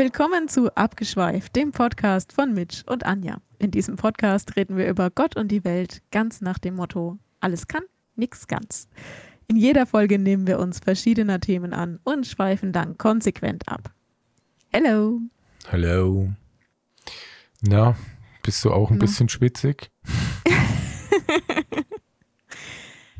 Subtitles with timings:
[0.00, 3.36] Willkommen zu Abgeschweift, dem Podcast von Mitch und Anja.
[3.58, 7.66] In diesem Podcast reden wir über Gott und die Welt ganz nach dem Motto: alles
[7.66, 7.82] kann,
[8.16, 8.88] nix ganz.
[9.46, 13.92] In jeder Folge nehmen wir uns verschiedener Themen an und schweifen dann konsequent ab.
[14.72, 15.20] Hello.
[15.70, 16.32] Hallo.
[17.60, 17.94] Na,
[18.42, 19.04] bist du auch ein Na?
[19.04, 19.90] bisschen schwitzig?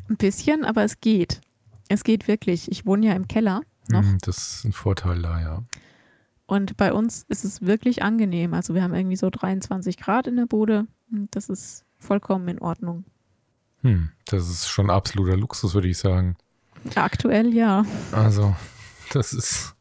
[0.08, 1.42] Ein bisschen, aber es geht.
[1.90, 2.70] Es geht wirklich.
[2.70, 5.62] Ich wohne ja im Keller noch Hm, Das ist ein Vorteil da, ja.
[6.50, 8.54] Und bei uns ist es wirklich angenehm.
[8.54, 10.88] Also wir haben irgendwie so 23 Grad in der Bude.
[11.12, 13.04] und Das ist vollkommen in Ordnung.
[13.82, 16.36] Hm, das ist schon absoluter Luxus, würde ich sagen.
[16.96, 17.86] Aktuell ja.
[18.10, 18.56] Also,
[19.12, 19.76] das ist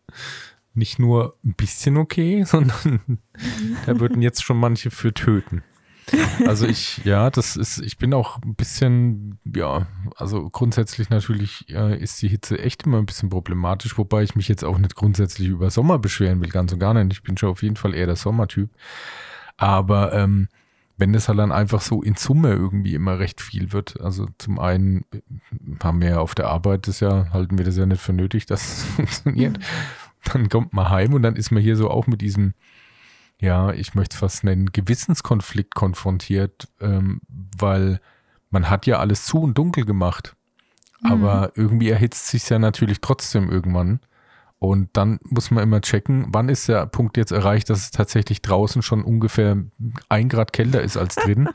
[0.76, 3.18] nicht nur ein bisschen okay, sondern
[3.88, 5.64] da würden jetzt schon manche für töten.
[6.46, 11.98] Also ich, ja, das ist, ich bin auch ein bisschen, ja, also grundsätzlich natürlich äh,
[11.98, 15.50] ist die Hitze echt immer ein bisschen problematisch, wobei ich mich jetzt auch nicht grundsätzlich
[15.50, 17.12] über Sommer beschweren will, ganz und gar nicht.
[17.14, 18.70] Ich bin schon auf jeden Fall eher der Sommertyp.
[19.58, 20.48] Aber ähm,
[21.00, 24.60] wenn das halt dann einfach so in Summe irgendwie immer recht viel wird, also zum
[24.60, 25.06] einen
[25.82, 28.46] haben wir ja auf der Arbeit das ja, halten wir das ja nicht für nötig,
[28.46, 29.60] dass es funktioniert.
[30.26, 32.54] Dann kommt man heim und dann ist man hier so auch mit diesem,
[33.40, 38.02] ja, ich möchte es fast nennen, Gewissenskonflikt konfrontiert, ähm, weil
[38.50, 40.36] man hat ja alles zu und dunkel gemacht.
[41.02, 44.02] Aber irgendwie erhitzt sich ja natürlich trotzdem irgendwann.
[44.58, 48.42] Und dann muss man immer checken, wann ist der Punkt jetzt erreicht, dass es tatsächlich
[48.42, 49.58] draußen schon ungefähr
[50.10, 51.48] ein Grad kälter ist als drin.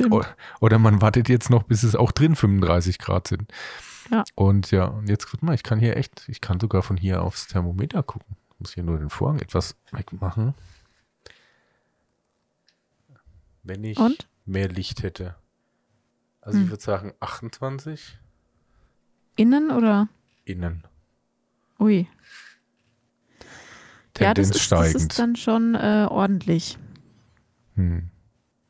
[0.60, 3.52] Oder man wartet jetzt noch, bis es auch drin 35 Grad sind.
[4.10, 4.24] Ja.
[4.34, 7.22] Und ja, und jetzt guck mal, ich kann hier echt, ich kann sogar von hier
[7.22, 8.36] aufs Thermometer gucken.
[8.54, 10.54] Ich muss hier nur den Vorhang etwas wegmachen.
[13.68, 14.28] Wenn ich Und?
[14.46, 15.36] mehr Licht hätte.
[16.40, 16.70] Also ich Hm.
[16.70, 18.18] würde sagen 28
[19.36, 20.08] Innen oder?
[20.44, 20.84] innen.
[21.78, 22.08] Ui.
[24.18, 24.96] Ja, das Tendenz ist, das steigend.
[25.12, 26.76] ist dann schon äh, ordentlich.
[27.76, 28.10] Hm.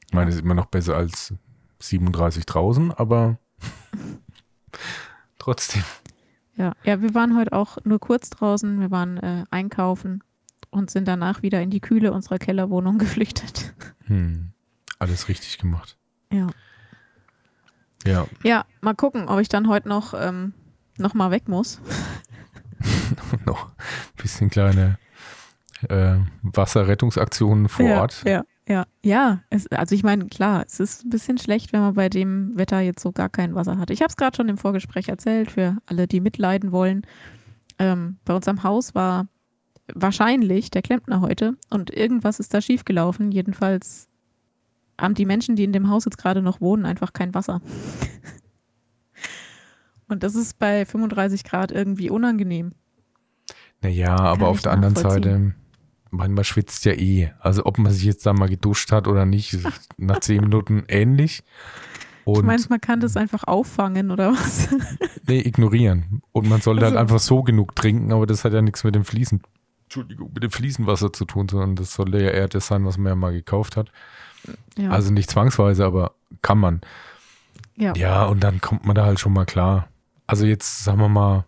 [0.06, 1.32] Ich meine, das ist immer noch besser als
[1.78, 3.38] 37 draußen, aber
[5.38, 5.84] trotzdem.
[6.56, 6.74] Ja.
[6.84, 8.80] ja, wir waren heute auch nur kurz draußen.
[8.80, 10.22] Wir waren äh, einkaufen
[10.70, 13.74] und sind danach wieder in die Kühle unserer Kellerwohnung geflüchtet.
[14.06, 14.52] Hm.
[14.98, 15.96] Alles richtig gemacht.
[16.32, 16.48] Ja.
[18.06, 20.54] Ja, Ja, mal gucken, ob ich dann heute noch, ähm,
[20.98, 21.80] noch mal weg muss.
[23.44, 24.98] noch ein bisschen kleine
[25.88, 28.22] äh, Wasserrettungsaktionen vor ja, Ort.
[28.24, 29.42] Ja, ja, ja.
[29.50, 32.80] Es, also ich meine, klar, es ist ein bisschen schlecht, wenn man bei dem Wetter
[32.80, 33.90] jetzt so gar kein Wasser hat.
[33.90, 37.02] Ich habe es gerade schon im Vorgespräch erzählt, für alle, die mitleiden wollen.
[37.78, 39.26] Ähm, bei uns am Haus war
[39.94, 43.32] wahrscheinlich der Klempner heute und irgendwas ist da schiefgelaufen.
[43.32, 44.06] Jedenfalls
[45.00, 47.60] haben die Menschen, die in dem Haus jetzt gerade noch wohnen, einfach kein Wasser.
[50.08, 52.72] und das ist bei 35 Grad irgendwie unangenehm.
[53.82, 54.96] Naja, aber auf der anderen.
[54.96, 55.54] Seite,
[56.10, 57.30] manchmal schwitzt ja eh.
[57.40, 59.58] Also ob man sich jetzt da mal geduscht hat oder nicht,
[59.96, 61.42] nach zehn Minuten ähnlich.
[62.24, 64.68] Und ich meine, man kann das einfach auffangen oder was?
[65.26, 66.22] nee, ignorieren.
[66.32, 68.94] Und man sollte halt Also- einfach so genug trinken, aber das hat ja nichts mit
[68.94, 69.40] dem Fließen,
[69.84, 73.06] Entschuldigung, mit dem Fliesenwasser zu tun, sondern das sollte ja eher das sein, was man
[73.12, 73.90] ja mal gekauft hat.
[74.76, 74.90] Ja.
[74.90, 76.12] Also nicht zwangsweise, aber
[76.42, 76.80] kann man.
[77.76, 77.92] ja.
[77.96, 79.88] Ja, und dann kommt man da halt schon mal klar.
[80.26, 81.44] Also jetzt, sagen wir mal,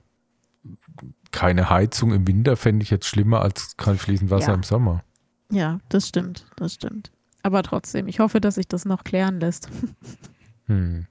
[1.33, 4.55] keine Heizung im Winter fände ich jetzt schlimmer als kein fließend Wasser Ja.
[4.55, 5.05] im Sommer.
[5.51, 7.11] Ja, das stimmt, das stimmt.
[7.43, 9.69] Aber trotzdem, ich hoffe, dass sich das noch klären lässt.
[10.67, 11.07] Hm.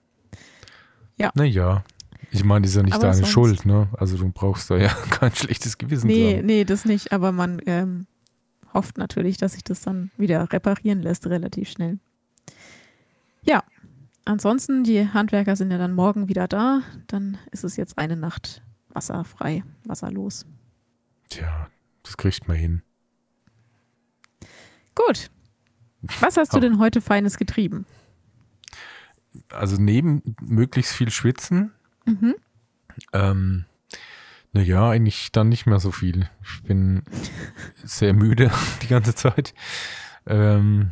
[1.18, 1.32] Ja.
[1.36, 1.84] Naja,
[2.32, 3.90] ich meine, das ist ja nicht Aber deine sonst- Schuld, ne?
[3.98, 6.46] Also du brauchst da ja kein schlechtes Gewissen Nee, haben.
[6.46, 8.08] nee, das nicht, aber man ähm,
[8.80, 12.00] hofft natürlich, dass sich das dann wieder reparieren lässt, relativ schnell.
[13.44, 13.62] Ja,
[14.24, 16.82] ansonsten, die Handwerker sind ja dann morgen wieder da.
[17.08, 20.46] Dann ist es jetzt eine Nacht wasserfrei, wasserlos.
[21.30, 21.68] Tja,
[22.04, 22.82] das kriegt man hin.
[24.96, 25.30] Gut.
[26.22, 27.86] Was hast du denn heute Feines getrieben?
[29.50, 31.74] Also neben möglichst viel Schwitzen,
[32.06, 32.36] Mhm.
[33.12, 33.66] ähm,
[34.54, 36.30] naja, eigentlich dann nicht mehr so viel.
[36.44, 37.04] Ich bin
[37.84, 38.52] sehr müde
[38.82, 39.54] die ganze Zeit.
[40.26, 40.92] Ähm,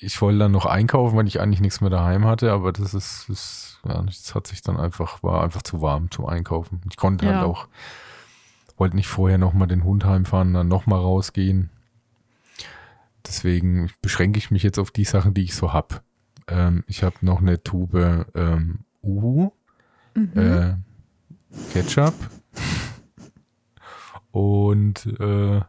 [0.00, 3.28] ich wollte dann noch einkaufen, weil ich eigentlich nichts mehr daheim hatte, aber das ist,
[3.28, 6.80] ist ja, das hat sich dann einfach, war einfach zu warm zum Einkaufen.
[6.88, 7.34] Ich konnte Ja.
[7.34, 7.68] halt auch,
[8.78, 11.68] wollte nicht vorher nochmal den Hund heimfahren, dann nochmal rausgehen.
[13.26, 16.00] Deswegen beschränke ich mich jetzt auf die Sachen, die ich so habe.
[16.48, 19.52] Ähm, ich habe noch eine Tube ähm, Uhu,
[20.14, 20.30] Mhm.
[20.36, 20.74] äh,
[21.72, 22.14] Ketchup
[24.30, 25.60] und äh,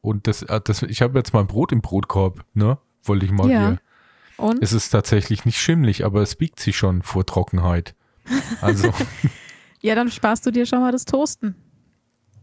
[0.00, 2.78] und das, äh, das ich habe jetzt mal Brot im Brotkorb, ne?
[3.04, 3.58] Wollte ich mal Ja.
[3.68, 3.78] hier.
[4.36, 4.62] Und?
[4.62, 7.94] Es ist tatsächlich nicht schimmlig, aber es biegt sich schon vor Trockenheit.
[8.60, 8.92] Also,
[9.80, 11.54] Ja, dann sparst du dir schon mal das Toasten.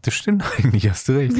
[0.02, 1.34] das stimmt eigentlich, hast du recht.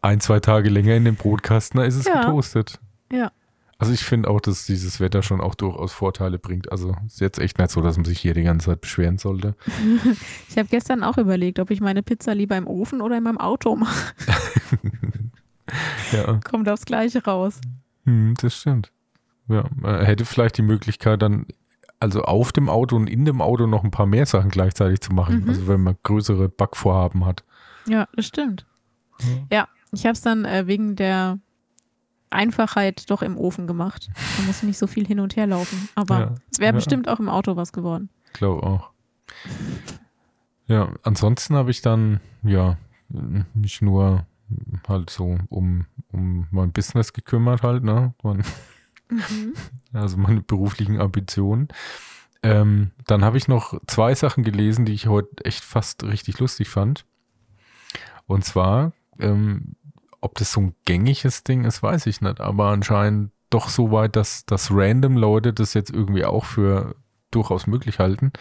[0.00, 2.20] Ein, zwei Tage länger in dem Brotkasten, da ist es Ja.
[2.22, 2.80] getoastet.
[3.12, 3.30] Ja.
[3.78, 6.72] Also ich finde auch, dass dieses Wetter schon auch durchaus Vorteile bringt.
[6.72, 9.54] Also ist jetzt echt nicht so, dass man sich hier die ganze Zeit beschweren sollte.
[10.48, 13.38] Ich habe gestern auch überlegt, ob ich meine Pizza lieber im Ofen oder in meinem
[13.38, 14.14] Auto mache.
[16.12, 17.60] Ja, Kommt aufs Gleiche raus.
[18.04, 18.92] hm, das stimmt.
[19.48, 21.46] Ja, man hätte vielleicht die Möglichkeit dann,
[22.00, 25.12] also auf dem Auto und in dem Auto noch ein paar mehr Sachen gleichzeitig zu
[25.12, 25.42] machen.
[25.42, 25.48] Mhm.
[25.48, 27.44] Also wenn man größere Backvorhaben hat.
[27.88, 28.64] Ja, das stimmt.
[29.50, 31.38] Ja, ich habe es dann äh, wegen der
[32.30, 34.08] Einfachheit doch im Ofen gemacht.
[34.36, 35.88] Da muss ich nicht so viel hin und her laufen.
[35.94, 36.76] Aber Ja, es wäre ja.
[36.76, 38.10] bestimmt auch im Auto was geworden.
[38.32, 38.90] glaube auch.
[40.66, 42.76] Ja, ansonsten habe ich dann, ja,
[43.54, 44.26] mich nur
[44.88, 48.14] halt so um, um mein Business gekümmert halt, ne?
[48.22, 48.42] Mein,
[49.92, 51.68] also meine beruflichen Ambitionen.
[52.42, 56.68] Ähm, dann habe ich noch zwei Sachen gelesen, die ich heute echt fast richtig lustig
[56.68, 57.06] fand.
[58.26, 59.74] Und zwar, ähm,
[60.26, 64.16] ob das so ein gängiges Ding ist, weiß ich nicht, aber anscheinend doch so weit,
[64.16, 66.96] dass, dass random Leute das jetzt irgendwie auch für
[67.30, 68.32] durchaus möglich halten.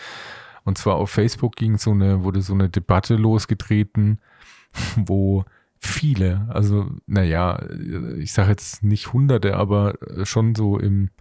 [0.64, 4.20] Und zwar auf Facebook ging so eine, wurde so eine Debatte losgetreten,
[4.96, 5.46] wo
[5.78, 7.64] viele, also naja,
[8.18, 9.94] ich sage jetzt nicht Hunderte, aber
[10.24, 11.12] schon so im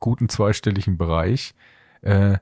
[0.00, 1.54] guten zweistelligen Bereich,
[2.00, 2.38] äh,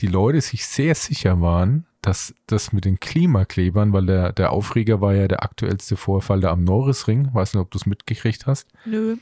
[0.00, 5.00] die Leute sich sehr sicher waren, dass das mit den Klimaklebern, weil der, der Aufreger
[5.00, 8.68] war ja der aktuellste Vorfall da am Norrisring, weiß nicht, ob du es mitgekriegt hast.
[8.84, 9.16] Nö.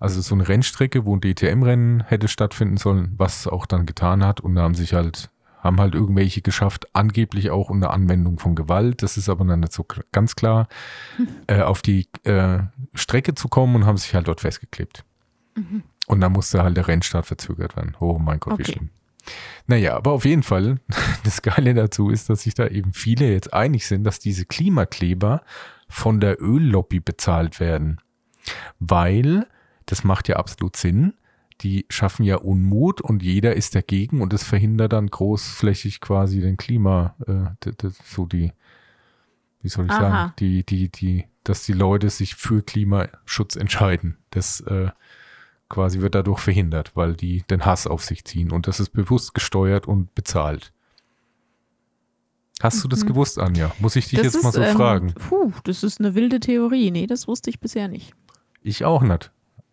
[0.00, 4.24] Also so eine Rennstrecke, wo ein DTM-Rennen hätte stattfinden sollen, was es auch dann getan
[4.24, 4.40] hat.
[4.40, 5.30] Und da haben sich halt,
[5.60, 9.72] haben halt irgendwelche geschafft, angeblich auch unter Anwendung von Gewalt, das ist aber dann nicht
[9.72, 10.68] so ganz klar,
[11.48, 12.60] äh, auf die äh,
[12.94, 15.04] Strecke zu kommen und haben sich halt dort festgeklebt.
[16.06, 17.96] Und dann musste halt der Rennstart verzögert werden.
[17.98, 18.72] Oh mein Gott, wie Okay.
[18.72, 18.90] schlimm.
[19.66, 20.80] Naja, aber auf jeden Fall,
[21.24, 25.42] das Geile dazu ist, dass sich da eben viele jetzt einig sind, dass diese Klimakleber
[25.88, 28.00] von der Öllobby bezahlt werden.
[28.78, 29.46] Weil,
[29.86, 31.14] das macht ja absolut Sinn,
[31.60, 36.56] die schaffen ja Unmut und jeder ist dagegen und das verhindert dann großflächig quasi den
[36.56, 37.72] Klima, äh,
[38.04, 38.52] so die,
[39.60, 40.00] wie soll ich Aha.
[40.00, 44.18] sagen, die, die, die, dass die Leute sich für Klimaschutz entscheiden.
[44.30, 44.90] Das äh,
[45.68, 49.34] quasi wird dadurch verhindert, weil die den Hass auf sich ziehen und das ist bewusst
[49.34, 50.72] gesteuert und bezahlt.
[52.62, 53.08] Hast du das Mhm.
[53.08, 53.70] gewusst, Anja?
[53.78, 55.14] Muss ich dich Das jetzt mal ist, so ähm, fragen?
[55.14, 56.90] Puh, das ist eine wilde Theorie.
[56.90, 58.14] Nee, das wusste ich bisher nicht.
[58.62, 59.30] Ich auch nicht.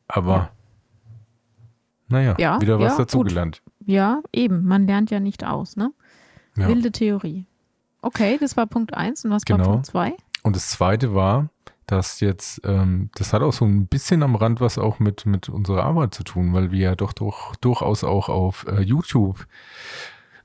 [0.07, 0.51] Aber
[2.07, 3.63] naja, Ja, wieder was ja, dazugelernt.
[3.85, 4.65] Ja, eben.
[4.65, 5.91] Man lernt ja nicht aus, ne?
[6.55, 6.67] Ja.
[6.67, 7.47] Wilde Theorie.
[8.01, 9.71] Okay, das war Punkt 1 und was war Genau.
[9.71, 10.13] Punkt 2?
[10.43, 11.49] Und das zweite war,
[11.87, 15.49] dass jetzt, ähm, das hat auch so ein bisschen am Rand was auch mit, mit
[15.49, 19.45] unserer Arbeit zu tun, weil wir ja doch, doch durchaus auch auf äh, YouTube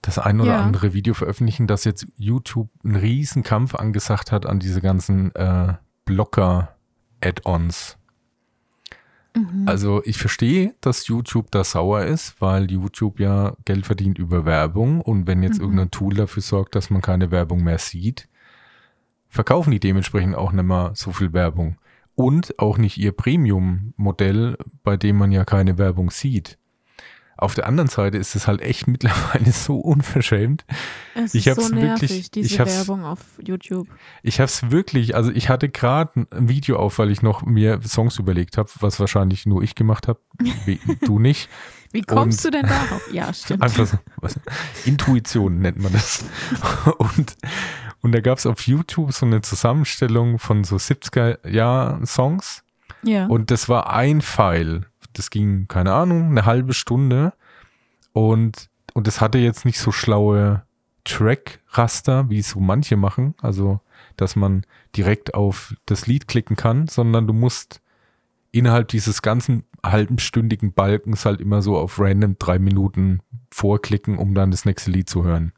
[0.03, 0.61] das ein oder Ja.
[0.61, 5.75] andere Video veröffentlichen, dass jetzt YouTube einen riesen Kampf angesagt hat an diese ganzen äh,
[6.07, 7.97] Blocker-Add-ons.
[9.37, 9.65] Mhm.
[9.67, 15.01] Also ich verstehe, dass YouTube da sauer ist, weil YouTube ja Geld verdient über Werbung
[15.01, 15.65] und wenn jetzt Mhm.
[15.65, 18.29] irgendein Tool dafür sorgt, dass man keine Werbung mehr sieht,
[19.31, 21.77] verkaufen die dementsprechend auch nicht mehr so viel Werbung.
[22.15, 26.59] Und auch nicht ihr Premium-Modell, bei dem man ja keine Werbung sieht.
[27.39, 30.67] Auf der anderen Seite ist es halt echt mittlerweile so unverschämt.
[31.15, 33.89] Es ich ist hab's so nervig, wirklich- diese ich hab's- Werbung auf YouTube.
[34.23, 37.81] Ich habe es wirklich, also ich hatte gerade ein Video auf, weil ich noch mir
[37.83, 40.21] Songs überlegt habe, was wahrscheinlich nur ich gemacht habe,
[41.03, 41.49] du nicht.
[41.93, 43.11] Wie kommst Und- du denn darauf?
[43.11, 43.63] Ja, stimmt.
[43.65, 44.39] Einfach so, was,
[44.85, 46.25] Intuition nennt man das.
[46.99, 47.37] Und,
[48.03, 52.65] und da gab es auf YouTube so eine Zusammenstellung von so 70er-Jahr-Songs.
[53.03, 53.27] Ja.
[53.27, 54.87] Und das war ein Pfeil.
[55.13, 57.33] Das ging, keine Ahnung, eine halbe Stunde.
[58.13, 60.63] Und, und das hatte jetzt nicht so schlaue
[61.05, 63.35] Track-Raster, wie es so manche machen.
[63.43, 63.81] Also,
[64.17, 64.65] dass man
[64.97, 67.81] direkt auf das Lied klicken kann, sondern du musst
[68.53, 74.51] innerhalb dieses ganzen halbstündigen Balkens halt immer so auf random drei Minuten vorklicken, um dann
[74.51, 75.53] das nächste Lied zu hören.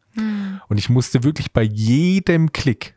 [0.69, 2.95] Und ich musste wirklich bei jedem Klick,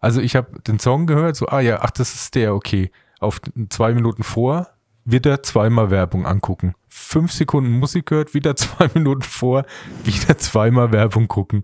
[0.00, 2.90] also ich habe den Song gehört, so, ah ja, ach, das ist der, okay.
[3.20, 4.68] Auf zwei Minuten vor,
[5.04, 6.74] wieder zweimal Werbung angucken.
[6.88, 9.64] Fünf Sekunden Musik gehört, wieder zwei Minuten vor,
[10.04, 11.62] wieder zweimal Werbung gucken.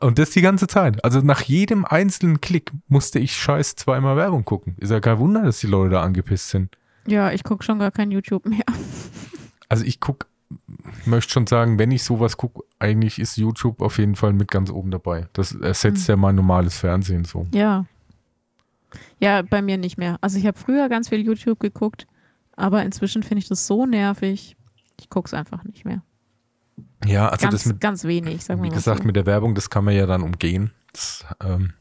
[0.00, 1.04] Und das die ganze Zeit.
[1.04, 4.76] Also nach jedem einzelnen Klick musste ich scheiß zweimal Werbung gucken.
[4.78, 6.76] Ist ja kein Wunder, dass die Leute da angepisst sind.
[7.06, 8.64] Ja, ich gucke schon gar kein YouTube mehr.
[9.68, 10.26] Also ich gucke,
[11.04, 14.70] möchte schon sagen, wenn ich sowas gucke, eigentlich ist YouTube auf jeden Fall mit ganz
[14.70, 15.28] oben dabei.
[15.32, 17.46] Das ersetzt ja mein normales Fernsehen so.
[17.52, 17.86] Ja.
[19.18, 20.18] Ja, bei mir nicht mehr.
[20.20, 22.06] Also ich habe früher ganz viel YouTube geguckt,
[22.56, 24.56] aber inzwischen finde ich das so nervig.
[25.00, 26.02] Ich gucke es einfach nicht mehr.
[27.04, 29.04] Ja, also ganz, das mit, ganz wenig, sagen wir wie mal gesagt, so.
[29.06, 30.72] mit der Werbung, das kann man ja dann umgehen.
[30.92, 31.72] Das, ähm,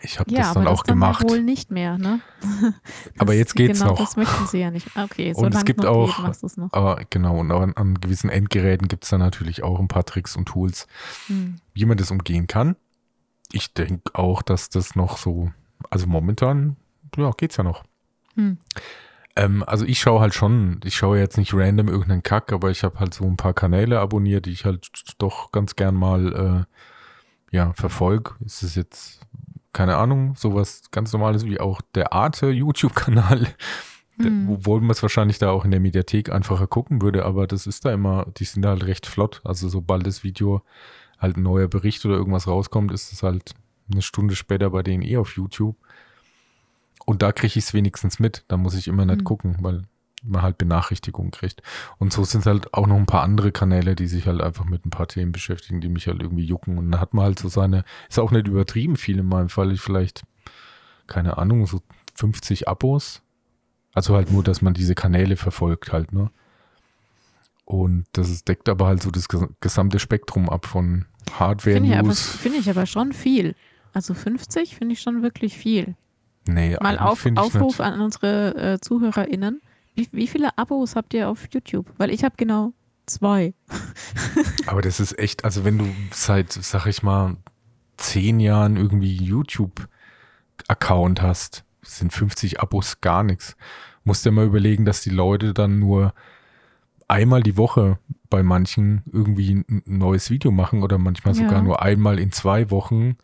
[0.00, 1.28] Ich habe Ja, das dann auch das dann gemacht.
[1.28, 2.20] wohl nicht mehr, ne?
[3.18, 3.98] Aber jetzt geht's genau, noch.
[3.98, 4.88] Das möchten sie ja nicht.
[4.96, 6.52] Okay, Und solange es gibt auch- geht.
[6.72, 10.34] Aber genau, und an, an gewissen Endgeräten gibt es dann natürlich auch ein paar Tricks
[10.36, 10.86] und Tools,
[11.26, 11.56] Hm.
[11.74, 12.76] wie man das umgehen kann.
[13.52, 15.52] Ich denke auch, dass das noch so,
[15.90, 16.76] also momentan,
[17.16, 17.84] ja, geht's ja noch.
[18.34, 18.58] Hm.
[19.36, 22.82] Ähm, also ich schaue halt schon, ich schaue jetzt nicht random irgendeinen Kack, aber ich
[22.82, 26.66] habe halt so ein paar Kanäle abonniert, die ich halt doch ganz gern mal
[27.52, 28.32] äh, ja, verfolge.
[28.44, 29.20] Ist es jetzt,
[29.72, 33.48] keine Ahnung, sowas ganz normales wie auch der Arte YouTube-Kanal,
[34.18, 34.50] der- Hm.
[34.50, 37.84] obwohl man es wahrscheinlich da auch in der Mediathek einfacher gucken würde, aber das ist
[37.84, 39.40] da immer, die sind halt recht flott.
[39.44, 40.62] Also sobald das Video
[41.18, 43.54] halt ein neuer Bericht oder irgendwas rauskommt, ist es halt
[43.90, 45.76] eine Stunde später bei denen eh auf YouTube.
[47.04, 48.44] Und da kriege ich es wenigstens mit.
[48.48, 49.24] Da muss ich immer nicht Mhm.
[49.24, 49.82] gucken, weil
[50.22, 51.62] man halt Benachrichtigungen kriegt.
[51.98, 54.86] Und so sind halt auch noch ein paar andere Kanäle, die sich halt einfach mit
[54.86, 56.78] ein paar Themen beschäftigen, die mich halt irgendwie jucken.
[56.78, 59.72] Und dann hat man halt so seine, ist auch nicht übertrieben viel in meinem Fall.
[59.72, 60.22] Ich vielleicht,
[61.06, 61.80] keine Ahnung, so
[62.14, 63.22] 50 Abos.
[63.94, 66.30] Also halt nur, dass man diese Kanäle verfolgt halt, ne?
[67.64, 71.06] Und das ist, deckt aber halt so das ges- gesamte Spektrum ab von
[71.38, 73.54] Hardware, Finde ich, aber, finde ich aber schon viel.
[73.92, 75.94] Also 50 finde ich schon wirklich viel.
[76.48, 79.60] Nee, Mal auf, find Aufruf an unsere äh, ZuhörerInnen.
[79.94, 81.92] Wie, wie viele Abos habt ihr auf YouTube?
[81.98, 82.72] Weil ich habe genau
[83.06, 83.54] zwei.
[84.66, 87.36] Aber das ist echt, also wenn du seit, sag ich mal,
[87.96, 93.56] zehn Jahren irgendwie YouTube-Account hast, sind 50 Abos gar nichts.
[94.04, 96.14] Musst dir mal überlegen, dass die Leute dann nur
[97.08, 97.98] einmal die Woche
[98.30, 101.62] bei manchen irgendwie ein neues Video machen oder manchmal sogar Ja.
[101.62, 103.16] nur einmal in zwei Wochen.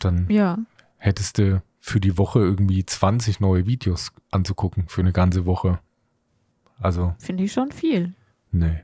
[0.00, 0.58] Dann Ja.
[0.96, 5.80] hättest du für die Woche irgendwie 20 neue Videos anzugucken für eine ganze Woche.
[6.80, 8.14] Also, Finde ich schon viel.
[8.52, 8.82] nee,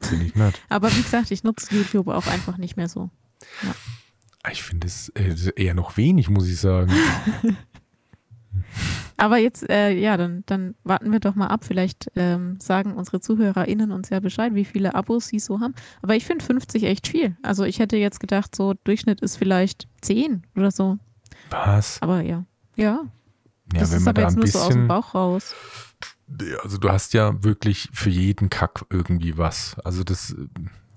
[0.00, 0.60] finde ich nicht.
[0.68, 3.10] Aber wie gesagt, ich nutze YouTube auch einfach nicht mehr so.
[4.50, 6.92] Ich finde es äh, eher noch wenig, muss ich sagen.
[9.16, 11.64] Aber jetzt, äh, ja, dann, dann warten wir doch mal ab.
[11.64, 15.74] Vielleicht ähm, sagen unsere ZuhörerInnen uns ja Bescheid, wie viele Abos sie so haben.
[16.00, 17.36] Aber ich finde 50 echt viel.
[17.42, 20.98] Also ich hätte jetzt gedacht, so Durchschnitt ist vielleicht 10 oder so.
[21.50, 22.00] Was?
[22.02, 22.44] Aber ja.
[22.76, 22.84] Ja,
[23.72, 24.88] Ja, das wenn ist man aber da jetzt ein nur so aus dem bisschen.
[24.88, 25.54] Bauch raus.
[26.62, 29.76] Also, du hast ja wirklich für jeden Kack irgendwie was.
[29.84, 30.34] Also, das.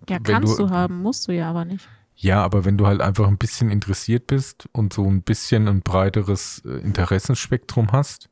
[0.09, 1.87] Ja, wenn kannst du- du haben, musst du ja aber nicht.
[2.15, 5.81] Ja, aber wenn du halt einfach ein bisschen interessiert bist und so ein bisschen ein
[5.81, 8.29] breiteres äh, Interessenspektrum hast,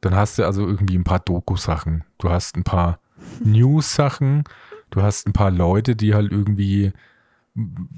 [0.00, 2.04] dann hast du also irgendwie ein paar Doku-Sachen.
[2.18, 2.98] Du hast ein paar
[3.44, 4.44] News-Sachen.
[4.90, 6.92] Du hast ein paar Leute, die halt irgendwie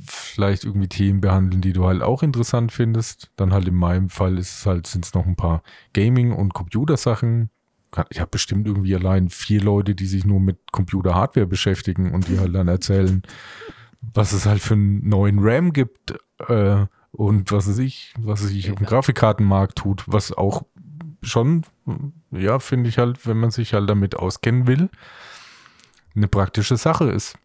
[0.06, 3.30] vielleicht irgendwie Themen behandeln, die du halt auch interessant findest.
[3.36, 6.54] Dann halt in meinem Fall ist es halt, sind es noch ein paar Gaming- und
[6.54, 7.50] Computersachen.
[8.10, 12.40] Ich habe bestimmt irgendwie allein vier Leute, die sich nur mit Computer-Hardware beschäftigen und die
[12.40, 13.22] halt dann erzählen,
[14.00, 16.14] was es halt für einen neuen RAM gibt
[16.48, 20.64] äh, und was es ich, was es sich auf dem Grafikkartenmarkt tut, was auch
[21.22, 21.62] schon,
[22.32, 24.90] ja, finde ich halt, wenn man sich halt damit auskennen will,
[26.16, 27.38] eine praktische Sache ist.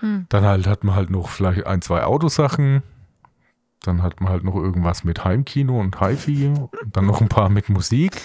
[0.00, 0.26] Hm.
[0.28, 2.82] Dann halt hat man halt noch vielleicht ein, zwei Autosachen.
[3.80, 7.50] Dann hat man halt noch irgendwas mit Heimkino und HiFi und dann noch ein paar
[7.50, 8.20] mit Musik.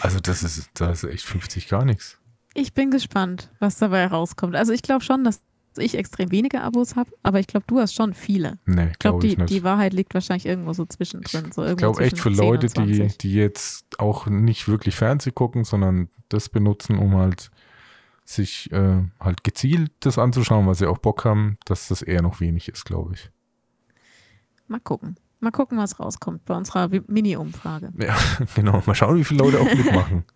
[0.00, 2.18] Also das ist, das ist echt 50 gar nichts.
[2.54, 4.56] Ich bin gespannt, was dabei rauskommt.
[4.56, 5.40] Also ich glaube schon, dass
[5.78, 8.58] ich extrem wenige Abos habe, aber ich glaube, du hast schon viele.
[8.64, 9.50] Nee, Ich glaube, ich die, nicht.
[9.50, 11.52] die Wahrheit liegt wahrscheinlich irgendwo so zwischendrin.
[11.52, 13.18] So ich glaube echt für zwischen 10 und Leute, die, 20.
[13.18, 17.50] die jetzt auch nicht wirklich Fernseh gucken, sondern das benutzen, um halt
[18.28, 22.40] sich äh, halt gezielt das anzuschauen, weil sie auch Bock haben, dass das eher noch
[22.40, 23.30] wenig ist, glaube ich.
[24.68, 25.16] Mal gucken.
[25.40, 27.92] Mal gucken, was rauskommt bei unserer Mini-Umfrage.
[27.98, 28.16] Ja,
[28.54, 28.82] genau.
[28.86, 30.24] Mal schauen, wie viele Leute auch mitmachen.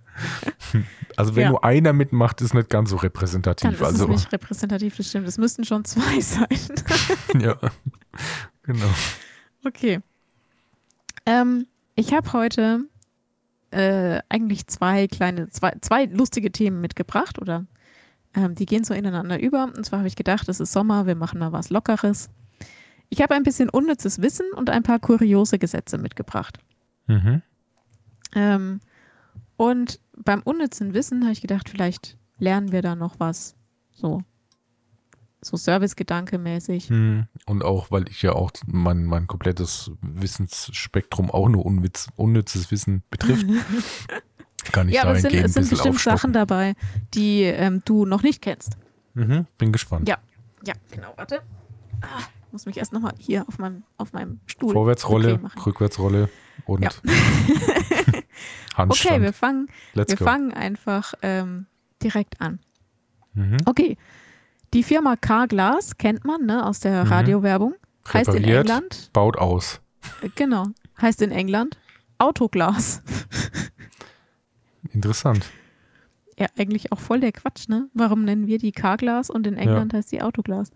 [1.16, 1.49] Also wenn Ja.
[1.50, 3.73] nur einer mitmacht, ist nicht ganz so Dann repräsentativ.
[3.73, 5.26] ist also es nicht repräsentativ, das stimmt.
[5.28, 6.49] Es müssten schon zwei sein.
[7.38, 7.59] ja,
[8.62, 8.87] genau.
[9.66, 10.00] Okay.
[11.26, 12.80] Ähm, ich habe heute
[13.70, 17.66] äh, eigentlich zwei kleine, zwei, zwei lustige Themen mitgebracht oder
[18.34, 19.64] ähm, die gehen so ineinander über.
[19.64, 22.30] Und zwar habe ich gedacht, es ist Sommer, wir machen mal was Lockeres.
[23.08, 26.58] Ich habe ein bisschen unnützes Wissen und ein paar kuriose Gesetze mitgebracht.
[27.06, 27.42] Mhm.
[28.34, 28.80] Ähm,
[29.56, 33.56] und beim unnützen Wissen habe ich gedacht, vielleicht lernen wir da noch was.
[33.92, 34.22] So.
[35.42, 36.88] So Servicegedanke mäßig.
[36.88, 37.26] Hm.
[37.46, 43.02] Und auch, weil ich ja auch mein, mein komplettes Wissensspektrum auch nur unwitz, unnützes Wissen
[43.10, 43.46] betrifft,
[44.64, 46.19] kann ich Ja, aber es sind, es sind bestimmt aufstocken.
[46.19, 46.75] Sachen dabei,
[47.14, 48.76] die ähm, du noch nicht kennst.
[49.14, 49.47] Mhm.
[49.59, 50.09] Bin gespannt.
[50.09, 50.19] Ja.
[50.64, 51.40] Ja, genau, warte.
[52.02, 54.73] Ah, muss mich erst nochmal hier auf meinem, auf meinem Stuhl.
[54.73, 55.40] Vorwärtsrolle.
[55.64, 56.29] Rückwärtsrolle
[56.67, 56.90] und Ja.
[58.76, 58.90] Handstand.
[59.14, 60.25] Okay, wir fangen, Let's wir go.
[60.25, 61.67] fangen einfach ähm,
[62.02, 62.61] direkt an.
[63.35, 63.59] Mhm.
[63.67, 63.97] Okay.
[64.73, 67.11] Die Firma Carglass kennt man ne, aus der Mhm.
[67.12, 67.75] Radiowerbung.
[68.12, 69.81] Heißt in England, baut aus.
[70.37, 70.67] Genau.
[71.00, 71.79] Heißt in England
[72.19, 73.02] Autoglas.
[74.92, 75.47] Interessant.
[76.38, 77.88] Ja, eigentlich auch voll der Quatsch, ne?
[77.94, 80.70] Warum nennen wir die Carglass und in England heißt die Autoglas?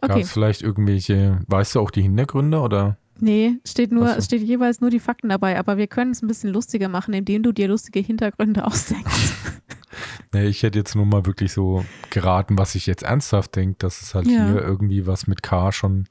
[0.00, 0.20] Gab Okay.
[0.20, 2.96] es vielleicht irgendwelche, weißt du auch die Hintergründe oder?
[3.18, 4.14] Nee, steht nur, so.
[4.16, 7.14] es steht jeweils nur die Fakten dabei, aber wir können es ein bisschen lustiger machen,
[7.14, 9.32] indem du dir lustige Hintergründe ausdenkst.
[10.32, 14.02] Nee, ich hätte jetzt nur mal wirklich so geraten, was ich jetzt ernsthaft denke, dass
[14.02, 14.46] es halt Ja.
[14.46, 16.08] hier irgendwie was mit Car schon,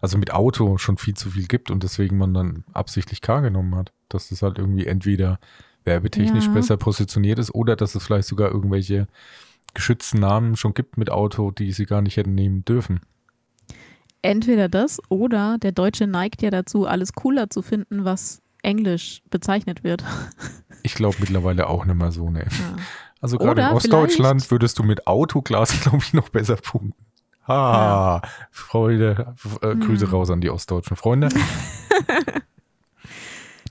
[0.00, 3.74] also mit Auto schon viel zu viel gibt und deswegen man dann absichtlich Car genommen
[3.74, 3.92] hat.
[4.08, 5.40] Dass es halt irgendwie entweder
[5.84, 6.52] werbetechnisch Ja.
[6.52, 9.06] besser positioniert ist oder dass es vielleicht sogar irgendwelche
[9.74, 13.00] geschützten Namen schon gibt mit Auto, die sie gar nicht hätten nehmen dürfen.
[14.22, 19.84] Entweder das oder der Deutsche neigt ja dazu, alles cooler zu finden, was Englisch bezeichnet
[19.84, 20.04] wird.
[20.86, 22.40] Ich glaube mittlerweile auch nicht mehr so, ne.
[22.40, 22.76] Ja.
[23.22, 26.92] Also gerade in Ostdeutschland würdest du mit Autoglas, glaube ich, noch besser punkten.
[27.48, 30.12] Ha, Freude, äh, Grüße Hm.
[30.12, 31.30] raus an die ostdeutschen Freunde.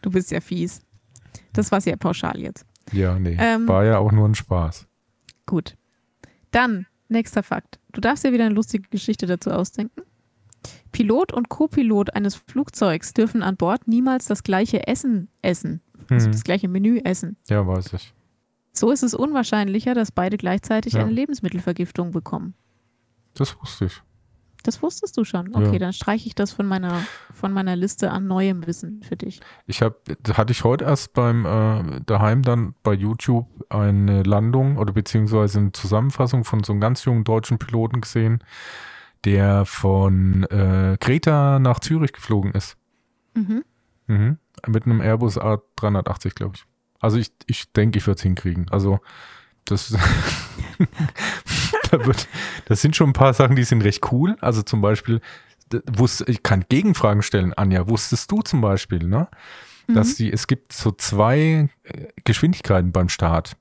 [0.01, 0.81] Du bist ja fies.
[1.53, 2.65] Das war sehr pauschal jetzt.
[2.91, 3.67] Ja, nee, Ähm.
[3.67, 4.87] war ja auch nur ein Spaß.
[5.45, 5.75] Gut.
[6.51, 7.79] Dann, nächster Fakt.
[7.91, 10.01] Du darfst dir wieder eine lustige Geschichte dazu ausdenken.
[10.91, 15.81] Pilot und Co-Pilot eines Flugzeugs dürfen an Bord niemals das gleiche Essen essen.
[16.09, 16.31] Also Hm.
[16.33, 17.37] das gleiche Menü essen.
[17.49, 18.13] Ja, weiß ich.
[18.73, 21.01] So ist es unwahrscheinlicher, dass beide gleichzeitig Ja.
[21.01, 22.53] eine Lebensmittelvergiftung bekommen.
[23.35, 24.01] Das wusste ich.
[24.63, 25.53] Das wusstest du schon.
[25.53, 25.79] Okay, Ja.
[25.79, 27.03] dann streiche ich das von meiner,
[27.33, 29.41] von meiner Liste an neuem Wissen für dich.
[29.67, 29.97] Ich habe,
[30.33, 35.71] hatte ich heute erst beim äh, daheim dann bei YouTube eine Landung oder beziehungsweise eine
[35.73, 38.41] Zusammenfassung von so einem ganz jungen deutschen Piloten gesehen,
[39.25, 42.77] der von äh, Kreta nach Zürich geflogen ist.
[43.35, 43.63] Mhm.
[44.07, 44.37] Mhm.
[44.67, 46.65] Mit einem Airbus A380, glaube ich.
[46.99, 48.67] Also ich, ich denke, ich würde es hinkriegen.
[48.69, 48.99] Also
[49.65, 49.89] das,
[51.91, 52.27] da wird,
[52.65, 54.35] das sind schon ein paar Sachen, die sind recht cool.
[54.41, 55.21] Also zum Beispiel,
[55.91, 57.87] wusste, ich kann Gegenfragen stellen, Anja.
[57.87, 59.27] Wusstest du zum Beispiel, ne?
[59.87, 59.95] Mhm.
[59.95, 63.57] Dass die, es gibt so zwei äh, Geschwindigkeiten beim Start.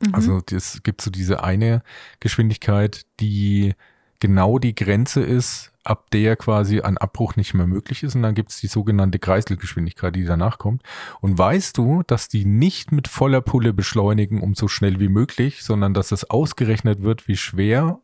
[0.00, 0.14] Mhm.
[0.14, 1.82] Also es gibt so diese eine
[2.20, 3.74] Geschwindigkeit, die
[4.22, 8.14] genau die Grenze ist, ab der quasi ein Abbruch nicht mehr möglich ist.
[8.14, 10.82] Und dann gibt es die sogenannte Kreiselgeschwindigkeit, die danach kommt.
[11.20, 15.64] Und weißt du, dass die nicht mit voller Pulle beschleunigen, um so schnell wie möglich,
[15.64, 17.98] sondern dass es ausgerechnet wird, wie schwer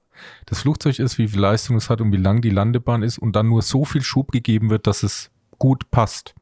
[0.46, 3.36] das Flugzeug ist, wie viel Leistung es hat und wie lang die Landebahn ist und
[3.36, 6.34] dann nur so viel Schub gegeben wird, dass es gut passt.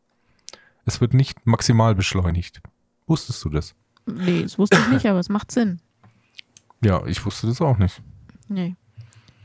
[0.87, 2.63] Es wird nicht maximal beschleunigt.
[3.07, 3.75] Wusstest du das?
[4.07, 5.81] nee, das wusste ich nicht, aber es macht Sinn.
[6.83, 8.01] Ja, ich wusste das auch nicht.
[8.49, 8.77] Nee.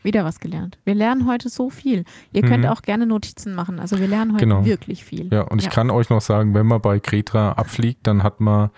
[0.03, 0.77] Wieder was gelernt.
[0.83, 2.05] Wir lernen heute so viel.
[2.31, 2.69] Ihr könnt Mhm.
[2.71, 3.79] auch gerne Notizen machen.
[3.79, 4.65] Also wir lernen heute Genau.
[4.65, 5.29] wirklich viel.
[5.31, 8.71] Ja, und ich kann euch noch sagen, wenn man bei Kreta abfliegt, dann hat man,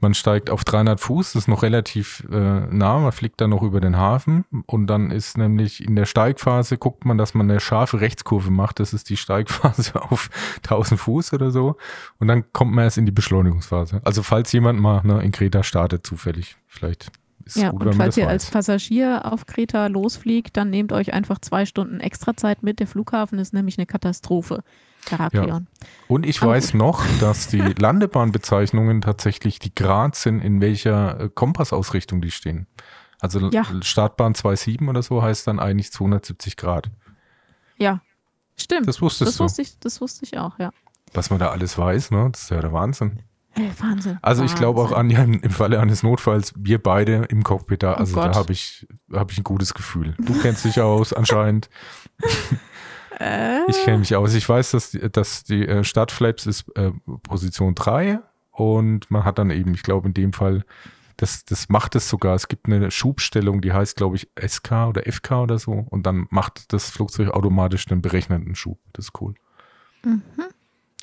[0.00, 2.36] man steigt auf 300 Fuß, das ist noch relativ äh,
[2.70, 6.78] nah, man fliegt dann noch über den Hafen und dann ist nämlich in der Steigphase,
[6.78, 11.32] guckt man, dass man eine scharfe Rechtskurve macht, das ist die Steigphase auf 1000 Fuß
[11.32, 11.76] oder so
[12.20, 14.00] und dann kommt man erst in die Beschleunigungsphase.
[14.04, 17.10] Also falls jemand mal ne, in Kreta startet, zufällig, vielleicht
[17.56, 18.50] ist Ja, gut, und falls ihr als weiß.
[18.52, 22.78] Passagier auf Kreta losfliegt, dann nehmt euch einfach zwei Stunden extra Zeit mit.
[22.80, 24.62] Der Flughafen ist nämlich eine Katastrophe.
[25.08, 25.68] Heraklion.
[26.06, 31.28] Und ich Aber weiß noch, dass die Landebahnbezeichnungen tatsächlich die Grad sind, in welcher äh,
[31.28, 32.66] Kompassausrichtung die stehen.
[33.20, 33.64] Also Ja.
[33.82, 36.90] Startbahn 2,7 oder so heißt dann eigentlich 270 Grad.
[37.78, 38.00] Ja,
[38.56, 38.86] stimmt.
[38.88, 39.44] Das wusstest Das du.
[39.44, 40.70] wusste, ich, das wusste ich auch, ja.
[41.14, 42.28] Was man da alles weiß, ne?
[42.30, 43.22] Das ist ja der Wahnsinn.
[43.78, 44.18] Wahnsinn.
[44.22, 45.16] Also ich glaube auch, Wahnsinn.
[45.18, 48.36] Anja, im, Falle eines Notfalls, wir beide im Cockpit da, Oh also da Gott.
[48.36, 50.14] habe ich, hab ich ein gutes Gefühl.
[50.18, 51.68] Du kennst dich aus anscheinend.
[53.20, 54.34] Äh, Ich kenne mich aus.
[54.34, 56.92] Ich weiß, dass die, dass die äh, Startflaps ist äh,
[57.24, 58.20] Position 3
[58.52, 60.64] und man hat dann eben, ich glaube in dem Fall,
[61.16, 62.36] das, das macht es sogar.
[62.36, 66.28] Es gibt eine Schubstellung, die heißt, glaube ich, SK oder FK oder so und dann
[66.30, 68.78] macht das Flugzeug automatisch den berechneten Schub.
[68.92, 69.34] Das ist cool.
[70.04, 70.22] Mhm.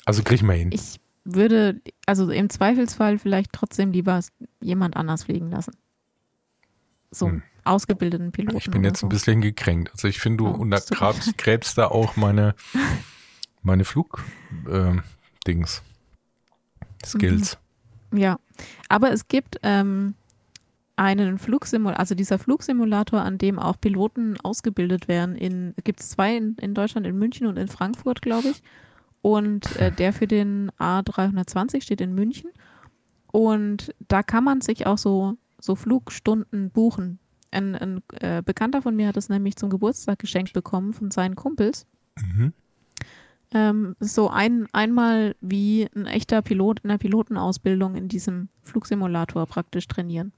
[0.05, 0.69] Also krieg ich mal hin.
[0.71, 4.19] ich würde, also im Zweifelsfall vielleicht trotzdem lieber
[4.61, 5.75] jemand anders fliegen lassen.
[7.11, 7.43] So einen Hm.
[7.63, 8.57] ausgebildeten Piloten.
[8.57, 9.07] Ich bin jetzt so.
[9.07, 9.91] ein bisschen gekränkt.
[9.91, 12.55] Also ich finde, du Oh, mir untergräbst da auch meine,
[13.63, 14.23] meine Flug
[14.69, 14.95] äh,
[15.47, 15.81] Dings.
[17.05, 17.57] Skills.
[18.13, 18.39] Ja,
[18.89, 20.15] aber es gibt ähm,
[20.95, 25.35] einen Flugsimulator, also dieser Flugsimulator, an dem auch Piloten ausgebildet werden.
[25.35, 28.61] In gibt es zwei in, in Deutschland, in München und in Frankfurt, glaube ich.
[29.25, 32.51] Und äh, der für den A320 steht in München.
[33.31, 37.17] Und da kann man sich auch so, so Flugstunden buchen.
[37.49, 41.35] Ein, ein äh, Bekannter von mir hat es nämlich zum Geburtstag geschenkt bekommen von seinen
[41.35, 41.87] Kumpels.
[42.21, 42.53] Mhm.
[43.51, 49.87] Ähm, so ein, einmal wie ein echter Pilot in der Pilotenausbildung in diesem Flugsimulator praktisch
[49.87, 50.33] trainieren.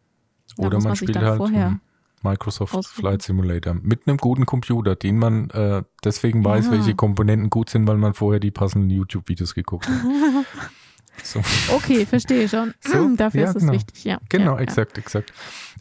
[0.56, 1.80] Da Oder muss man man sich spielt dann halt, vorher-
[2.23, 3.01] Microsoft Aussuchen.
[3.01, 3.75] Flight Simulator.
[3.75, 6.71] Mit einem guten Computer, den man äh, deswegen weiß, Ja.
[6.71, 9.95] welche Komponenten gut sind, weil man vorher die passenden YouTube-Videos geguckt hat.
[11.23, 11.41] so.
[11.73, 12.73] Okay, verstehe schon.
[12.82, 13.73] So, Dafür ja, ist es genau.
[13.73, 14.19] wichtig, ja.
[14.30, 15.34] Genau, ja, exakt, exakt.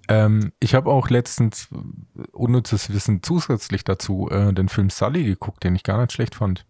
[0.09, 5.64] Ähm, ich habe auch letztens äh, unnützes Wissen zusätzlich dazu äh, den Film Sully geguckt,
[5.64, 6.64] den ich gar nicht schlecht fand.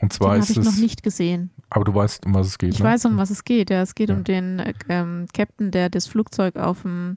[0.00, 1.50] Und zwar Den habe ist ich noch es, nicht gesehen.
[1.70, 2.84] aber du weißt, um was es geht, Ich ne?
[2.84, 3.70] weiß, um was es geht.
[3.70, 4.14] Ja, es geht Ja.
[4.16, 7.16] um den äh, ähm, Captain, der das Flugzeug auf dem,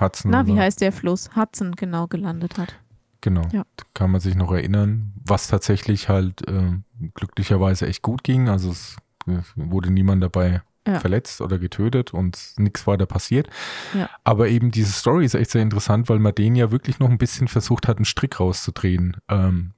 [0.00, 1.30] Hudson na, wie heißt der Fluss?
[1.36, 2.74] Hudson, genau, gelandet hat.
[3.20, 3.64] Genau, Ja.
[3.94, 6.72] kann man sich noch erinnern, was tatsächlich halt äh,
[7.14, 8.48] glücklicherweise echt gut ging.
[8.48, 8.96] Also es
[9.28, 10.98] äh, wurde niemand dabei Ja.
[10.98, 13.48] verletzt oder getötet und nichts weiter passiert.
[13.94, 14.08] Ja.
[14.24, 17.18] Aber eben diese Story ist echt sehr interessant, weil man den ja wirklich noch ein
[17.18, 19.18] bisschen versucht hat, einen Strick rauszudrehen.
[19.28, 19.74] Ähm,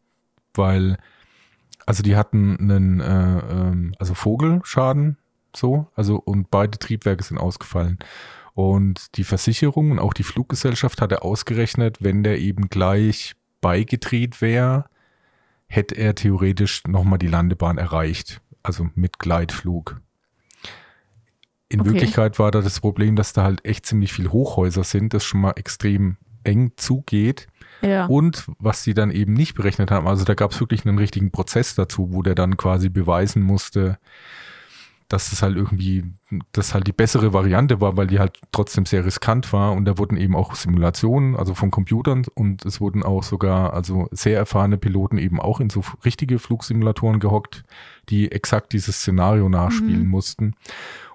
[0.55, 0.97] weil,
[1.87, 5.19] also die hatten einen, äh, ähm, also Vogelschaden,
[5.55, 7.99] so, also und beide Triebwerke sind ausgefallen.
[8.55, 14.85] Und die Versicherung und auch die Fluggesellschaft hatte ausgerechnet, wenn der eben gleich beigedreht wäre,
[15.67, 18.41] hätte er theoretisch nochmal die Landebahn erreicht.
[18.63, 20.01] Also mit Gleitflug.
[21.69, 21.91] In Okay.
[21.91, 25.41] Wirklichkeit war da das Problem, dass da halt echt ziemlich viel Hochhäuser sind, das schon
[25.41, 27.49] mal extrem eng zugeht.
[27.85, 28.07] Ja.
[28.07, 31.31] Und was sie dann eben nicht berechnet haben, also da gab es wirklich einen richtigen
[31.31, 33.99] Prozess dazu, wo der dann quasi beweisen musste,
[35.09, 36.03] dass es halt irgendwie,
[36.53, 39.73] das halt die bessere Variante war, weil die halt trotzdem sehr riskant war.
[39.73, 44.09] Und da wurden eben auch Simulationen, also von Computern und es wurden auch sogar, also
[44.13, 47.65] sehr erfahrene Piloten eben auch in so richtige Flugsimulatoren gehockt,
[48.09, 50.09] die exakt dieses Szenario nachspielen Mhm.
[50.09, 50.55] mussten.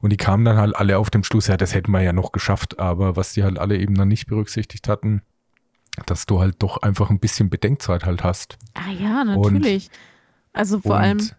[0.02, 2.32] Und die kamen dann halt alle auf dem Schluss, ja, das hätten wir ja noch
[2.32, 5.24] geschafft, aber was die halt alle eben dann nicht berücksichtigt hatten,
[6.06, 8.58] dass du halt doch einfach ein bisschen Bedenkzeit halt hast.
[8.74, 9.90] Ah ja, natürlich.
[10.54, 11.30] also vor und allem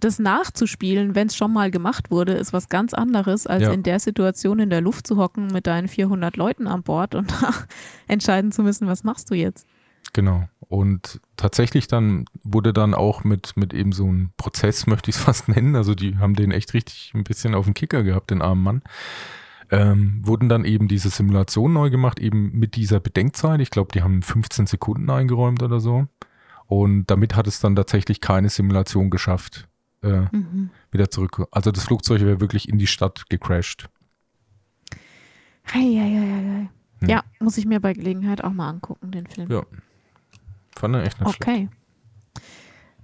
[0.00, 3.72] das nachzuspielen, wenn es schon mal gemacht wurde, ist was ganz anderes, als Ja.
[3.72, 7.32] in der Situation in der Luft zu hocken mit deinen 400 Leuten an Bord und
[8.06, 9.66] entscheiden zu müssen, was machst du jetzt?
[10.12, 10.48] Genau.
[10.60, 15.22] Und tatsächlich dann wurde dann auch mit, mit eben so einem Prozess, möchte ich es
[15.22, 18.40] fast nennen, also die haben den echt richtig ein bisschen auf den Kicker gehabt, den
[18.40, 18.82] armen Mann,
[19.70, 23.60] ähm, wurden dann eben diese Simulation neu gemacht, eben mit dieser Bedenkzeit.
[23.60, 26.06] Ich glaube, die haben 15 Sekunden eingeräumt oder so.
[26.66, 29.68] Und damit hat es dann tatsächlich keine Simulation geschafft,
[30.02, 30.70] äh, Mhm.
[30.90, 31.46] wieder zurück.
[31.50, 33.88] Also das Flugzeug wäre wirklich in die Stadt gecrashed.
[35.72, 36.68] Hei, hei, hei.
[37.00, 37.08] Hm.
[37.08, 39.50] Ja, muss ich mir bei Gelegenheit auch mal angucken, den Film.
[39.50, 39.62] Ja.
[40.76, 41.42] Fand er echt nicht schlecht.
[41.42, 41.68] Okay.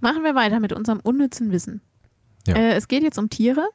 [0.01, 1.81] Machen wir weiter mit unserem unnützen Wissen.
[2.47, 2.57] Ja.
[2.57, 3.69] Äh, es geht jetzt um Tiere.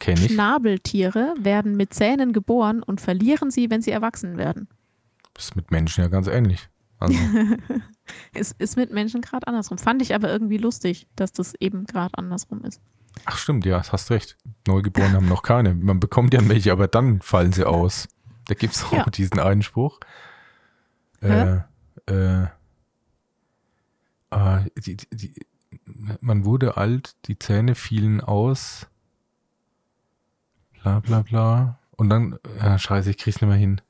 [0.00, 0.32] Kenn ich.
[0.32, 4.68] Schnabeltiere werden mit Zähnen geboren und verlieren sie, wenn sie erwachsen werden.
[5.36, 6.68] Ist mit Menschen ja ganz ähnlich.
[6.98, 7.16] Also,
[8.34, 9.78] Es ist mit Menschen gerade andersrum.
[9.78, 12.80] Fand ich aber irgendwie lustig, dass das eben gerade andersrum ist.
[13.24, 14.36] ach stimmt, ja, hast recht.
[14.66, 15.74] Neugeborene haben noch keine.
[15.74, 18.08] Man bekommt ja welche, aber dann fallen sie aus.
[18.46, 19.04] Da gibt es auch Ja.
[19.04, 20.00] diesen einen Spruch.
[21.20, 21.58] Äh,
[22.08, 22.46] äh,
[24.30, 25.34] äh, die, die, die,
[26.20, 28.86] man wurde alt, die Zähne fielen aus.
[30.82, 31.78] Bla bla bla.
[31.96, 33.80] Und dann, äh, scheiße, ich krieg's nicht mehr hin.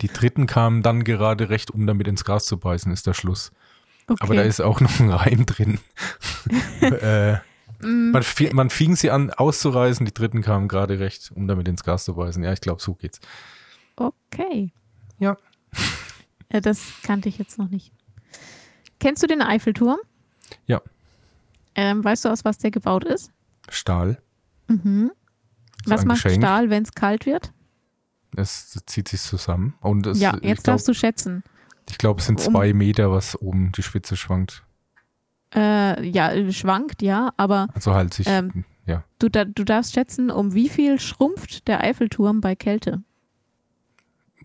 [0.00, 3.52] Die dritten kamen dann gerade recht, um damit ins Gras zu beißen, ist der Schluss.
[4.08, 4.18] Okay.
[4.20, 5.78] Aber da ist auch noch ein Reim drin.
[6.80, 7.38] äh,
[7.82, 11.84] Mm, man, man fing sie an auszureißen, die dritten kamen gerade recht, um damit ins
[11.84, 12.42] Gas zu beißen.
[12.42, 13.20] Ja, ich glaube, so geht's.
[13.96, 14.72] okay.
[15.18, 15.36] Ja.
[16.52, 17.92] Ja, das kannte ich jetzt noch nicht.
[19.00, 19.98] Kennst du den Eiffelturm?
[20.66, 20.80] Ja.
[21.74, 23.32] Ähm, weißt du, aus was der gebaut ist?
[23.68, 24.22] Stahl.
[24.68, 25.10] Mhm.
[25.90, 26.42] Was macht Geschenk.
[26.42, 27.52] Stahl, wenn es kalt wird?
[28.36, 29.74] Es zieht sich zusammen.
[29.80, 31.42] Und es, ja, jetzt glaube, darfst du schätzen.
[31.88, 34.64] ich glaub, es sind um- zwei Meter, was oben die Spitze schwankt.
[35.54, 39.04] Äh, ja, schwankt, ja, aber Also halt sich, Ähm, ja.
[39.20, 43.02] du, du darfst schätzen, um wie viel schrumpft der Eiffelturm bei Kälte?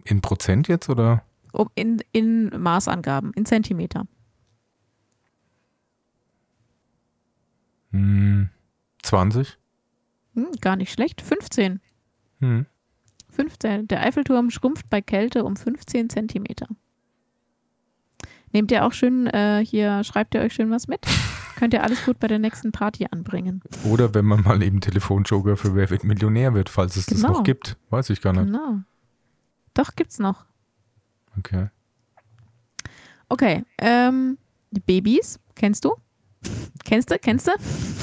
[0.06, 1.24] In Prozent jetzt oder?
[1.52, 4.06] Um, in, in Maßangaben, in Zentimeter.
[7.92, 8.50] Hm,
[9.04, 9.58] 20?
[10.36, 11.22] Hm, gar nicht schlecht.
[11.22, 11.80] 15.
[12.40, 12.66] Hm.
[13.30, 13.88] 15.
[13.88, 16.68] Der Eiffelturm schrumpft bei Kälte um 15 Zentimeter.
[18.54, 21.06] Nehmt ihr auch schön äh, hier, schreibt ihr euch schön was mit?
[21.56, 23.62] Könnt ihr alles gut bei der nächsten Party anbringen.
[23.86, 27.34] Oder wenn man mal eben Telefonjoker für Wer wird Millionär wird, falls es das Genau.
[27.34, 27.78] noch gibt.
[27.90, 28.46] Weiß ich gar nicht.
[28.48, 28.80] Genau.
[29.74, 30.46] Doch, gibt's noch.
[31.38, 31.70] Okay.
[33.30, 33.64] Okay.
[33.78, 34.38] Ähm,
[34.72, 35.96] die Babys, kennst du?
[36.86, 37.18] Kennst du?
[37.20, 37.52] Kennst du?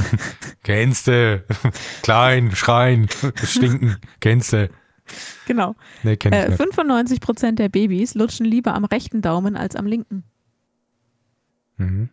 [0.62, 1.44] Kennst du?
[2.03, 3.09] Klein, schreien,
[3.44, 3.96] stinken.
[4.20, 4.70] Kennst du?
[5.46, 5.74] Genau.
[6.03, 6.57] Nee, kenn ich Äh, nicht.
[6.59, 10.24] 95 Prozent der Babys lutschen lieber am rechten Daumen als am linken.
[11.77, 12.11] Mhm.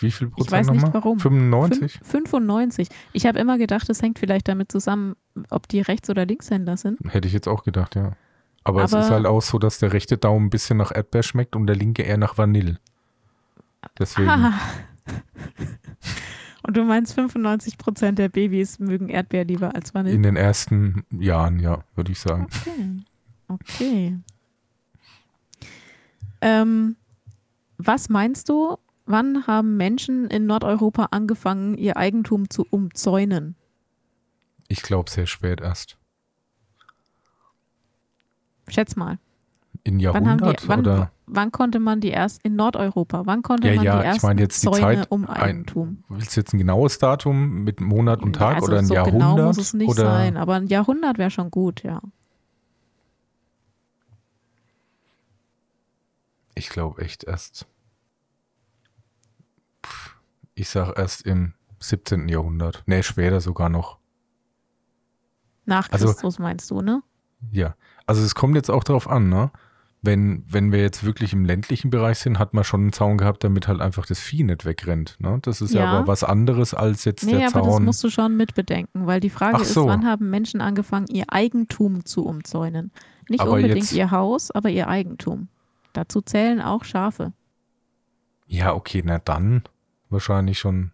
[0.00, 0.94] Wie viel Prozent weiß nicht, nochmal?
[1.02, 1.18] warum.
[1.18, 2.00] 95?
[2.02, 2.88] Fünf- 95.
[3.12, 5.16] Ich habe immer gedacht, es hängt vielleicht damit zusammen,
[5.50, 6.98] ob die Rechts- oder Linkshänder sind.
[7.08, 8.12] Hätte ich jetzt auch gedacht, ja.
[8.64, 11.22] Aber, es Aber- ist halt auch so, dass der rechte Daumen ein bisschen nach Erdbeer
[11.22, 12.78] schmeckt und der linke eher nach Vanille.
[13.98, 14.58] Deswegen, Haha.
[16.66, 20.14] Und du meinst, 95% der Babys mögen Erdbeer lieber als Vanille?
[20.14, 22.48] in den ersten Jahren, ja, würde ich sagen.
[22.66, 23.04] Okay.
[23.46, 24.18] Okay.
[26.40, 26.96] Ähm,
[27.76, 33.56] was meinst du, wann haben Menschen in Nordeuropa angefangen, ihr Eigentum zu umzäunen?
[34.68, 35.98] Ich glaube sehr spät erst.
[38.68, 39.18] Schätz mal.
[39.84, 41.12] In Wann, haben die, Jahrhundert wann, oder?
[41.26, 43.22] Wann konnte man die erst in Nordeuropa?
[43.26, 45.36] Wann konnte Ja, man ja, die ich ersten meine jetzt die Zäune Zeit um ein-
[45.42, 46.04] Eigentum?
[46.08, 49.34] Willst du jetzt ein genaues Datum mit Monat und Tag also oder ein so Jahrhundert?
[49.36, 52.00] genau muss es nicht oder sein, aber ein Jahrhundert wäre schon gut, ja.
[56.54, 57.66] Ich glaube echt erst.
[60.54, 62.28] Ich sag erst im 17.
[62.28, 62.82] Jahrhundert.
[62.86, 63.98] Nee, später sogar noch.
[65.66, 67.02] Nach Also- Christus meinst du, ne?
[67.50, 67.74] Ja.
[68.06, 69.50] Also es kommt jetzt auch darauf an, ne?
[70.06, 73.42] Wenn, wenn wir jetzt wirklich im ländlichen Bereich sind, hat man schon einen Zaun gehabt,
[73.42, 75.16] damit halt einfach das Vieh nicht wegrennt.
[75.18, 75.38] Ne?
[75.40, 75.92] Das ist ja, Ja.
[75.92, 77.84] aber was anderes als jetzt Nee, der aber das Zaun.
[77.84, 79.86] musst du schon mitbedenken, weil die Frage Ach ist, so.
[79.86, 82.92] wann haben Menschen angefangen, ihr Eigentum zu umzäunen?
[83.30, 85.48] Nicht Aber unbedingt ihr Haus, aber ihr Eigentum.
[85.94, 87.32] Dazu zählen auch Schafe.
[88.46, 89.62] Ja, okay, na dann
[90.10, 90.90] wahrscheinlich schon,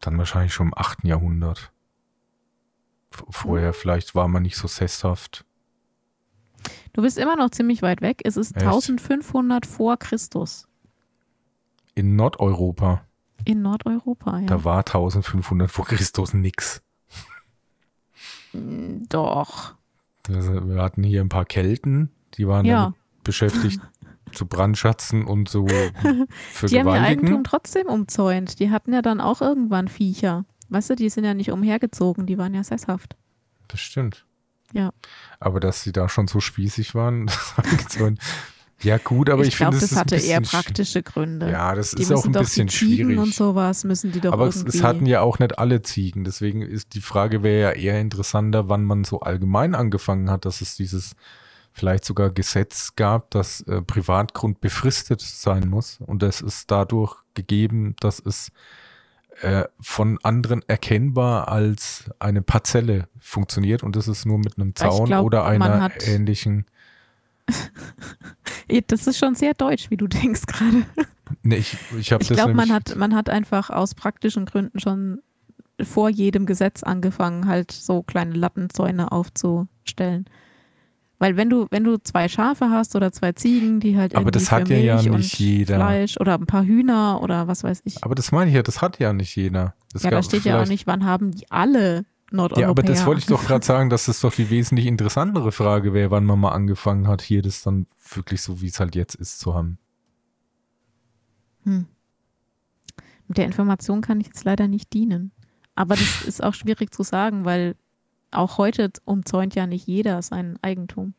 [0.00, 1.04] dann wahrscheinlich schon im 8.
[1.04, 1.70] Jahrhundert.
[3.10, 3.32] V- Hm.
[3.32, 5.44] Vorher vielleicht war man nicht so sesshaft.
[6.92, 8.20] Du bist immer noch ziemlich weit weg.
[8.24, 8.64] Es ist Echt?
[8.66, 10.66] 1500 vor Christus
[11.94, 13.02] In Nordeuropa,
[13.44, 14.40] in Nordeuropa.
[14.40, 14.46] Ja.
[14.46, 16.82] da war 1500 vor Christus nix.
[19.08, 19.74] Doch.
[20.28, 22.94] Also Wir hatten hier ein paar Kelten, die waren Ja.
[23.24, 23.80] beschäftigt
[24.32, 27.04] zu brandschatzen und so Die haben ihr vergewaltigen.
[27.04, 28.58] Eigentum trotzdem umzäunt.
[28.60, 30.44] Die hatten ja dann auch irgendwann Viecher.
[30.70, 33.16] Weißt du, die sind ja nicht umhergezogen, die waren ja sesshaft.
[33.68, 34.26] Das stimmt.
[34.72, 34.90] Ja.
[35.40, 38.18] Aber dass sie da schon so spießig waren, das ich so ein-
[38.80, 41.50] ja gut, aber ich, ich glaube, finde, das ist hatte eher praktische Gründe.
[41.50, 43.18] Ja, das die ist auch ein doch bisschen schwierig.
[43.18, 44.78] und sowas müssen die doch Aber es, irgendwie.
[44.78, 46.22] es hatten ja auch nicht alle Ziegen.
[46.22, 50.60] Deswegen ist die Frage wäre ja eher interessanter, wann man so allgemein angefangen hat, dass
[50.60, 51.16] es dieses
[51.72, 55.98] vielleicht sogar Gesetz gab, dass äh, Privatgrund befristet sein muss.
[56.00, 58.52] Und das ist dadurch gegeben, dass es
[59.42, 65.06] äh, von anderen erkennbar als eine Parzelle funktioniert und das ist nur mit einem Zaun
[65.06, 66.66] glaub, oder einer ähnlichen.
[68.86, 70.84] Das ist schon sehr deutsch, wie du denkst gerade.
[71.42, 75.22] Ne, ich ich Ich glaube, man hat, man hat einfach aus praktischen Gründen schon
[75.82, 80.26] vor jedem Gesetz angefangen, halt so kleine Lattenzäune aufzustellen.
[81.18, 84.38] Weil wenn du, wenn du zwei Schafe hast oder zwei Ziegen, die halt Aber irgendwie
[84.38, 85.74] das hat ja ja nicht jeder.
[85.76, 88.04] Fleisch oder ein paar Hühner oder was weiß ich.
[88.04, 89.74] Aber das meine ich ja, das hat ja nicht jeder.
[89.92, 92.62] Es ja, da steht ja auch nicht, wann haben die alle Nordeuropäer.
[92.62, 95.92] Ja, aber das wollte ich doch gerade sagen, dass das doch die wesentlich interessantere Frage
[95.92, 99.16] wäre, wann man mal angefangen hat, hier das dann wirklich so, wie es halt jetzt
[99.16, 99.78] ist, zu haben.
[101.64, 101.86] Hm.
[103.26, 105.32] Mit der Information kann ich jetzt leider nicht dienen.
[105.74, 107.74] Aber das ist auch schwierig zu sagen, weil
[108.30, 111.14] auch heute umzäunt ja nicht jeder sein Eigentum.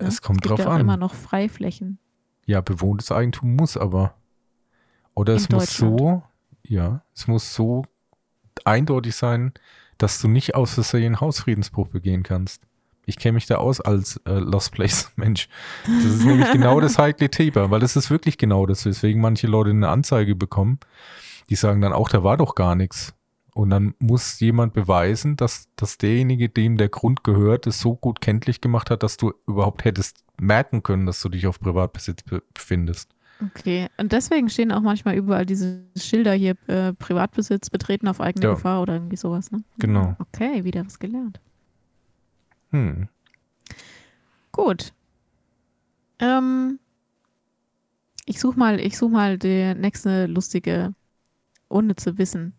[0.00, 1.00] Ja, Es kommt gibt drauf ja auch immer an.
[1.00, 1.98] noch Freiflächen.
[2.46, 4.14] Ja, bewohntes Eigentum muss aber.
[5.14, 6.22] Oder In es muss so,
[6.66, 7.84] ja, es muss so
[8.64, 9.52] eindeutig sein,
[9.98, 12.62] dass du nicht aus Versehen Hausfriedensbruch begehen kannst.
[13.06, 15.48] Ich kenne mich da aus als äh, Lost Place Mensch.
[15.84, 19.46] Das ist nämlich genau das heikle Thema, weil das ist wirklich genau das, weswegen manche
[19.46, 20.78] Leute eine Anzeige bekommen.
[21.50, 23.14] Die sagen dann auch, da war doch gar nichts.
[23.54, 28.20] Und dann muss jemand beweisen, dass, dass derjenige, dem der Grund gehört, es so gut
[28.20, 32.42] kenntlich gemacht hat, dass du überhaupt hättest merken können, dass du dich auf Privatbesitz be-
[32.54, 33.10] befindest.
[33.42, 33.88] Okay.
[33.96, 38.54] Und deswegen stehen auch manchmal überall diese Schilder hier, äh, Privatbesitz betreten auf eigene Ja.
[38.54, 39.64] Gefahr oder irgendwie sowas, ne?
[39.78, 40.14] Genau.
[40.18, 41.40] Okay, wieder was gelernt.
[42.70, 43.08] Hm.
[44.52, 44.92] Gut.
[46.18, 46.78] Ähm,
[48.26, 50.94] ich suche mal, ich such mal die nächste lustige,
[51.68, 52.52] unnütze Wissen.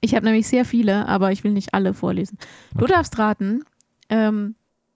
[0.00, 2.38] Ich habe nämlich sehr viele, aber ich will nicht alle vorlesen.
[2.74, 2.92] Du Okay.
[2.92, 3.64] darfst raten,
[4.08, 4.54] ähm,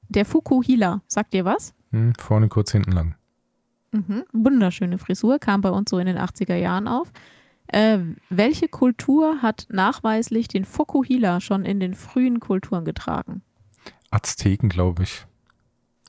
[0.08, 1.74] der Fukuhila, sagt dir was?
[1.90, 3.14] Hm, vorne kurz, hinten lang.
[3.92, 4.24] Mhm.
[4.32, 7.12] Wunderschöne Frisur, kam bei uns so in den 80er Jahren auf.
[7.66, 7.98] Äh,
[8.30, 13.42] welche Kultur hat nachweislich den Fukuhila schon in den frühen Kulturen getragen?
[14.10, 15.26] Azteken, glaube ich.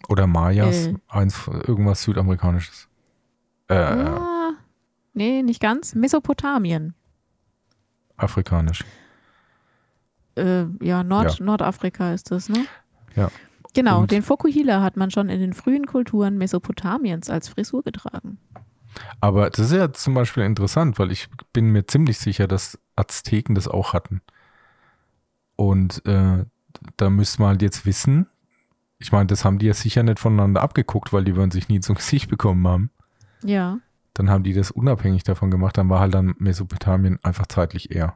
[0.09, 0.93] Oder Mayas, Äh.
[1.07, 2.89] eins, irgendwas Südamerikanisches.
[3.69, 4.51] Äh, Ah,
[5.13, 5.95] nee, nicht ganz.
[5.95, 6.93] Mesopotamien.
[8.17, 8.83] Afrikanisch.
[10.35, 12.65] Äh, ja, Nord Nordafrika ist das, ne?
[13.15, 13.29] Ja.
[13.73, 18.37] Genau, Und- den Fukuhila hat man schon in den frühen Kulturen Mesopotamiens als Frisur getragen.
[19.19, 23.55] Aber das ist ja zum Beispiel interessant, weil ich bin mir ziemlich sicher, dass Azteken
[23.55, 24.21] das auch hatten.
[25.55, 26.45] Und äh,
[26.97, 28.27] da müsste man halt jetzt wissen,
[28.99, 31.79] ich meine, das haben die ja sicher nicht voneinander abgeguckt, weil die würden sich nie
[31.79, 32.91] zum Gesicht bekommen haben.
[33.43, 33.79] Ja.
[34.13, 38.15] Dann haben die das unabhängig davon gemacht, dann war halt dann Mesopotamien einfach zeitlich eher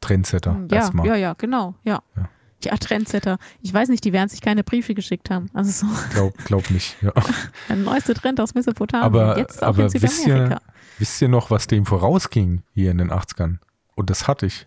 [0.00, 1.06] Trendsetter Ja, erstmal.
[1.06, 2.02] ja, ja, genau, ja.
[2.16, 2.28] Ja.
[2.62, 3.38] Ja, Trendsetter.
[3.62, 5.48] Ich weiß nicht, die werden sich keine Briefe geschickt haben.
[5.54, 6.94] Also so Glaub, glaub nicht.
[7.02, 7.12] Ja.
[7.70, 9.04] der neueste Trend aus Mesopotamien.
[9.06, 10.60] Aber- Jetzt auch aber in wisst Südamerika.
[10.98, 13.56] Wisst ihr noch, was dem vorausging hier in den 80ern?
[13.94, 14.66] Und das hatte ich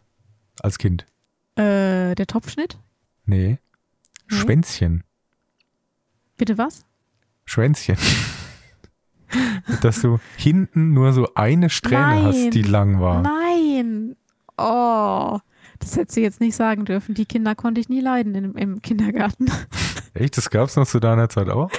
[0.60, 1.06] als Kind.
[1.56, 2.80] Äh, der Topfschnitt?
[3.26, 3.60] Nee.
[4.30, 4.38] Nee.
[4.38, 5.04] Schwänzchen.
[6.38, 6.86] Bitte was?
[7.46, 7.98] Schwänzchen.
[9.82, 12.24] Dass du hinten nur so eine Strähne Nein.
[12.24, 13.22] hast, die lang war.
[13.22, 14.16] Nein.
[14.58, 15.40] Oh.
[15.80, 17.14] Das hättest du jetzt nicht sagen dürfen.
[17.16, 19.52] Die Kinder konnte ich nie leiden im, im Kindergarten.
[20.14, 20.38] Echt?
[20.38, 21.70] Das gab es noch zu deiner Zeit auch?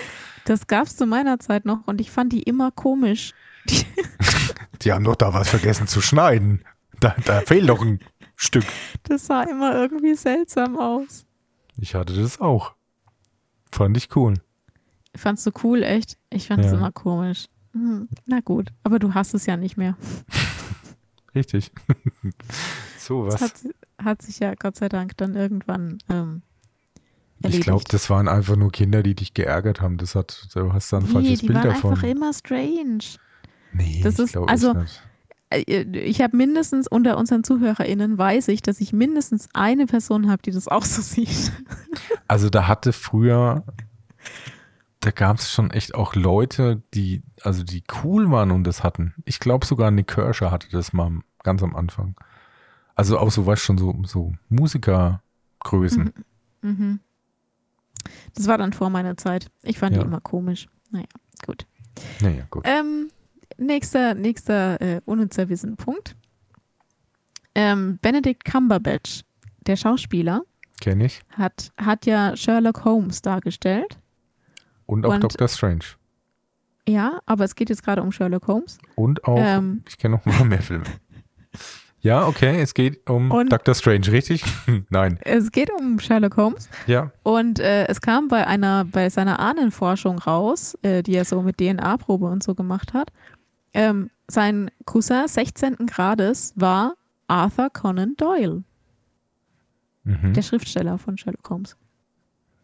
[0.44, 3.32] Das gab es zu meiner Zeit noch und ich fand die immer komisch.
[3.68, 3.86] Die,
[4.82, 6.62] Die haben doch da was vergessen zu schneiden.
[7.00, 8.00] Da, da fehlt doch ein
[8.36, 8.64] Stück.
[9.04, 11.24] das sah immer irgendwie seltsam aus.
[11.78, 12.74] Ich hatte das auch.
[13.72, 14.34] Fand ich cool.
[15.16, 16.16] Fandst du cool, echt?
[16.30, 16.78] Ich fand es Ja.
[16.78, 17.46] immer komisch.
[17.72, 19.96] Hm, na gut, aber du hast es ja nicht mehr.
[21.34, 21.72] Richtig.
[22.98, 23.42] so Das was.
[23.42, 23.52] hat,
[24.02, 26.42] hat sich ja Gott sei Dank dann irgendwann ähm,
[27.42, 29.96] Ich glaube, das waren einfach nur Kinder, die dich geärgert haben.
[29.98, 31.92] Das hat, du hast da ein nee, falsches die Bild waren davon.
[31.94, 33.00] einfach immer strange.
[33.72, 35.02] nee, das ich ist- also- nicht.
[35.50, 40.42] Äh, Ich habe mindestens unter unseren ZuhörerInnen weiß ich, dass ich mindestens eine Person habe,
[40.42, 41.52] die das auch so sieht.
[42.28, 43.64] Also da hatte früher,
[45.04, 49.14] da gab es schon echt auch Leute, die, also die cool waren und das hatten.
[49.24, 51.10] Ich glaube sogar Nick Kershaw hatte das mal
[51.42, 52.14] ganz am Anfang.
[52.94, 56.12] Also auch so, weißt schon, so, so Musikergrößen.
[56.62, 57.00] Mhm.
[58.34, 59.50] Das war dann vor meiner Zeit.
[59.62, 60.02] Ich fand Ja.
[60.02, 60.66] die immer komisch.
[60.90, 61.06] Naja,
[61.46, 61.66] gut.
[62.20, 62.64] Naja, gut.
[62.66, 63.10] Ähm,
[63.58, 66.16] nächster nächster äh, unnützer Wissenpunkt.
[67.54, 69.22] Ähm, Benedict Cumberbatch,
[69.66, 70.42] der Schauspieler,
[70.80, 71.20] Kenne ich.
[71.30, 73.98] hat, hat ja Sherlock Holmes dargestellt.
[74.86, 75.48] Und auch Und- Dr.
[75.48, 75.84] Strange.
[76.86, 78.78] Ja, aber es geht jetzt gerade um Sherlock Holmes.
[78.94, 79.82] Und auch, Ähm.
[79.88, 80.84] ich kenne noch mal mehr Filme.
[82.00, 83.74] Ja, okay, es geht um Und- Dr.
[83.74, 84.44] Strange, richtig?
[84.90, 85.18] Nein.
[85.22, 86.68] Es geht um Sherlock Holmes.
[86.86, 87.10] Ja.
[87.22, 91.56] Und äh, es kam bei einer, bei seiner Ahnenforschung raus, äh, die er so mit
[91.56, 93.10] DNA-Probe und so gemacht hat.
[93.72, 95.86] Ähm, sein Cousin 16.
[95.86, 96.94] Grades war
[97.28, 98.62] Arthur Conan Doyle,
[100.04, 100.34] Mhm.
[100.34, 101.76] der Schriftsteller von Sherlock Holmes.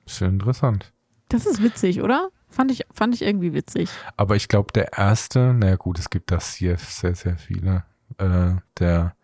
[0.06, 0.92] Ja interessant.
[1.30, 2.28] Das ist witzig, oder?
[2.48, 3.88] Fand ich, fand ich irgendwie witzig.
[4.16, 7.84] Aber ich glaube, der erste, naja gut, es gibt das hier sehr, sehr viele.
[8.18, 9.14] Äh, der,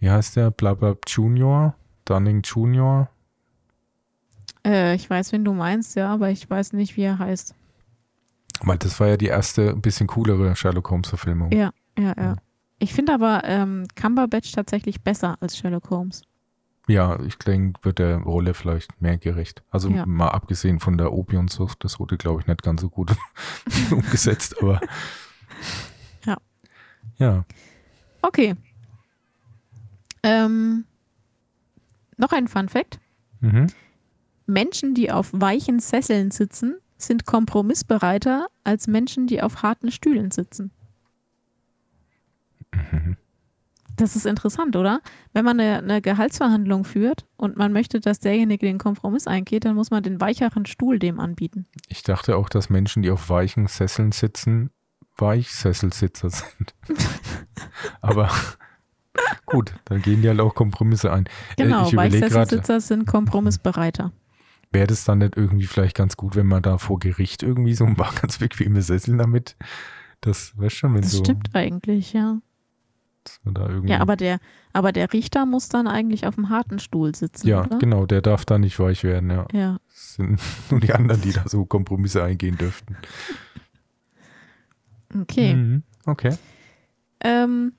[0.00, 0.50] wie heißt der?
[0.50, 1.74] Blabla Junior?
[2.04, 3.08] Dunning Junior?
[4.66, 7.54] Äh, ich weiß, wen du meinst, ja, aber ich weiß nicht, wie er heißt.
[8.62, 11.52] Weil das war ja die erste, ein bisschen coolere Sherlock Holmes-Verfilmung.
[11.52, 12.36] Ja, ja, ja.
[12.78, 16.22] Ich finde aber ähm, Cumberbatch tatsächlich besser als Sherlock Holmes.
[16.88, 19.62] Ja, ich denke, wird der Rolle vielleicht mehr gerecht.
[19.70, 20.04] Also Ja.
[20.04, 23.14] mal abgesehen von der Opiumsucht, das wurde, glaube ich, nicht ganz so gut
[23.90, 24.80] umgesetzt, aber.
[26.24, 26.36] Ja.
[27.18, 27.44] Ja.
[28.22, 28.54] Okay.
[30.22, 30.84] Ähm,
[32.16, 33.00] noch ein Fun Fact.
[33.40, 33.66] Mhm.
[34.46, 40.70] Menschen, die auf weichen Sesseln sitzen, sind kompromissbereiter als Menschen, die auf harten Stühlen sitzen.
[42.72, 43.16] Mhm.
[44.02, 45.00] Das ist interessant, oder?
[45.32, 49.76] Wenn man eine, eine Gehaltsverhandlung führt und man möchte, dass derjenige den Kompromiss eingeht, dann
[49.76, 51.66] muss man den weicheren Stuhl dem anbieten.
[51.86, 54.70] Ich dachte auch, dass Menschen, die auf weichen Sesseln sitzen,
[55.18, 56.74] Weichsesselsitzer sind.
[58.00, 58.28] Aber
[59.46, 61.26] gut, dann gehen die halt auch Kompromisse ein.
[61.26, 64.10] Äh, Genau, gerade, Weichsesselsitzer sind kompromissbereiter.
[64.72, 67.84] wäre das dann nicht irgendwie vielleicht ganz gut, wenn man da vor Gericht irgendwie so
[67.84, 69.54] ein paar ganz bequeme Sessel damit,
[70.22, 72.40] das, weißt schon, wenn Das so, stimmt eigentlich, ja.
[73.44, 74.38] Da irgendwie, Ja, aber der,
[74.72, 77.78] aber der Richter muss dann eigentlich auf dem harten Stuhl sitzen, ja, oder?
[77.78, 79.46] genau, der darf da nicht weich werden, ja.
[79.52, 79.78] Ja.
[79.92, 82.96] Es sind nur die anderen, die da so Kompromisse eingehen dürften.
[85.20, 85.54] Okay.
[85.54, 85.82] Mhm.
[86.06, 86.36] Okay.
[87.20, 87.72] Ähm,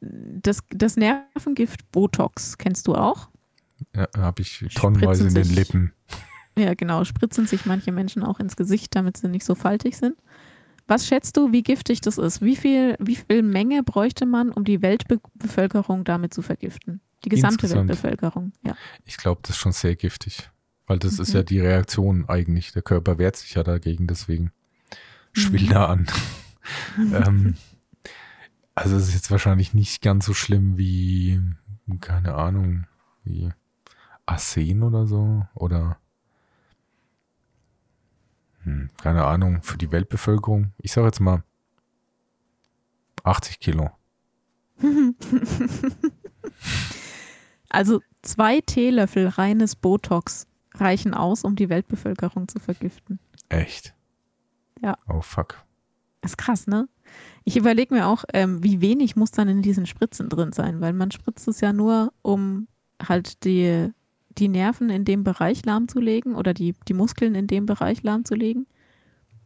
[0.00, 3.28] das, das Nervengift Botox kennst du auch?
[3.94, 5.92] Ja, habe ich tonnenweise in den sich- Lippen.
[6.58, 7.04] Ja, genau.
[7.04, 10.16] Spritzen sich manche Menschen auch ins Gesicht, damit sie nicht so faltig sind.
[10.88, 12.42] Was schätzt du, wie giftig das ist?
[12.42, 17.00] Wie viel, wie viel Menge bräuchte man, um die Weltbevölkerung damit zu vergiften?
[17.24, 17.88] Die gesamte Insgesamt.
[17.88, 18.76] Weltbevölkerung, ja.
[19.04, 20.48] Ich glaube, das ist schon sehr giftig.
[20.86, 21.34] Weil das ist Mhm.
[21.34, 22.70] ja die Reaktion eigentlich.
[22.72, 24.52] Der Körper wehrt sich ja dagegen, deswegen
[25.32, 25.68] schwill Mhm.
[25.70, 26.06] da an.
[27.12, 27.54] ähm,
[28.76, 31.40] also es ist jetzt wahrscheinlich nicht ganz so schlimm wie,
[32.00, 32.86] keine Ahnung,
[33.24, 33.50] wie
[34.26, 35.44] Arsen oder so.
[35.54, 35.98] Oder
[38.66, 40.72] hm, keine Ahnung, für die Weltbevölkerung.
[40.78, 41.42] Ich sage jetzt mal
[43.24, 43.90] 80 Kilo.
[47.68, 53.18] Also zwei Teelöffel reines Botox reichen aus, um die Weltbevölkerung zu vergiften.
[53.48, 53.94] Echt?
[54.80, 54.96] Ja.
[55.08, 55.62] Oh fuck.
[56.22, 56.88] ist krass, ne?
[57.44, 60.92] Ich überlege mir auch, ähm, wie wenig muss dann in diesen Spritzen drin sein, weil
[60.92, 62.66] man spritzt es ja nur, um
[63.06, 63.92] halt die,
[64.38, 68.66] die Nerven in dem Bereich lahmzulegen oder die, die Muskeln in dem Bereich lahmzulegen.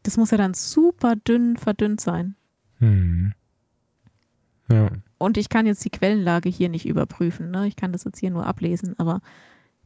[0.03, 2.36] Das muss ja dann super dünn verdünnt sein.
[2.78, 3.32] Hm.
[4.70, 4.91] Ja.
[5.18, 7.51] Und ich kann jetzt die Quellenlage hier nicht überprüfen.
[7.51, 7.66] Ne?
[7.66, 9.20] Ich kann das jetzt hier nur ablesen, aber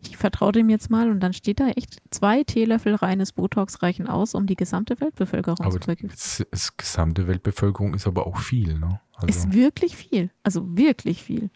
[0.00, 4.06] ich vertraue dem jetzt mal und dann steht da echt, zwei Teelöffel reines Botox reichen
[4.06, 6.10] aus, um die gesamte Weltbevölkerung Aber zu vergiften.
[6.10, 9.00] das, das gesamte Weltbevölkerung ist aber auch viel, ne?
[9.14, 10.30] Also Ist wirklich viel.
[10.42, 11.50] Also wirklich viel.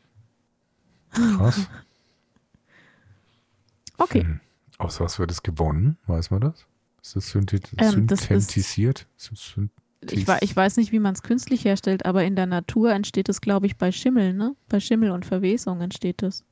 [1.11, 1.68] krass.
[3.99, 4.22] Okay.
[4.22, 4.40] Hm.
[4.78, 5.99] Aus was wird es gewonnen?
[6.07, 6.66] Weiß man das?
[7.03, 9.07] Ist das synthet Ähm, ist- synthetisiert?
[9.16, 9.70] Ist das syn-
[10.11, 13.40] Ich, ich weiß nicht, wie man es künstlich herstellt, aber in der Natur entsteht es,
[13.40, 14.55] glaube ich, bei Schimmel, ne?
[14.68, 16.44] Bei Schimmel und Verwesung entsteht es.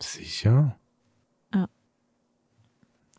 [0.00, 0.76] Sicher?
[1.52, 1.68] Ja.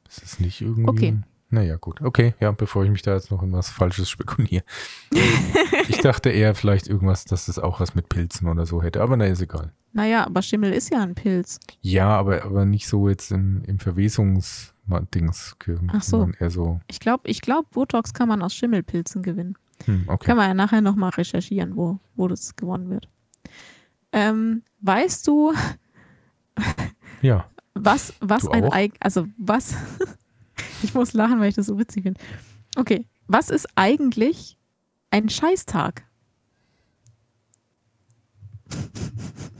[0.07, 0.87] Ist es nicht irgendwie.
[0.89, 1.17] Okay.
[1.49, 2.01] Naja, gut.
[2.01, 4.63] Okay, ja, bevor ich mich da jetzt noch in was Falsches spekuliere.
[5.87, 9.15] ich dachte eher vielleicht irgendwas, dass das auch was mit Pilzen oder so hätte, aber
[9.17, 9.73] na, ist egal.
[9.95, 11.57] Naja, aber Schimmel ist ja ein Pilz.
[11.79, 15.55] Ja, aber, aber nicht so jetzt im, im Verwesungs-Dings.
[15.87, 16.29] Ach so.
[16.37, 16.81] Eher so.
[16.87, 19.57] Ich glaube, ich glaub, Botox kann man aus Schimmelpilzen gewinnen.
[19.85, 20.25] Hm, okay.
[20.25, 23.07] Können wir ja nachher nochmal recherchieren, wo, wo das gewonnen wird.
[24.11, 25.53] Ähm, weißt du,
[27.21, 27.49] Ja.
[27.73, 28.73] was, was Du ein auch?
[28.73, 29.75] Eig also was,
[30.83, 32.19] ich muss lachen, weil ich das so witzig finde.
[32.75, 34.57] Okay, was ist eigentlich
[35.09, 36.03] ein Scheißtag?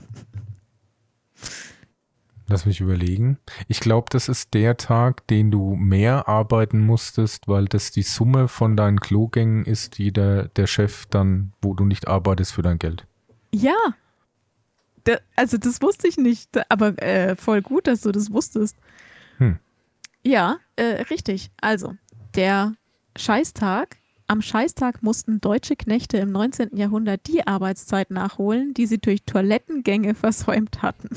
[2.48, 3.38] Lass mich überlegen.
[3.66, 8.46] Ich glaube, das ist der Tag, den du mehr arbeiten musstest, weil das die Summe
[8.46, 12.78] von deinen Klogängen ist, die der, der Chef dann, wo du nicht arbeitest für dein
[12.78, 13.04] Geld.
[13.52, 13.76] Ja.
[15.02, 18.76] Da, also das wusste ich nicht, aber äh, voll gut, dass du das wusstest.
[19.38, 19.58] Hm.
[20.22, 21.50] Ja, äh, richtig.
[21.60, 21.94] Also,
[22.36, 22.74] der
[23.16, 23.96] Scheißtag.
[24.28, 26.76] Am Scheißtag mussten deutsche Knechte im 19.
[26.76, 31.08] Jahrhundert die Arbeitszeit nachholen, die sie durch Toilettengänge versäumt hatten.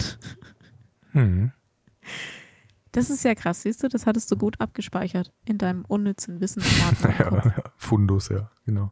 [1.11, 1.51] Hm.
[2.91, 6.63] Das ist ja krass, siehst du, das hattest du gut abgespeichert in deinem unnützen Wissen.
[7.19, 8.91] Ja, Fundus, ja, genau.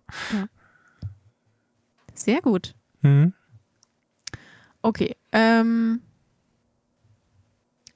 [2.14, 2.76] Sehr gut.
[3.02, 3.34] Hm.
[4.82, 5.16] Okay.
[5.32, 6.02] Ähm,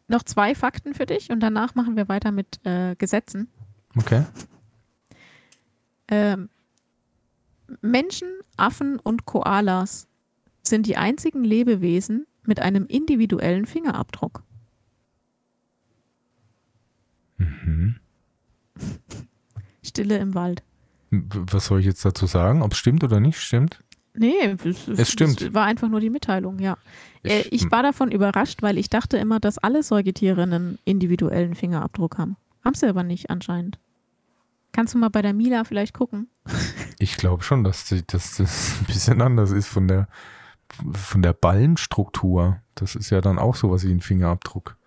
[0.08, 3.48] noch zwei Fakten für dich und danach machen wir weiter mit äh, Gesetzen.
[3.96, 4.26] Okay.
[6.08, 6.50] Ähm,
[7.82, 10.08] Menschen, Affen und Koalas
[10.64, 14.44] sind die einzigen Lebewesen mit einem individuellen Fingerabdruck.
[17.38, 17.96] Mhm.
[19.84, 20.64] Stille im Wald.
[21.10, 22.62] Was soll ich jetzt dazu sagen?
[22.62, 23.84] Ob es stimmt oder nicht stimmt?
[24.14, 25.42] Nee, es, Es stimmt.
[25.42, 26.78] Es war einfach nur die Mitteilung, ja.
[27.24, 32.18] Äh, ich war davon überrascht, weil ich dachte immer, dass alle Säugetiere einen individuellen Fingerabdruck
[32.18, 32.36] haben.
[32.64, 33.80] Haben sie aber nicht anscheinend.
[34.74, 36.30] Kannst du mal bei der Mila vielleicht gucken?
[37.00, 40.08] Ich glaube schon, dass, die, dass das ein bisschen anders ist von der,
[40.94, 42.62] von der Ballenstruktur.
[42.76, 44.78] Das ist ja dann auch sowas wie ein Fingerabdruck.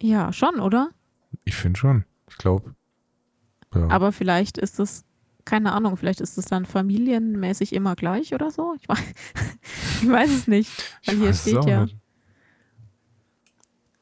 [0.00, 0.90] Ja, schon, oder?
[1.44, 2.04] Ich finde schon.
[2.28, 2.74] Ich glaube.
[3.74, 3.88] Ja.
[3.88, 5.04] Aber vielleicht ist es,
[5.44, 8.74] keine Ahnung, vielleicht ist es dann familienmäßig immer gleich oder so.
[8.80, 8.98] Ich weiß,
[10.02, 10.70] ich weiß es nicht.
[11.06, 11.96] Weil Ich hier steht ja, nicht.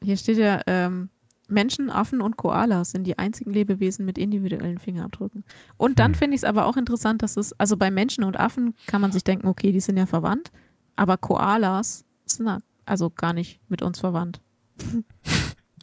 [0.02, 1.08] hier steht ja, ähm,
[1.52, 5.44] Menschen, Affen und Koalas sind die einzigen Lebewesen mit individuellen Fingerabdrücken.
[5.76, 6.18] Und dann Hm.
[6.18, 9.12] finde ich es aber auch interessant, dass es, also bei Menschen und Affen kann man
[9.12, 10.50] sich denken, okay, die sind ja verwandt,
[10.96, 14.40] aber Koalas sind ja also gar nicht mit uns verwandt.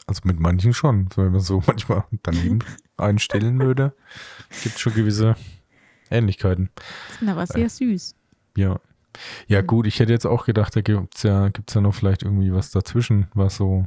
[0.08, 1.08] Also mit manchen schon.
[1.16, 2.60] Wenn man so manchmal daneben
[2.98, 3.94] einstellen würde,
[4.64, 5.36] gibt es schon gewisse
[6.10, 6.70] Ähnlichkeiten.
[7.20, 8.16] Sind aber sehr süß.
[8.58, 8.80] Ja.
[9.48, 9.68] Ja, Mhm.
[9.68, 12.52] gut, ich hätte jetzt auch gedacht, da gibt es ja, gibt's ja noch vielleicht irgendwie
[12.52, 13.86] was dazwischen, was so,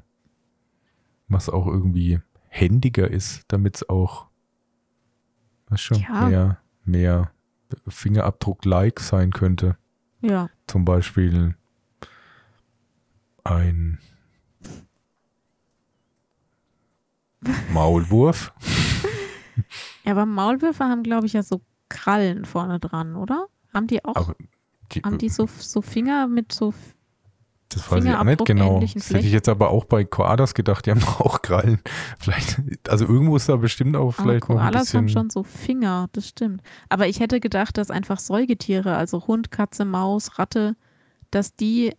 [1.29, 4.27] was auch irgendwie händiger ist, damit es auch,
[5.75, 6.29] schon, Ja.
[6.29, 7.31] mehr, mehr
[7.89, 9.77] Fingerabdruck-like sein könnte.
[10.21, 10.51] Ja.
[10.67, 11.55] Zum Beispiel
[13.45, 13.99] ein
[17.73, 18.53] Maulwurf.
[20.05, 23.47] Ja, aber Maulwürfe haben, glaube ich, ja so Krallen vorne dran, oder?
[23.73, 24.35] Haben die auch,
[24.91, 26.75] die, haben die so, so Finger mit so,
[27.75, 28.81] Das weiß ich auch nicht genau.
[28.81, 31.81] Das hätte ich jetzt aber auch bei Koalas gedacht, die haben doch auch Krallen.
[32.19, 35.21] Vielleicht, also irgendwo ist da bestimmt auch aber vielleicht noch ein Koalas haben bisschen.
[35.21, 36.63] schon so Finger, das stimmt.
[36.89, 40.77] Aber ich hätte gedacht, dass einfach Säugetiere, also Hund, Katze, Maus, Ratte,
[41.31, 41.93] dass die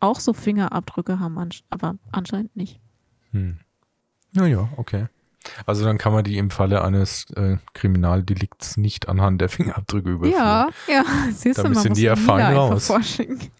[0.00, 1.38] auch so Fingerabdrücke haben,
[1.70, 2.80] aber anscheinend nicht.
[3.30, 3.58] Hm.
[4.32, 5.06] Naja, okay.
[5.66, 10.38] Also dann kann man die im Falle eines äh, Kriminaldelikts nicht anhand der Fingerabdrücke überführen.
[10.38, 12.88] Ja, ja, siehst du, Damit man sind muss die ja fein raus.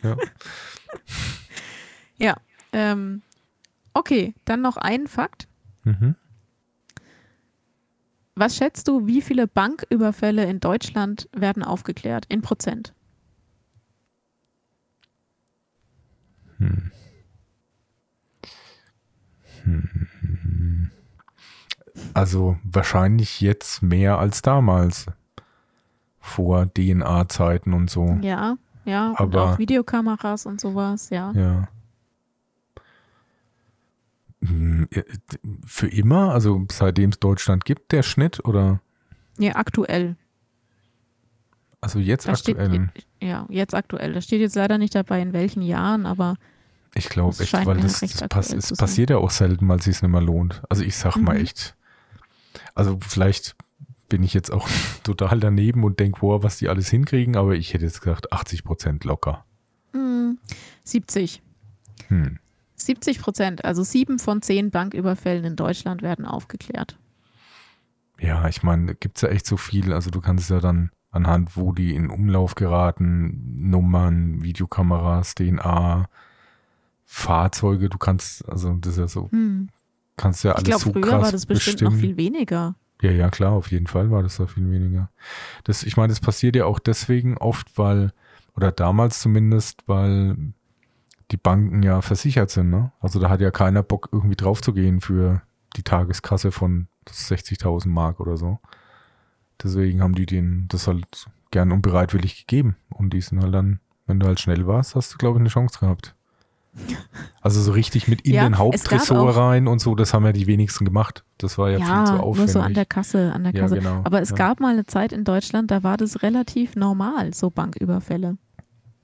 [0.02, 0.16] Ja.
[2.18, 2.36] Ja.
[2.72, 3.22] Ähm,
[3.94, 5.48] okay, dann noch ein Fakt.
[5.82, 6.14] Mhm.
[8.36, 12.24] Was schätzt du, wie viele Banküberfälle in Deutschland werden aufgeklärt?
[12.28, 12.94] In Prozent?
[16.58, 16.92] Hm.
[19.64, 20.90] Hm.
[22.14, 25.06] Also wahrscheinlich jetzt mehr als damals.
[26.20, 28.18] Vor DNA-Zeiten und so.
[28.22, 29.08] Ja, ja.
[29.10, 31.32] und Aber- auch Videokameras und sowas, ja.
[31.32, 31.68] Ja.
[34.44, 35.02] Hm, äh,
[35.66, 36.32] Für immer?
[36.32, 38.44] Also seitdem es Deutschland gibt, der Schnitt?
[38.44, 38.80] Oder
[39.38, 40.16] Ja, aktuell.
[41.80, 42.88] also jetzt Da steht, aktuell?
[43.20, 44.12] ja, jetzt aktuell.
[44.12, 46.36] Da steht jetzt leider nicht dabei, in welchen Jahren, aber
[46.94, 50.02] Ich glaube Das echt, weil das, das pass passiert ja auch selten, weil es sich
[50.02, 50.62] nicht mehr lohnt.
[50.68, 51.42] Also ich sag mal Mhm.
[51.44, 51.74] echt.
[52.74, 53.56] Also vielleicht
[54.08, 54.68] bin ich jetzt auch
[55.04, 58.64] total daneben und denke, boah, was die alles hinkriegen, aber ich hätte jetzt gesagt 80
[58.64, 59.44] Prozent locker.
[59.92, 60.38] hm,
[60.84, 61.42] 70.
[62.08, 62.38] Hm.
[62.76, 66.98] 70 Prozent, also sieben von zehn Banküberfällen in Deutschland werden aufgeklärt.
[68.18, 69.92] Ja, ich meine, gibt es ja echt so viel.
[69.92, 76.08] Also du kannst ja dann anhand, wo die in Umlauf geraten, Nummern, Videokameras, DNA,
[77.04, 79.68] Fahrzeuge, du kannst, also das ist ja so, Hm.
[80.22, 81.94] Kannst ja Ich alles glaube, so früher krass war das bestimmt bestimmen.
[81.94, 82.74] noch viel weniger.
[83.02, 85.10] Ja, ja, klar, auf jeden Fall war das da viel weniger.
[85.64, 88.12] Das, ich meine, das passiert ja auch deswegen oft, weil,
[88.54, 90.36] oder damals zumindest, weil
[91.32, 92.92] die Banken ja versichert sind, ne?
[93.00, 95.42] Also da hat ja keiner Bock, irgendwie draufzugehen für
[95.76, 98.60] die Tageskasse von 60.000 Mark oder so.
[99.62, 102.76] Deswegen haben die denen das halt gern und bereitwillig gegeben.
[102.90, 105.48] Und die sind halt dann, wenn du halt schnell warst, hast du, glaube ich, eine
[105.48, 106.14] Chance gehabt.
[107.40, 110.46] Also so richtig mit in Ja, den auch- rein und so, das haben ja die
[110.46, 111.24] wenigsten gemacht.
[111.38, 112.38] Das war ja, viel zu Ja, aufwendig.
[112.38, 113.74] nur so an der Kasse, an der Ja, Kasse.
[113.76, 114.36] genau, Aber es ja.
[114.36, 118.38] gab mal eine Zeit in Deutschland, da war das relativ normal, so Banküberfälle.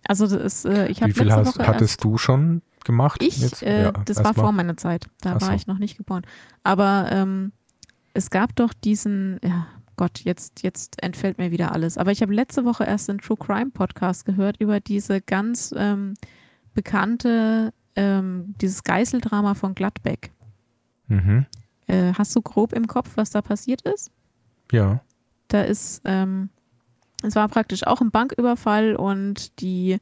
[0.06, 3.22] Also das ist, äh, ich habe Wie viel letzte hast, Woche hattest du schon gemacht?
[3.22, 4.34] Ich, äh, Ja, das war mal.
[4.34, 5.06] vor meiner Zeit.
[5.20, 6.22] Da Ach war ich noch nicht geboren.
[6.62, 7.52] Aber ähm,
[8.14, 9.66] es gab doch diesen, ja,
[9.96, 11.98] Gott, jetzt, jetzt entfällt mir wieder alles.
[11.98, 16.14] Aber ich habe letzte Woche erst einen True Crime Podcast gehört über diese ganz ähm,
[16.78, 20.30] bekannte, ähm, dieses Geißeldrama von Gladbeck.
[21.08, 21.44] Mhm.
[21.88, 24.12] Äh, hast du grob im Kopf, was da passiert ist?
[24.70, 25.00] Ja.
[25.48, 26.50] Da ist, ähm,
[27.24, 29.98] es war praktisch auch ein Banküberfall und die,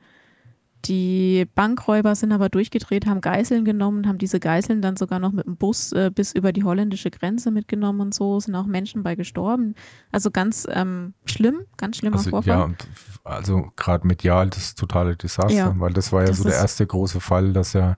[0.85, 5.47] die Bankräuber sind aber durchgedreht, haben Geiseln genommen, haben diese Geiseln dann sogar noch mit
[5.47, 9.16] dem Bus äh, bis über die holländische Grenze mitgenommen und so, sind auch Menschen bei
[9.16, 9.74] gestorben.
[10.12, 12.59] Also ganz ähm, schlimm, ganz schlimmer Also, Vorfall.
[12.59, 12.87] ja, und
[13.24, 15.74] also gerade medial das totale Desaster, Ja.
[15.79, 17.97] weil das war ja Das so der erste große Fall, dass ja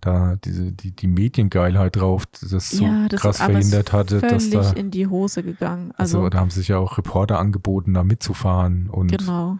[0.00, 4.70] da diese, die, die Mediengeilheit drauf das so ja, das krass verhindert hatte, dass da,
[4.72, 5.92] in die Hose gegangen.
[5.96, 9.58] also, Also, da haben sich ja auch Reporter angeboten, da mitzufahren und genau.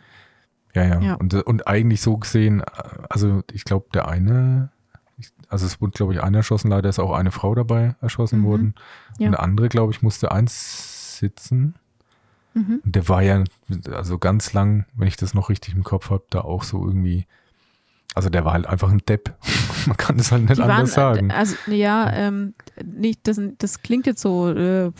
[0.74, 1.14] Ja, ja, Ja.
[1.14, 2.62] Und, und eigentlich so gesehen,
[3.08, 4.70] also ich glaube, der eine,
[5.48, 8.44] also es wurde, glaube ich, einer erschossen, leider ist auch eine Frau dabei erschossen Mhm.
[8.44, 8.74] worden.
[9.18, 9.26] Ja.
[9.26, 11.74] Und der andere, glaube ich, musste eins sitzen.
[12.54, 12.80] Mhm.
[12.84, 13.44] Und der war ja,
[13.92, 17.26] also ganz lang, wenn ich das noch richtig im Kopf habe, da auch so irgendwie,
[18.14, 19.34] also der war halt einfach ein Depp.
[19.86, 21.30] Man kann es halt nicht Die waren, anders sagen.
[21.30, 22.54] äh, also ja, ähm,
[22.84, 24.90] nicht, das, das klingt jetzt so, äh,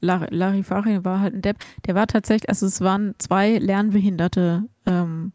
[0.00, 1.58] Larifari war halt ein Depp.
[1.86, 5.32] Der war tatsächlich, also es waren zwei lernbehinderte ähm,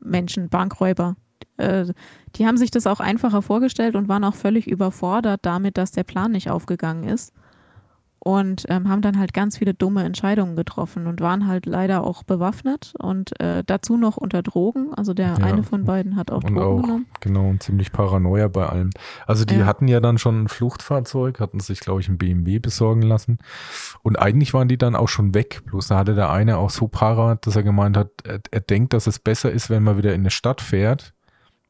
[0.00, 1.16] Menschen, Bankräuber.
[1.58, 1.86] Äh,
[2.36, 6.04] die haben sich das auch einfacher vorgestellt und waren auch völlig überfordert damit, dass der
[6.04, 7.32] Plan nicht aufgegangen ist.
[8.28, 12.24] Und ähm, haben dann halt ganz viele dumme Entscheidungen getroffen und waren halt leider auch
[12.24, 14.92] bewaffnet und äh, dazu noch unter Drogen.
[14.92, 15.34] Also der Ja.
[15.36, 17.06] eine von beiden hat auch Und Drogen auch, genommen.
[17.20, 18.90] genau, und ziemlich Paranoia bei allem.
[19.26, 19.64] Also die Ja.
[19.64, 23.38] hatten ja dann schon ein Fluchtfahrzeug, hatten sich, glaube ich, ein BMW besorgen lassen.
[24.02, 25.62] Und eigentlich waren die dann auch schon weg.
[25.64, 28.92] Bloß da hatte der eine auch so para, dass er gemeint hat, er, er denkt,
[28.92, 31.14] dass es besser ist, wenn man wieder in eine Stadt fährt,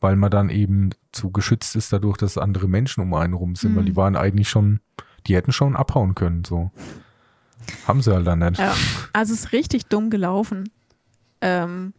[0.00, 3.76] weil man dann eben zu geschützt ist dadurch, dass andere Menschen um einen rum sind,
[3.76, 3.86] weil Mhm.
[3.86, 4.80] die waren eigentlich schon,
[5.29, 6.70] die hätten schon abhauen können, so.
[7.87, 8.59] Haben sie halt dann nicht.
[8.59, 8.74] Ja,
[9.12, 10.70] also es ist richtig dumm gelaufen.
[11.41, 11.93] Ähm,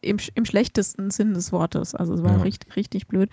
[0.00, 1.94] im, Im schlechtesten Sinn des Wortes.
[1.94, 2.42] Also es war Ja.
[2.42, 3.30] richtig, richtig blöd.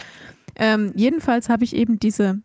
[0.55, 2.39] Ähm, jedenfalls habe ich eben diese,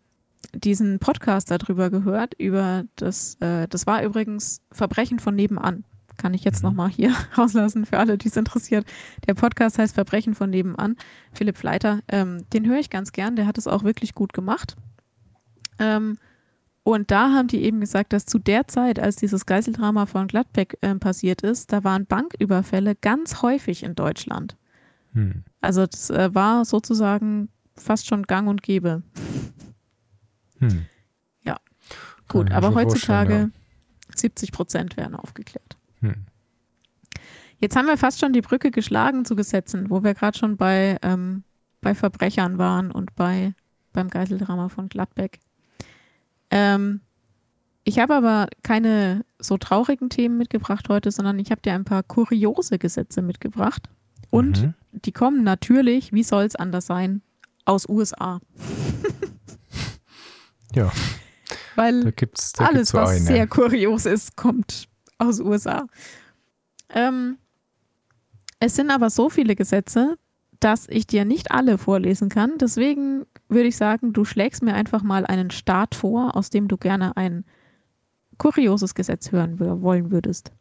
[0.53, 5.85] diesen Podcast darüber gehört, über das, äh, das war übrigens Verbrechen von nebenan.
[6.17, 6.69] Kann ich jetzt Mhm.
[6.69, 8.85] nochmal hier rauslassen für alle, die es interessiert.
[9.27, 10.97] Der Podcast heißt Verbrechen von nebenan.
[11.33, 14.75] Philipp Fleiter, ähm, den höre ich ganz gern, der hat es auch wirklich gut gemacht.
[15.79, 16.17] Ähm,
[16.83, 20.77] und da haben die eben gesagt, dass zu der Zeit, als dieses Geiseldrama von Gladbeck
[20.81, 24.57] ähm, passiert ist, da waren Banküberfälle ganz häufig in Deutschland.
[25.13, 25.43] Hm.
[25.59, 29.03] Also das äh, war sozusagen fast schon gang und gäbe.
[30.59, 30.85] Hm.
[31.43, 31.57] Ja.
[32.27, 33.53] Gut, aber heutzutage vorstellen,
[34.15, 35.77] 70 Prozent werden aufgeklärt.
[36.01, 36.09] ja.
[36.09, 36.25] Hm.
[37.57, 40.97] Jetzt haben wir fast schon die Brücke geschlagen zu Gesetzen, wo wir gerade schon bei
[41.03, 41.43] ähm,
[41.79, 43.53] bei Verbrechern waren und bei
[43.93, 45.39] beim Geiseldrama von Gladbeck.
[46.51, 47.01] Ähm,
[47.83, 52.03] ich habe aber keine so traurigen Themen mitgebracht heute, sondern ich habe dir ein paar
[52.03, 53.89] kuriose Gesetze mitgebracht.
[54.29, 54.73] Und Mhm.
[54.91, 57.21] die kommen natürlich, wie soll es anders sein,
[57.65, 58.39] aus USA.
[60.73, 60.89] Ja,
[61.75, 63.19] Weil da gibt es da alles, gibt's was eine.
[63.19, 64.87] sehr kurios ist, kommt
[65.17, 65.85] aus USA.
[66.89, 67.37] Ähm,
[68.59, 70.17] es sind aber so viele Gesetze,
[70.61, 72.57] dass ich dir nicht alle vorlesen kann.
[72.59, 76.77] Deswegen würde ich sagen, du schlägst mir einfach mal einen Staat vor, aus dem du
[76.77, 77.43] gerne ein
[78.37, 80.51] kurioses Gesetz hören wollen würdest.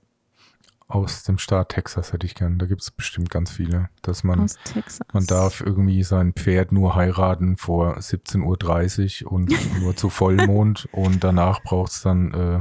[0.88, 2.58] Aus dem Staat Texas hätte ich gern.
[2.58, 3.90] Da gibt es bestimmt ganz viele.
[4.02, 5.06] Dass man, Aus Texas.
[5.12, 11.22] man darf irgendwie sein Pferd nur heiraten vor 17.30 Uhr und nur zu Vollmond und
[11.22, 12.60] danach braucht es dann äh,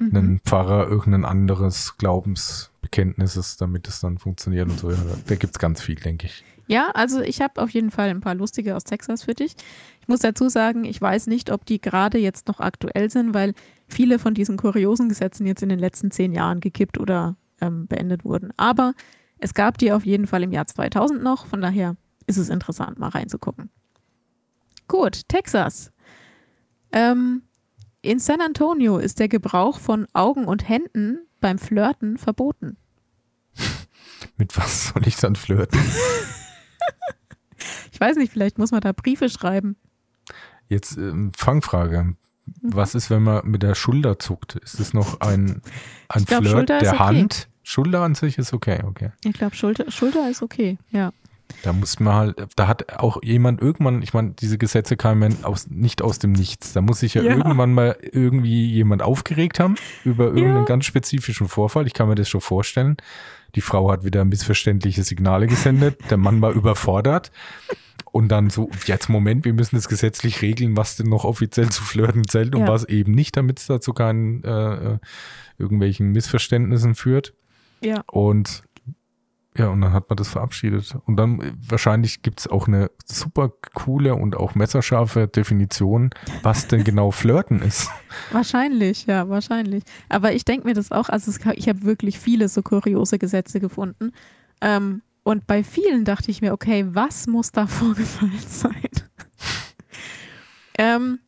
[0.00, 0.16] Mhm.
[0.16, 1.96] einen Pfarrer irgendein anderes
[2.90, 4.90] Glaubensbekenntnisses, damit es dann funktioniert und so.
[4.90, 6.44] Da gibt es ganz viel, denke ich.
[6.66, 9.54] Ja, also ich habe auf jeden Fall ein paar lustige aus Texas für dich.
[10.00, 13.54] Ich muss dazu sagen, ich weiß nicht, ob die gerade jetzt noch aktuell sind, weil
[13.86, 18.24] viele von diesen kuriosen Gesetzen jetzt in den letzten zehn Jahren gekippt oder ähm, beendet
[18.24, 18.52] wurden.
[18.58, 18.92] Aber
[19.38, 22.98] es gab die auf jeden Fall im Jahr 2000 noch, von daher ist es interessant,
[22.98, 23.70] mal reinzugucken.
[24.88, 25.90] Gut, Texas.
[26.92, 27.42] Ähm,
[28.02, 32.76] in San Antonio ist der Gebrauch von Augen und Händen beim Flirten verboten.
[34.36, 35.80] Mit was soll ich dann flirten?
[37.98, 39.76] Ich weiß nicht, vielleicht muss man da Briefe schreiben.
[40.68, 42.14] Jetzt ähm, Fangfrage.
[42.62, 44.54] Was ist, wenn man mit der Schulter zuckt?
[44.54, 45.62] Ist es noch ein,
[46.08, 46.98] ein glaub, Flirt Schulter der okay.
[47.00, 47.48] Hand?
[47.64, 49.10] Schulter an sich ist okay, okay.
[49.24, 51.12] Ich glaube, Schulter, Schulter ist okay, ja.
[51.62, 55.48] Da muss man halt, da hat auch jemand irgendwann, ich meine, diese Gesetze kamen ja
[55.48, 56.72] aus, nicht aus dem Nichts.
[56.72, 57.36] Da muss sich ja, Ja.
[57.36, 59.74] irgendwann mal irgendwie jemand aufgeregt haben
[60.04, 60.64] über irgendeinen Ja.
[60.64, 61.86] ganz spezifischen Vorfall.
[61.86, 62.96] Ich kann mir das schon vorstellen.
[63.54, 65.98] Die Frau hat wieder missverständliche Signale gesendet.
[66.10, 67.32] Der Mann war überfordert.
[68.12, 71.82] Und dann so, jetzt Moment, wir müssen das gesetzlich regeln, was denn noch offiziell zu
[71.82, 72.68] Flirten zählt und Ja.
[72.68, 74.98] was eben nicht, damit es da zu keinen äh, äh,
[75.58, 77.34] irgendwelchen Missverständnissen führt.
[77.80, 78.62] Ja, Und
[79.58, 80.96] ja, und dann hat man das verabschiedet.
[81.04, 86.10] Und dann äh, wahrscheinlich gibt es auch eine super coole und auch messerscharfe Definition,
[86.42, 87.90] was denn genau Flirten ist.
[88.32, 89.82] wahrscheinlich, ja, wahrscheinlich.
[90.08, 93.58] Aber ich denke mir das auch, also es, ich habe wirklich viele so kuriose Gesetze
[93.60, 94.12] gefunden.
[94.60, 98.88] Ähm, und bei vielen dachte ich mir, okay, was muss da vorgefallen sein?
[100.78, 101.18] ähm,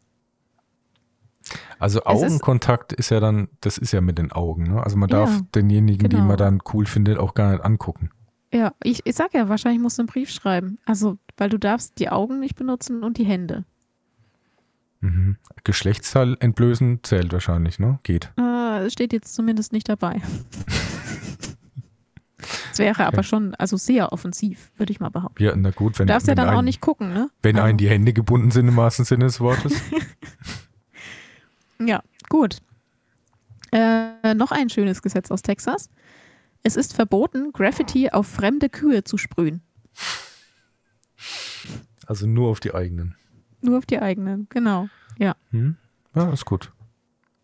[1.79, 4.65] Also Es ist- Augenkontakt ist, ja dann, das ist ja mit den Augen.
[4.65, 4.83] Ne?
[4.83, 6.25] Also man Ja, darf denjenigen, den genau.
[6.29, 8.11] man dann cool findet, auch gar nicht angucken.
[8.53, 10.79] Ja, ich, ich sag ja, wahrscheinlich musst du einen Brief schreiben.
[10.85, 13.65] Also, weil du darfst die Augen nicht benutzen und die Hände.
[15.01, 15.37] Mhm.
[15.65, 17.99] Geschlechtsteil entblößen zählt wahrscheinlich, ne?
[18.03, 18.33] Geht.
[18.39, 20.21] Äh, es steht jetzt zumindest nicht dabei.
[22.73, 25.43] Es wäre aber schon, also sehr offensiv, würde ich mal behaupten.
[25.43, 27.29] Ja, na gut, wenn, Du darfst ja wenn, dann auch ein, nicht gucken, ne?
[27.43, 29.73] wenn Also- einen die Hände gebunden sind im wahrsten Sinne des Wortes.
[31.83, 32.59] Ja, gut.
[33.73, 35.89] Äh, noch ein schönes Gesetz aus Texas.
[36.63, 39.63] Es ist verboten, Graffiti auf fremde Kühe zu sprühen.
[42.07, 43.17] Also nur auf die eigenen.
[43.63, 44.89] Nur auf die eigenen, genau.
[45.51, 45.77] Hm?
[46.15, 46.73] Ja, ist gut.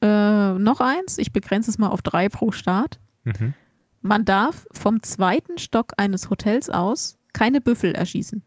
[0.01, 2.99] Äh, noch eins, ich begrenze es mal auf drei pro Staat.
[3.25, 3.55] Mhm.
[4.03, 8.43] Man darf vom zweiten Stock eines Hotels aus keine Büffel erschießen.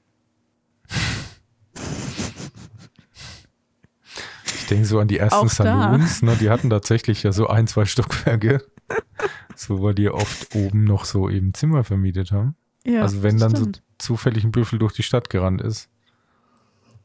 [4.45, 5.49] Ich denke so an die ersten.
[5.49, 8.63] Saloons, ne, die hatten tatsächlich ja so ein, zwei Stockwerke.
[9.59, 12.55] so, weil die oft oben noch so eben Zimmer vermietet haben.
[12.85, 13.75] Ja, also wenn dann stimmt.
[13.77, 15.89] so zufällig ein Büffel durch die Stadt gerannt ist.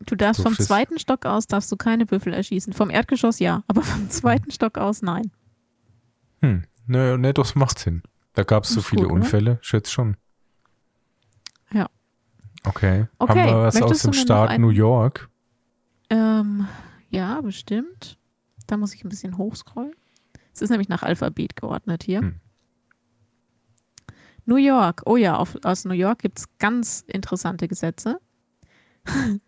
[0.07, 2.73] Du darfst vom Durftest- zweiten Stock aus darfst du keine Büffel erschießen.
[2.73, 5.31] Vom Erdgeschoss ja, aber vom zweiten Stock aus nein.
[6.43, 8.03] Hm, ne, ne, das macht Sinn.
[8.35, 9.13] Da gab es so viele gut?
[9.13, 10.17] Unfälle, schätze schon.
[11.73, 11.89] Ja.
[12.65, 13.07] Okay.
[13.19, 15.29] Okay, Haben wir was möchtest aus dem Staat einen- New York?
[16.11, 16.67] Ähm,
[17.11, 18.19] ja, bestimmt.
[18.67, 19.95] Da muss ich ein bisschen hochscrollen.
[20.53, 22.21] Es ist nämlich nach Alphabet geordnet hier.
[22.21, 22.41] Hm.
[24.47, 25.03] New York.
[25.07, 28.21] Oh ja, auf, aus New York gibt es ganz interessante Gesetze.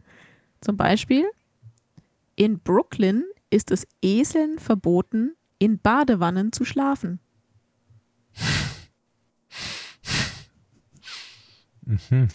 [0.61, 1.25] Zum Beispiel,
[2.35, 7.21] in Brooklyn ist es Eseln verboten, in Badewannen zu schlafen.
[11.85, 12.29] Mhm.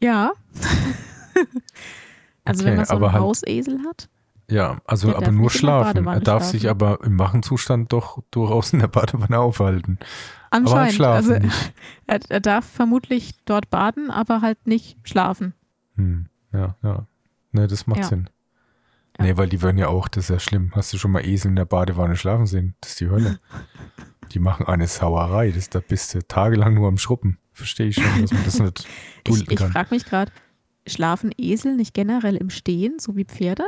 [0.00, 0.32] Ja.
[2.44, 4.08] also wenn Okay, man so einen halt- Hausesel hat.
[4.50, 6.06] Ja, also Der aber nur schlafen.
[6.06, 6.52] Er darf schlafen.
[6.58, 9.98] sich aber im wachen Zustand doch durchaus in der Badewanne aufhalten.
[10.50, 10.92] Aber halt Anscheinend.
[10.94, 11.72] schlafen also nicht.
[12.06, 15.54] er, er darf vermutlich dort baden, aber halt nicht schlafen.
[15.96, 17.06] Hm, ja, ja.
[17.52, 18.04] Ne, das macht Ja.
[18.06, 18.28] Sinn.
[19.18, 19.24] Ja.
[19.26, 20.72] Nee, weil die werden ja auch, das ist ja schlimm.
[20.74, 22.74] Hast du schon mal Esel in der Badewanne schlafen sehen?
[22.80, 23.38] Das ist die Hölle.
[24.32, 25.52] die machen eine Sauerei.
[25.52, 27.38] Das, da bist du tagelang nur am Schruppen.
[27.52, 28.80] Verstehe ich schon, dass man das nicht
[29.18, 29.70] Ich, dulden ich kann.
[29.72, 30.32] frage mich gerade,
[30.86, 33.64] schlafen Esel nicht generell im Stehen, so wie Pferde?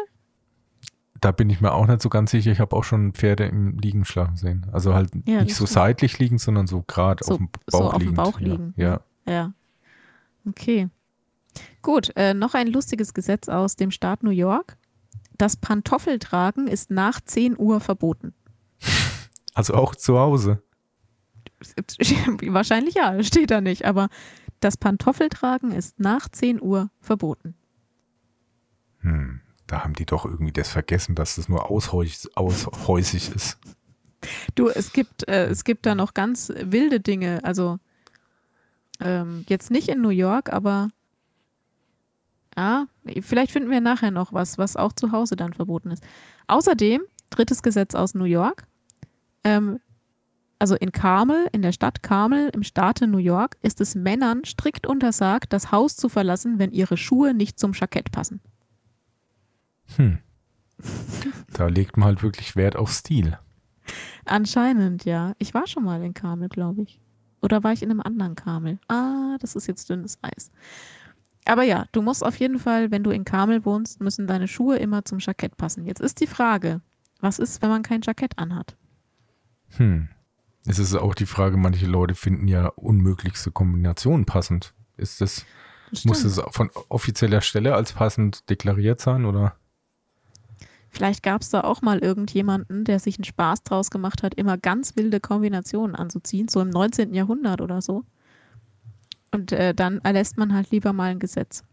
[1.20, 2.50] Da bin ich mir auch nicht so ganz sicher.
[2.52, 4.66] Ich habe auch schon Pferde im Liegen schlafen sehen.
[4.72, 5.74] Also halt Ja, nicht so richtig.
[5.74, 8.16] seitlich liegen, sondern so gerade So- auf dem Bauch so auf dem liegend.
[8.16, 8.46] Bauch ja.
[8.46, 8.74] liegen.
[8.76, 9.00] Ja.
[9.26, 9.52] Ja.
[10.46, 10.88] Okay.
[11.82, 14.76] Gut, äh, noch ein lustiges Gesetz aus dem Staat New York.
[15.38, 18.34] Das Pantoffeltragen ist nach 10 Uhr verboten.
[19.54, 20.62] Also auch zu Hause.
[22.42, 24.10] Wahrscheinlich ja, steht da nicht, aber
[24.60, 27.54] das Pantoffeltragen ist nach 10 Uhr verboten.
[29.00, 29.40] Hm.
[29.66, 33.58] Da haben die doch irgendwie das vergessen, dass das nur aushäusig, ist.
[34.54, 37.40] Du, es gibt, äh, es gibt da noch ganz wilde Dinge.
[37.44, 37.78] Also
[39.00, 40.90] ähm, jetzt nicht in New York, aber
[42.56, 42.86] ja,
[43.20, 46.02] vielleicht finden wir nachher noch was, was auch zu Hause dann verboten ist.
[46.46, 48.66] Außerdem, drittes Gesetz aus New York,
[49.44, 49.80] ähm,
[50.58, 54.86] also in Carmel, in der Stadt Carmel im Staate New York, ist es Männern strikt
[54.86, 58.40] untersagt, das Haus zu verlassen, wenn ihre Schuhe nicht zum Jackett passen.
[59.96, 60.18] Hm.
[61.52, 63.38] Da legt man halt wirklich Wert auf Stil.
[64.24, 65.34] Anscheinend, ja.
[65.38, 67.00] Ich war schon mal in Carmel, glaube ich.
[67.40, 68.78] Oder war ich in einem anderen Carmel?
[68.88, 70.50] Ah, das ist jetzt dünnes Eis.
[71.44, 74.78] Aber ja, du musst auf jeden Fall, wenn du in Carmel wohnst, müssen deine Schuhe
[74.78, 75.86] immer zum Jackett passen.
[75.86, 76.80] Jetzt ist die Frage,
[77.20, 78.76] was ist, wenn man kein Jackett anhat?
[79.76, 80.08] Hm.
[80.66, 84.74] Es ist auch die Frage, manche Leute finden ja unmöglichste Kombinationen passend.
[84.96, 85.46] Ist das,
[86.04, 86.38] muss Stimmt.
[86.38, 89.56] es von offizieller Stelle als passend deklariert sein oder?
[90.96, 94.56] Vielleicht gab es da auch mal irgendjemanden, der sich einen Spaß draus gemacht hat, immer
[94.56, 97.12] ganz wilde Kombinationen anzuziehen, so im 19.
[97.12, 98.04] Jahrhundert oder so.
[99.30, 101.64] Und äh, dann erlässt man halt lieber mal ein Gesetz.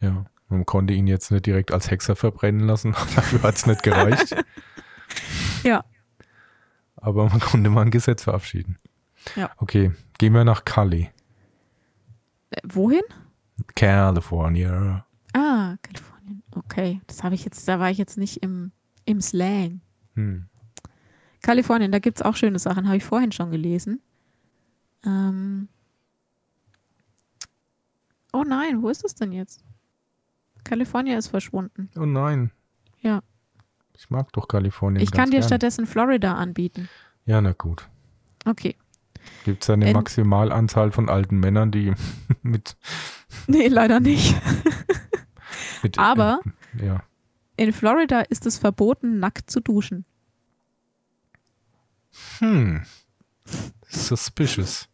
[0.00, 0.26] Ja.
[0.48, 4.36] Man konnte ihn jetzt nicht direkt als Hexer verbrennen lassen, dafür hat es nicht gereicht.
[5.64, 5.84] Ja.
[6.96, 8.78] Aber man konnte mal ein Gesetz verabschieden.
[9.36, 9.50] Ja.
[9.56, 11.10] Okay, gehen wir nach Cali,
[12.50, 13.02] Äh, wohin?
[13.74, 15.06] California.
[15.32, 16.13] Ah, Kalifornien.
[16.54, 18.72] Okay, das habe ich jetzt, da war ich jetzt nicht im,
[19.04, 19.80] im Slang.
[20.14, 20.46] Hm.
[21.42, 24.00] Kalifornien, da gibt es auch schöne Sachen, habe ich vorhin schon gelesen.
[25.04, 25.68] Ähm
[28.32, 29.62] oh nein, wo ist es denn jetzt?
[30.64, 31.90] Kalifornien ist verschwunden.
[31.96, 32.50] Oh nein.
[33.00, 33.20] Ja.
[33.96, 35.02] Ich mag doch Kalifornien.
[35.02, 35.48] Ich kann dir gern.
[35.48, 36.88] stattdessen Florida anbieten.
[37.26, 37.88] Ja, na gut.
[38.46, 38.76] Okay.
[39.44, 41.92] Gibt es eine In- Maximalanzahl von alten Männern, die
[42.42, 42.76] mit.
[43.46, 44.34] Nee, leider nicht.
[45.84, 46.40] mit Aber-
[46.78, 47.04] äh, ja.
[47.56, 50.04] In Florida ist es verboten, nackt zu duschen.
[52.38, 52.82] Hm.
[53.88, 54.88] Suspicious.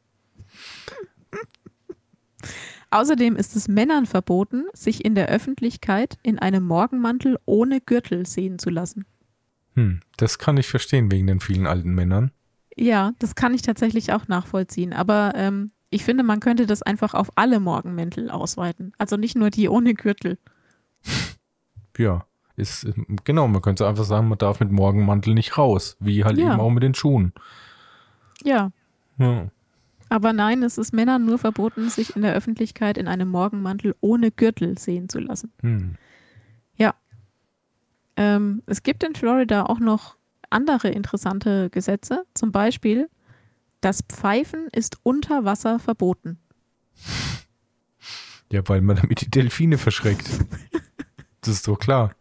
[2.90, 8.58] Außerdem ist es Männern verboten, sich in der Öffentlichkeit in einem Morgenmantel ohne Gürtel sehen
[8.58, 9.06] zu lassen.
[9.74, 10.00] Hm.
[10.16, 12.32] Das kann ich verstehen wegen den vielen alten Männern.
[12.76, 14.92] Ja, das kann ich tatsächlich auch nachvollziehen.
[14.92, 18.92] Aber ähm, ich finde, man könnte das einfach auf alle Morgenmäntel ausweiten.
[18.98, 20.38] Also nicht nur die ohne Gürtel.
[21.96, 22.26] Ja.
[22.56, 22.86] Ist,
[23.24, 25.96] genau, man könnte einfach sagen, man darf mit Morgenmantel nicht raus.
[26.00, 26.52] Wie halt Ja.
[26.52, 27.32] eben auch mit den Schuhen.
[28.44, 28.70] Ja,
[29.18, 29.50] Ja.
[30.10, 34.30] aber nein, es ist Männern nur verboten, sich in der Öffentlichkeit in einem Morgenmantel ohne
[34.30, 35.52] Gürtel sehen zu lassen.
[35.62, 35.96] Hm.
[38.16, 40.16] Ähm, es gibt in Florida auch noch
[40.50, 42.24] andere interessante Gesetze.
[42.34, 43.08] Zum Beispiel,
[43.80, 46.38] das Pfeifen ist unter Wasser verboten.
[48.52, 50.28] Ja, weil man damit die Delfine verschreckt.
[51.42, 52.12] das ist doch klar.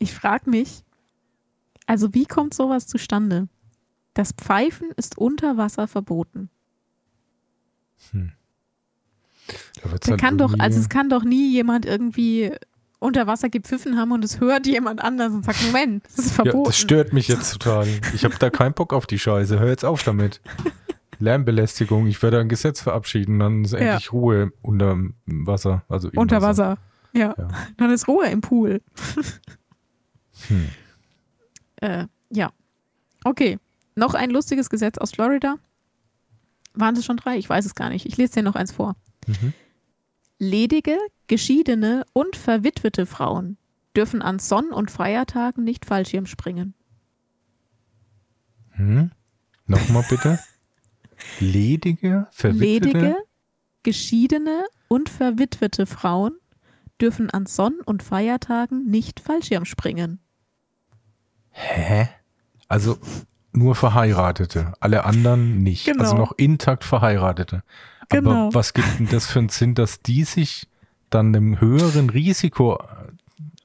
[0.00, 0.84] Ich frage mich,
[1.86, 3.48] also wie kommt sowas zustande?
[4.14, 6.50] Das Pfeifen ist unter Wasser verboten.
[8.12, 12.52] Da wird's Da halt kann doch, also es kann doch nie jemand irgendwie
[13.00, 16.44] unter Wasser gepfiffen haben und es hört jemand anders und sagt, Moment, das ist Ja,
[16.44, 16.64] verboten.
[16.66, 17.88] das stört mich jetzt total.
[18.14, 19.58] Ich habe da keinen Bock auf die Scheiße.
[19.58, 20.40] Hör jetzt auf damit.
[21.18, 22.06] Lärmbelästigung.
[22.06, 23.78] Ich werde ein Gesetz verabschieden, dann ist Ja.
[23.78, 24.96] endlich Ruhe unter
[25.26, 25.82] Wasser.
[25.88, 26.78] Also unter Wasser.
[27.12, 27.34] Ja.
[27.36, 27.48] Ja.
[27.76, 28.80] dann ist Ruhe im Pool.
[30.48, 30.68] Hm.
[31.80, 32.50] Äh, ja.
[33.22, 33.60] Okay.
[33.94, 35.58] Noch ein lustiges Gesetz aus Florida.
[36.74, 37.36] Waren es schon drei?
[37.38, 38.04] Ich weiß es gar nicht.
[38.04, 38.96] Ich lese dir noch eins vor.
[39.28, 39.52] Mhm.
[40.40, 40.98] Ledige,
[41.28, 43.58] geschiedene und verwitwete Frauen
[43.96, 46.74] dürfen an Sonn- und Feiertagen nicht Fallschirm springen.
[48.70, 49.12] Hm?
[49.66, 50.38] Nochmal bitte.
[51.40, 52.98] Ledige, verwitwete.
[52.98, 53.16] Ledige,
[53.82, 56.32] geschiedene und verwitwete Frauen
[57.00, 60.18] dürfen an Sonn- und Feiertagen nicht Fallschirm springen.
[61.50, 62.08] Hä?
[62.68, 62.98] Also
[63.52, 64.72] nur Verheiratete.
[64.80, 65.86] Alle anderen nicht.
[65.86, 66.02] Genau.
[66.02, 67.62] Also noch intakt Verheiratete.
[68.08, 68.30] Genau.
[68.46, 70.66] Aber was gibt denn das für einen Sinn, dass die sich
[71.10, 72.78] dann einem höheren Risiko,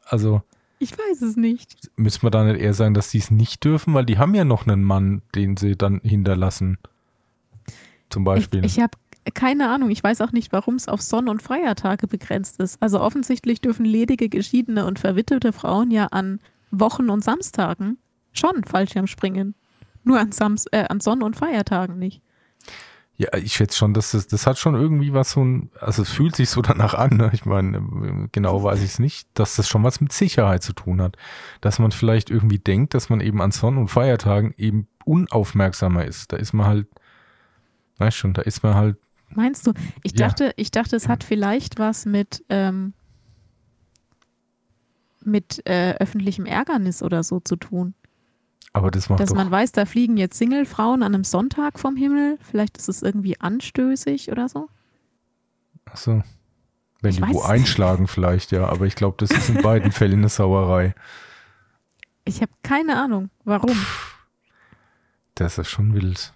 [0.05, 0.41] also
[0.79, 1.91] Ich weiß es nicht.
[1.95, 4.45] müssen wir da nicht eher sagen, dass die es nicht dürfen, weil die haben ja
[4.45, 6.77] noch einen Mann, den sie dann hinterlassen.
[8.13, 8.63] Zum Ich, Beispiel.
[8.63, 8.91] ich habe
[9.33, 12.81] keine Ahnung, ich weiß auch nicht, warum es auf Sonn- und Feiertage begrenzt ist.
[12.81, 16.39] Also offensichtlich dürfen ledige, geschiedene und verwitwete Frauen ja an
[16.71, 17.97] Wochen- und Samstagen
[18.33, 19.55] schon Fallschirm springen.
[20.03, 22.21] Nur an, Sams äh, an Sonn- und Feiertagen nicht.
[23.15, 26.09] Ja, ich schätze schon, dass das, das hat schon irgendwie was so ein, also es
[26.09, 27.29] fühlt sich so danach an, ne?
[27.31, 31.01] ich meine, genau weiß ich es nicht, dass das schon was mit Sicherheit zu tun
[31.01, 31.15] hat.
[31.61, 36.33] Dass man vielleicht irgendwie denkt, dass man eben an Sonn- und Feiertagen eben unaufmerksamer ist.
[36.33, 36.87] Da ist man halt,
[38.05, 38.97] weißt schon, da ist man halt.
[39.29, 39.73] Meinst du?
[40.03, 40.27] Ich Ja.
[40.27, 42.93] dachte, ich dachte, es hat vielleicht was mit, ähm,
[45.23, 47.93] mit äh, öffentlichem Ärgernis oder so zu tun.
[48.73, 49.35] Aber das macht Dass doch.
[49.35, 52.37] man weiß, da fliegen jetzt Singlefrauen an einem Sonntag vom Himmel.
[52.41, 54.67] Vielleicht ist es irgendwie anstößig oder so.
[55.85, 56.23] Achso.
[57.01, 58.67] Wenn Ich die wo einschlagen, vielleicht, ja.
[58.67, 60.95] Aber ich glaube, das ist in beiden Fällen eine Sauerei.
[62.25, 63.77] Ich habe keine Ahnung, warum.
[65.35, 66.33] Das ist schon wild.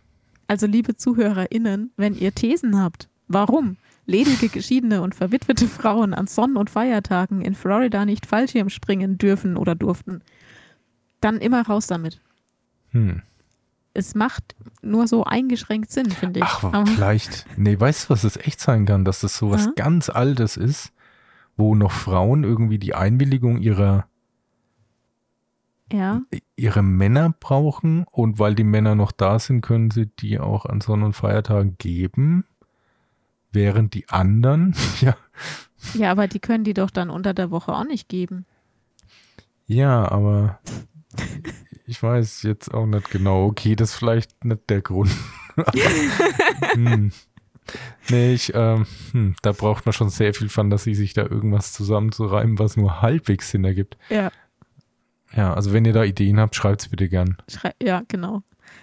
[0.47, 6.55] Also, liebe ZuhörerInnen, wenn ihr Thesen habt, warum ledige, geschiedene und verwitwete Frauen an Sonn-
[6.55, 10.21] und Feiertagen in Florida nicht Fallschirm springen dürfen oder durften,
[11.19, 12.21] dann immer raus damit.
[12.91, 13.21] Hm.
[13.93, 16.45] Es macht nur so eingeschränkt Sinn, finde ich.
[16.45, 17.45] Ach, Aber- vielleicht.
[17.57, 19.03] Nee, weißt du, was es echt sein kann?
[19.03, 19.71] Dass das so was Ja.
[19.75, 20.93] ganz Altes ist,
[21.57, 24.07] wo noch Frauen irgendwie die Einwilligung ihrer,
[25.91, 26.21] ja,
[26.55, 30.81] ihre Männer brauchen und weil die Männer noch da sind, können sie die auch an
[30.81, 32.45] Sonn- und Feiertagen geben,
[33.51, 35.15] während die anderen, ja,
[35.93, 38.45] ja, aber die können die doch dann unter der Woche auch nicht geben.
[39.67, 40.59] ja, aber
[41.85, 43.45] ich weiß jetzt auch nicht genau.
[43.45, 45.11] Okay, das ist vielleicht nicht der Grund.
[46.73, 47.11] hm.
[48.09, 52.59] Nee, ich, ähm, hm, da braucht man schon sehr viel Fantasie, sich da irgendwas zusammenzureimen,
[52.59, 53.97] was nur halbwegs Sinn ergibt.
[54.09, 54.31] Ja,
[55.37, 57.37] Ja, also wenn ihr da Ideen habt, schreibt es bitte gern.
[57.47, 58.41] schrei ja, genau.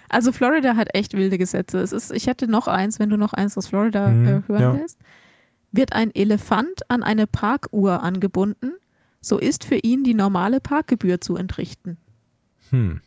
[0.09, 1.79] Also Florida hat echt wilde Gesetze.
[1.79, 4.61] Es ist, ich hätte noch eins, wenn du noch eins aus Florida Mhm, äh, hören
[4.61, 4.73] ja.
[4.79, 4.97] willst.
[5.71, 8.71] Wird ein Elefant an eine Parkuhr angebunden,
[9.19, 11.97] so ist für ihn die normale Parkgebühr zu entrichten.
[12.69, 13.01] Hm.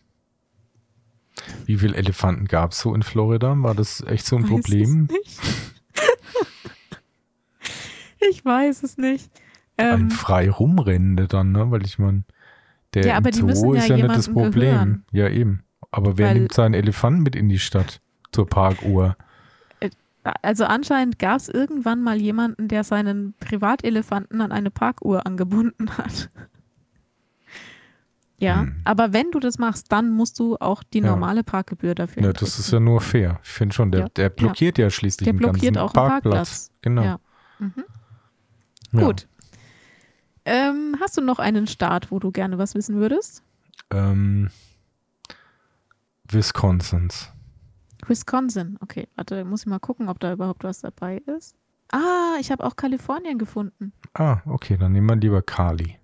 [1.65, 3.55] Wie viele Elefanten gab es so in Florida?
[3.57, 5.09] War das echt so ein Weiß Problem?
[5.11, 5.41] Es nicht.
[8.31, 9.31] ich weiß es nicht.
[9.77, 11.71] Ein Ähm, frei rumrennende dann, ne?
[11.71, 12.25] Weil ich meine,
[12.95, 14.53] der Ja, aber die Zoo müssen ja ist ja nicht das Problem.
[14.53, 15.05] gehören.
[15.13, 15.63] Ja, eben.
[15.91, 18.01] Aber wer Weil- nimmt seinen Elefanten mit in die Stadt
[18.33, 19.17] zur Parkuhr?
[20.43, 26.29] also anscheinend gab es irgendwann mal jemanden, der seinen Privatelefanten an eine Parkuhr angebunden hat.
[28.41, 28.77] Ja, Hm.
[28.85, 31.07] aber wenn du das machst, dann musst du auch die Ja.
[31.11, 33.41] normale Parkgebühr dafür Ja, das ist ja nur fair.
[33.43, 36.23] Ich finde schon, der, Ja, der blockiert ja, schließlich Der den blockiert ganzen auch Parkplatz.
[36.23, 36.71] Parkplatz.
[36.83, 37.03] Genau.
[37.03, 37.21] Ja.
[37.59, 37.73] Mhm.
[38.93, 39.01] Ja.
[39.07, 39.27] Gut.
[40.51, 43.43] Ähm, hast du noch einen Staat, wo du gerne was wissen würdest?
[43.91, 44.51] Ähm,
[46.31, 47.31] Wisconsins.
[48.07, 48.79] Wisconsin.
[48.81, 51.55] Okay, warte, muss ich mal gucken, ob da überhaupt was dabei ist.
[51.93, 53.93] Ah, ich habe auch Kalifornien gefunden.
[54.15, 55.99] Ah, okay, dann nehmen wir lieber Kali.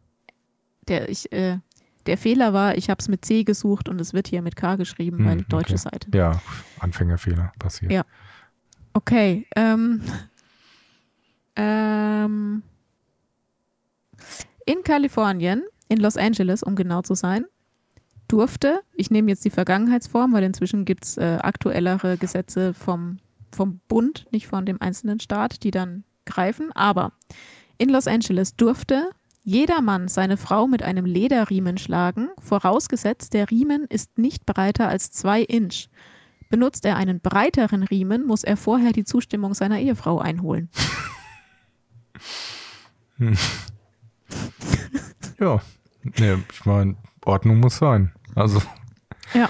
[0.88, 1.58] Der, ich, äh,
[2.04, 4.76] der Fehler war, ich habe es mit C gesucht und es wird hier mit K
[4.76, 5.88] geschrieben, Hm, weil deutsche okay.
[5.90, 6.08] Seite.
[6.14, 6.40] Ja,
[6.80, 7.92] Anfängerfehler passiert.
[7.92, 8.04] Ja.
[8.92, 9.46] Okay.
[9.56, 10.02] Ähm,
[11.56, 12.62] ähm,
[14.66, 17.44] in Kalifornien, in Los Angeles, um genau zu sein,
[18.28, 23.18] durfte, ich nehme jetzt die Vergangenheitsform, weil inzwischen gibt es äh, aktuellere Gesetze vom,
[23.52, 27.12] vom Bund, nicht von dem einzelnen Staat, die dann greifen, aber
[27.76, 29.10] in Los Angeles durfte
[29.42, 35.10] jeder Mann seine Frau mit einem Lederriemen schlagen, vorausgesetzt, der Riemen ist nicht breiter als
[35.10, 35.88] zwei Inch.
[36.48, 40.70] Benutzt er einen breiteren Riemen, muss er vorher die Zustimmung seiner Ehefrau einholen.
[45.40, 45.60] Ja,
[46.02, 48.12] nee, ich meine, Ordnung muss sein.
[48.34, 48.62] Also,
[49.32, 49.48] Ja.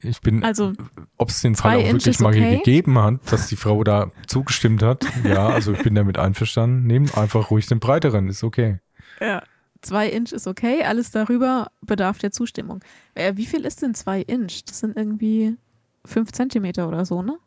[0.00, 0.72] ich bin, Also,
[1.16, 2.56] ob es den Fall auch wirklich mal okay?
[2.56, 5.04] gegeben hat, dass die Frau da zugestimmt hat.
[5.24, 6.86] Ja, also ich bin damit einverstanden.
[6.86, 8.78] Nehmt einfach ruhig den breiteren, ist okay.
[9.20, 9.42] ja.
[9.82, 12.82] zwei Inch ist okay, alles darüber bedarf der Zustimmung.
[13.14, 14.64] Äh, wie viel ist denn zwei Inch?
[14.66, 15.56] Das sind irgendwie
[16.04, 17.38] fünf Zentimeter oder so, ne?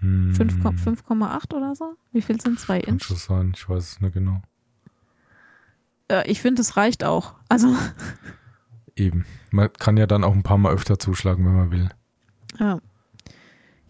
[0.00, 1.94] Hm, 5, 5,8 oder so?
[2.12, 3.04] Wie viel sind zwei Kann Inch?
[3.04, 4.42] schon sein, ich weiß es nicht genau.
[6.10, 7.34] Äh, ich finde, es reicht auch.
[7.48, 7.74] Also,
[8.96, 9.26] Eben.
[9.50, 11.88] Man kann ja dann auch ein paar Mal öfter zuschlagen, wenn man will.
[12.58, 12.78] ja,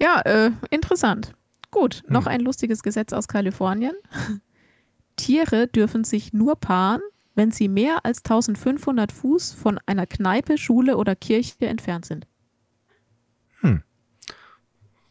[0.01, 1.33] ja äh, interessant.
[1.71, 2.29] Gut, noch Hm.
[2.33, 3.95] ein lustiges Gesetz aus Kalifornien.
[5.17, 7.01] Tiere dürfen sich nur paaren,
[7.35, 12.27] wenn sie mehr als 1500 Fuß von einer Kneipe, Schule oder Kirche entfernt sind.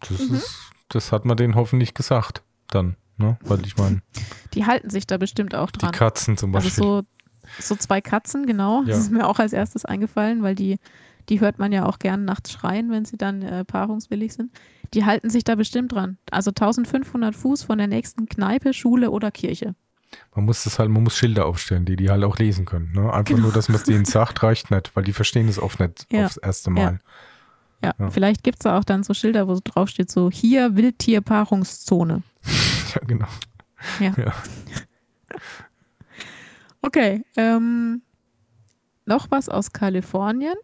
[0.01, 0.35] Das, Mhm.
[0.35, 2.95] ist, das hat man denen hoffentlich gesagt dann.
[3.17, 3.37] Ne?
[3.41, 4.01] Weil ich meine,
[4.53, 5.91] Die halten sich da bestimmt auch die dran.
[5.91, 6.83] Katzen zum Also Beispiel.
[6.83, 7.01] so,
[7.59, 8.81] so zwei Katzen, genau.
[8.81, 8.89] Ja.
[8.89, 10.77] Das ist mir auch als erstes eingefallen, weil die,
[11.29, 14.51] die hört man ja auch gern nachts schreien, wenn sie dann äh, paarungswillig sind.
[14.93, 16.17] Die halten sich da bestimmt dran.
[16.31, 19.75] Also 1500 Fuß von der nächsten Kneipe, Schule oder Kirche.
[20.35, 22.91] Man muss das halt, man muss Schilder aufstellen, die die halt auch lesen können.
[22.93, 23.11] Ne?
[23.11, 23.43] Einfach genau.
[23.43, 26.25] nur, dass man es denen sagt, reicht nicht, weil die verstehen es oft nicht ja.
[26.25, 26.99] aufs erste Mal.
[27.81, 27.93] Ja, ja.
[27.99, 28.09] ja.
[28.09, 32.23] vielleicht gibt es da auch dann so Schilder, wo drauf steht, so hier Wildtierpaarungszone.
[32.95, 33.27] ja, genau.
[33.99, 34.13] Ja.
[34.17, 34.33] ja.
[36.81, 38.01] okay, ähm,
[39.05, 40.55] noch was aus Kalifornien.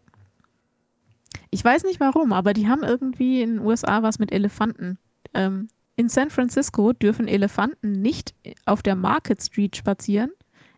[1.50, 4.98] Ich weiß nicht warum, aber die haben irgendwie in den USA was mit Elefanten.
[5.34, 10.32] Ähm, in San Francisco dürfen Elefanten nicht auf der Market Street spazieren,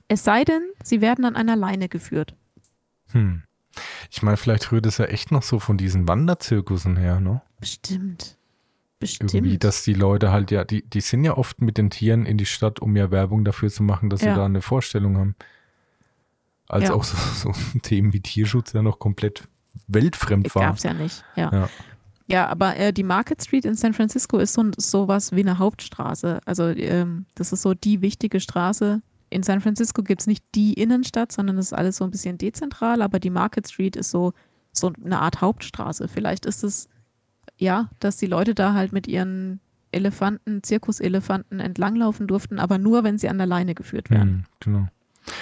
[0.08, 2.36] es sei denn, sie werden an einer Leine geführt.
[3.12, 3.44] Hm.
[4.10, 7.42] Ich meine, vielleicht rührt es ja echt noch so von diesen Wanderzirkussen her, ne?
[7.58, 8.36] Bestimmt.
[9.10, 9.34] Bestimmt.
[9.34, 12.38] Irgendwie, dass die Leute halt ja, die, die sind ja oft mit den Tieren in
[12.38, 14.32] die Stadt, um ja Werbung dafür zu machen, dass ja.
[14.32, 15.36] sie da eine Vorstellung haben.
[16.68, 16.94] Als ja.
[16.94, 17.52] auch so, so,
[17.82, 19.48] Themen wie Tierschutz ja noch komplett
[19.86, 20.68] weltfremd waren.
[20.68, 21.52] Gab's ja nicht, ja.
[21.52, 21.68] Ja,
[22.26, 26.40] ja aber äh, die Market Street in San Francisco ist so sowas wie eine Hauptstraße.
[26.44, 29.02] Also ähm, das ist so die wichtige Straße.
[29.30, 32.38] In San Francisco gibt es nicht die Innenstadt, sondern es ist alles so ein bisschen
[32.38, 34.32] dezentral, aber die Market Street ist so,
[34.72, 36.08] so eine Art Hauptstraße.
[36.08, 36.88] Vielleicht ist es,
[37.56, 39.60] ja, dass die Leute da halt mit ihren
[39.92, 44.30] Elefanten, Zirkuselefanten entlanglaufen durften, aber nur, wenn sie an der Leine geführt werden.
[44.30, 44.88] Mhm, genau.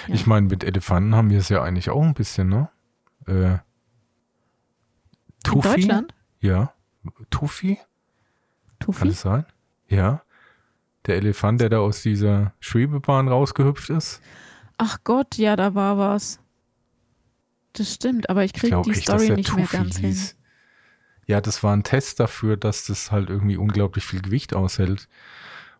[0.07, 0.15] Ja.
[0.15, 2.69] Ich meine, mit Elefanten haben wir es ja eigentlich auch ein bisschen, ne?
[3.25, 3.57] Äh,
[5.43, 5.67] Tufi?
[5.67, 6.13] In Deutschland?
[6.39, 6.73] Ja.
[7.29, 7.79] Tufi?
[8.79, 8.99] Tufi?
[8.99, 9.45] Kann es sein?
[9.87, 10.21] Ja.
[11.05, 14.21] Der Elefant, der da aus dieser Schwebebahn rausgehüpft ist.
[14.77, 16.39] Ach Gott, ja, da war was.
[17.73, 20.29] Das stimmt, aber ich kriege die echt, Story nicht Tufi mehr ganz hieß.
[20.29, 20.37] hin.
[21.25, 25.07] Ja, das war ein Test dafür, dass das halt irgendwie unglaublich viel Gewicht aushält.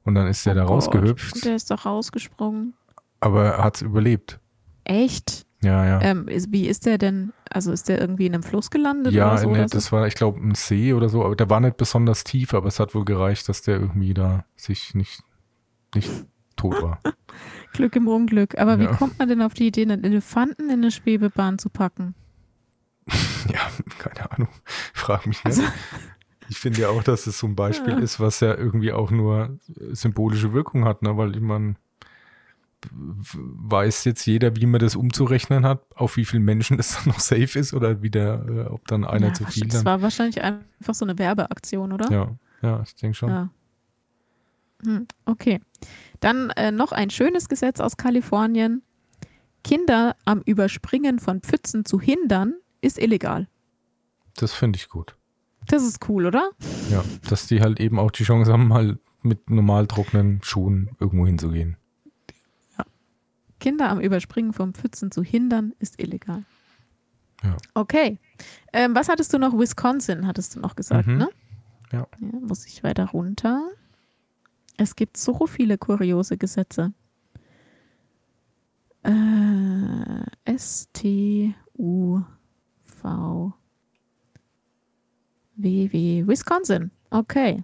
[0.04, 0.72] Und dann ist der oh da Gott.
[0.72, 1.46] rausgehüpft.
[1.46, 2.74] Der ist doch rausgesprungen.
[3.20, 4.40] Aber er hat es überlebt.
[4.84, 5.46] Echt?
[5.62, 6.02] Ja, ja.
[6.02, 7.32] Ähm, ist, wie ist der denn?
[7.50, 9.14] Also ist der irgendwie in einem Fluss gelandet?
[9.14, 9.92] Ja, oder so, ne, oder das so?
[9.94, 12.80] war, ich glaube, ein See oder so, aber der war nicht besonders tief, aber es
[12.80, 15.24] hat wohl gereicht, dass der irgendwie da sich nicht,
[15.96, 16.10] nicht
[16.58, 17.00] tot war.
[17.74, 18.58] Glück im Unglück.
[18.60, 18.80] Aber ja.
[18.80, 22.14] wie kommt man denn auf die Idee, einen Elefanten in eine Schwebebahn zu packen?
[23.54, 24.50] ja, keine Ahnung.
[24.94, 25.58] Frag mich nicht.
[25.58, 25.64] Also,
[26.50, 28.00] ich finde ja auch, dass es so ein Beispiel ja.
[28.00, 29.58] ist, was ja irgendwie auch nur
[29.92, 31.18] symbolische Wirkung hat, ne?
[31.18, 31.76] weil ich meine,
[32.92, 37.20] weiß jetzt jeder, wie man das umzurechnen hat, auf wie viele Menschen das dann noch
[37.20, 40.42] safe ist oder wie der, äh, ob dann einer ja, zu viel Das war wahrscheinlich
[40.42, 42.12] einfach so eine Werbeaktion, oder?
[42.12, 43.30] Ja, ja, ich denke schon.
[43.30, 43.50] Ja.
[44.84, 45.60] Hm, okay.
[46.20, 48.82] Dann äh, noch ein schönes Gesetz aus Kalifornien.
[49.64, 53.48] Kinder am Überspringen von Pfützen zu hindern, ist illegal.
[54.36, 55.16] Das finde ich gut.
[55.68, 56.52] Das ist cool, oder?
[56.90, 61.26] Ja, dass die halt eben auch die Chance haben, mal mit normal trockenen Schuhen irgendwo
[61.26, 61.78] hinzugehen.
[63.60, 66.44] Kinder am Überspringen von Pfützen zu hindern, ist illegal.
[67.44, 67.56] Ja.
[67.74, 68.20] Okay.
[68.74, 69.58] Ähm, was hattest du noch?
[69.58, 71.18] Wisconsin, hattest du noch gesagt, mhm.
[71.18, 71.30] ne?
[71.94, 72.00] Ja.
[72.00, 72.08] ja.
[72.20, 73.70] Muss ich weiter runter?
[74.76, 76.92] Es gibt so viele kuriose Gesetze.
[79.04, 82.22] Äh, S T U
[83.04, 83.54] V
[85.58, 86.90] W W Wisconsin.
[87.12, 87.64] Okay.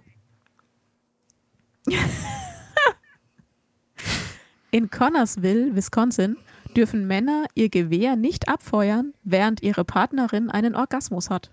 [4.70, 6.36] In Connorsville, Wisconsin,
[6.76, 11.50] dürfen Männer ihr Gewehr nicht abfeuern, während ihre Partnerin einen Orgasmus hat.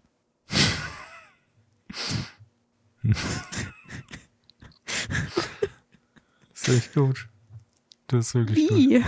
[3.04, 3.18] das
[6.54, 7.28] ist echt gut.
[8.08, 9.00] Das ist wirklich Wie?
[9.00, 9.06] gut.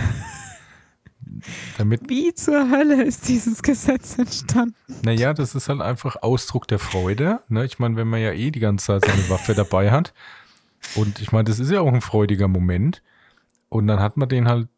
[1.80, 4.74] Damit, Wie zur Hölle ist dieses Gesetz entstanden?
[5.02, 7.40] Naja, das ist halt einfach Ausdruck der Freude.
[7.48, 7.64] Ne?
[7.64, 10.12] Ich meine, wenn man ja eh die ganze Zeit seine Waffe dabei hat.
[10.94, 13.02] Und ich meine, das ist ja auch ein freudiger Moment.
[13.70, 14.68] Und dann hat man den halt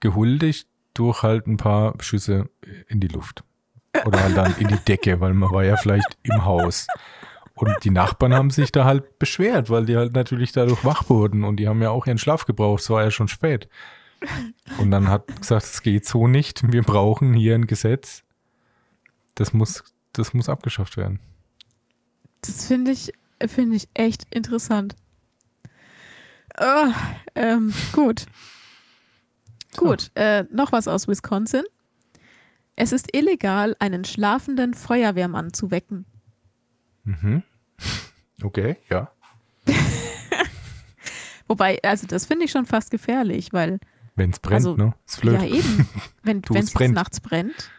[0.00, 2.50] gehuldigt durch halt ein paar Schüsse
[2.88, 3.44] in die Luft.
[4.04, 6.88] Oder halt dann in die Decke, weil man war ja vielleicht im Haus.
[7.54, 11.44] Und die Nachbarn haben sich da halt beschwert, weil die halt natürlich dadurch wach wurden
[11.44, 12.82] und die haben ja auch ihren Schlaf gebraucht.
[12.82, 13.68] Es war ja schon spät.
[14.78, 16.72] Und dann hat gesagt, es geht so nicht.
[16.72, 18.22] Wir brauchen hier ein Gesetz.
[19.34, 21.20] Das muss, das muss abgeschafft werden.
[22.42, 23.12] Das finde ich,
[23.46, 24.96] finde ich echt interessant.
[26.60, 26.92] Oh,
[27.34, 28.26] ähm, gut.
[29.76, 31.64] Gut, äh, noch was aus Wisconsin.
[32.76, 36.04] Es ist illegal, einen schlafenden Feuerwehrmann zu wecken.
[37.04, 37.42] Mhm.
[38.42, 39.10] Okay, ja.
[41.46, 43.78] Wobei, also das finde ich schon fast gefährlich, weil.
[44.14, 44.94] Wenn es brennt, also, ne?
[45.06, 45.40] Ist blöd.
[45.40, 45.88] Ja, eben.
[46.22, 47.70] Wenn es nachts brennt.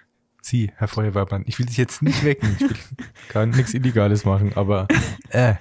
[0.41, 2.57] Sie, Herr Feuerwehrmann, ich will dich jetzt nicht wecken.
[2.59, 2.75] Ich will
[3.29, 4.87] kann nichts Illegales machen, aber
[5.29, 5.55] äh,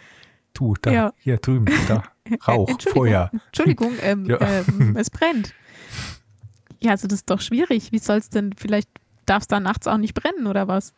[0.54, 1.12] tu, da, ja.
[1.18, 2.02] hier drüben, da.
[2.48, 3.30] Rauch, Entschuldigung, Feuer.
[3.46, 4.40] Entschuldigung, ähm, ja.
[4.40, 5.54] ähm, es brennt.
[6.80, 7.92] Ja, also das ist doch schwierig.
[7.92, 8.88] Wie soll es denn, vielleicht
[9.24, 10.94] darf es da nachts auch nicht brennen oder was?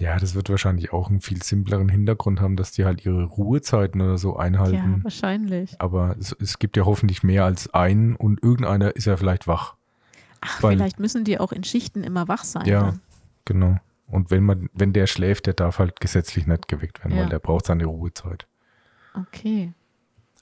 [0.00, 4.00] Ja, das wird wahrscheinlich auch einen viel simpleren Hintergrund haben, dass die halt ihre Ruhezeiten
[4.00, 5.04] oder so Ja, einhalten.
[5.04, 5.78] wahrscheinlich.
[5.78, 9.74] Aber es, es gibt ja hoffentlich mehr als einen und irgendeiner ist ja vielleicht wach.
[10.40, 12.64] Ach, Weil- vielleicht müssen die auch in Schichten immer wach sein.
[12.66, 12.82] Ja.
[12.82, 13.00] Dann.
[13.44, 13.76] Genau.
[14.06, 17.22] Und wenn man, wenn der schläft, der darf halt gesetzlich nicht geweckt werden, Ja.
[17.24, 18.46] weil der braucht seine Ruhezeit.
[19.14, 19.72] Okay.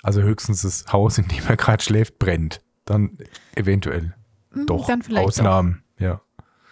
[0.05, 2.61] Also höchstens das Haus, in dem er gerade schläft, brennt.
[2.85, 3.19] Dann
[3.57, 4.15] eventuell.
[4.53, 4.87] Hm, Doch.
[4.87, 5.83] Dann vielleicht auch Ausnahmen.
[5.99, 6.21] Ja.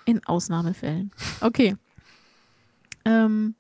[0.04, 1.10] in Ausnahmefällen.
[1.40, 1.74] Okay.
[3.06, 3.54] Ähm,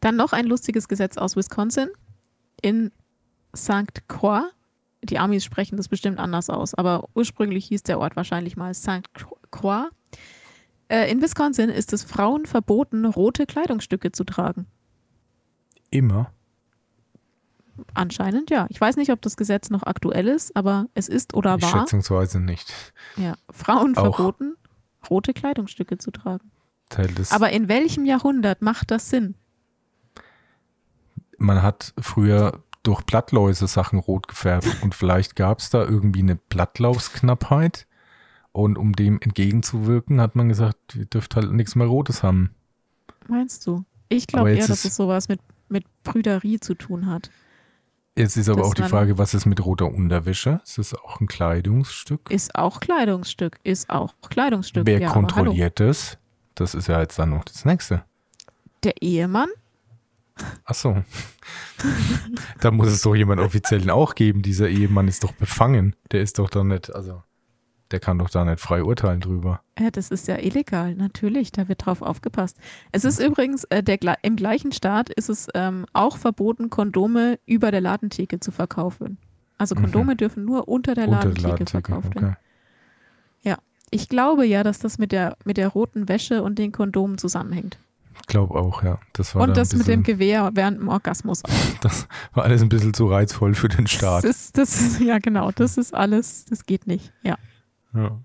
[0.00, 1.90] dann noch ein lustiges Gesetz aus Wisconsin.
[2.62, 2.92] In
[3.54, 4.08] St.
[4.08, 4.44] Croix.
[5.02, 9.08] Die Amis sprechen das bestimmt anders aus, aber ursprünglich hieß der Ort wahrscheinlich mal St.
[9.50, 9.90] Croix.
[10.88, 14.66] Äh, in Wisconsin ist es Frauen verboten, rote Kleidungsstücke zu tragen.
[15.90, 16.32] Immer.
[17.94, 18.66] Anscheinend ja.
[18.68, 22.40] Ich weiß nicht, ob das Gesetz noch aktuell ist, aber es ist oder war schätzungsweise
[22.40, 22.72] nicht.
[23.16, 24.16] ja, Frauen Auch.
[24.16, 24.54] verboten,
[25.08, 26.50] rote Kleidungsstücke zu tragen.
[26.90, 29.34] Teil des, Aber in welchem Jahrhundert macht das Sinn?
[31.40, 36.36] man hat früher durch Blattläuse Sachen rot gefärbt und vielleicht gab es da irgendwie eine
[36.36, 37.86] Blattlaufsknappheit.
[38.52, 42.50] Und um dem entgegenzuwirken, hat man gesagt, ihr dürft halt nichts mehr Rotes haben.
[43.28, 43.84] Meinst du?
[44.08, 47.30] Ich glaube eher, dass es sowas mit, mit Brüderie zu tun hat.
[48.18, 50.60] Jetzt ist aber Dass auch die Frage, was ist mit roter Unterwäsche?
[50.64, 52.28] Ist das auch ein Kleidungsstück?
[52.28, 54.84] Ist auch Kleidungsstück, ist auch Kleidungsstück.
[54.84, 56.18] Wer ja, kontrolliert das?
[56.60, 58.04] Das ist ja jetzt dann noch das nächste.
[58.84, 59.48] Der Ehemann?
[60.64, 61.02] Ach so.
[62.60, 64.42] da muss es doch jemand Offiziellen auch geben.
[64.42, 65.96] Dieser Ehemann ist doch befangen.
[66.12, 67.22] Der ist doch da nicht, also
[67.90, 69.62] der kann doch da nicht frei urteilen drüber.
[69.78, 72.56] Ja, das ist ja illegal, natürlich, da wird drauf aufgepasst.
[72.92, 77.70] Es ist übrigens, äh, der, im gleichen Staat ist es ähm, auch verboten, Kondome über
[77.70, 79.18] der Ladentheke zu verkaufen.
[79.58, 79.80] Also Mhm.
[79.80, 82.28] Kondome dürfen nur unter der Unter Ladentheke, Ladentheke, verkauft werden.
[82.28, 82.36] okay.
[83.90, 87.78] Ich glaube ja, dass das mit der, mit der roten Wäsche und den Kondomen zusammenhängt.
[88.20, 88.98] Ich glaube auch, ja.
[89.14, 91.44] Das war, Und das ein mit dem bisschen, Gewehr während dem Orgasmus.
[91.44, 91.50] auch.
[91.80, 94.22] das war alles ein bisschen zu reizvoll für den Staat.
[94.24, 97.12] Das ist, das ist, ja, genau, das ist alles, das geht nicht.
[97.22, 97.36] Ja.
[97.94, 98.20] Ja.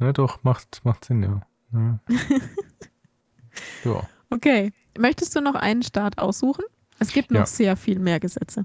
[0.00, 1.42] ja, doch, macht, macht Sinn, ja.
[1.72, 1.98] Ja.
[3.84, 4.08] ja.
[4.30, 4.72] Okay.
[4.98, 6.64] Möchtest du noch einen Staat aussuchen?
[6.98, 7.46] Es gibt noch Ja.
[7.46, 8.64] sehr viel mehr Gesetze.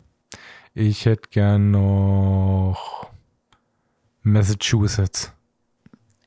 [0.74, 3.08] Ich hätte gern noch
[4.24, 5.34] Massachusetts.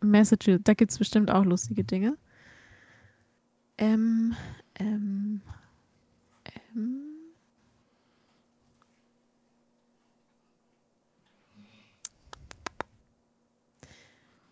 [0.02, 2.16] Massachusetts, da gibt es bestimmt auch lustige Dinge.
[3.78, 4.34] Ähm,
[4.78, 5.40] ähm,
[6.74, 7.12] ähm.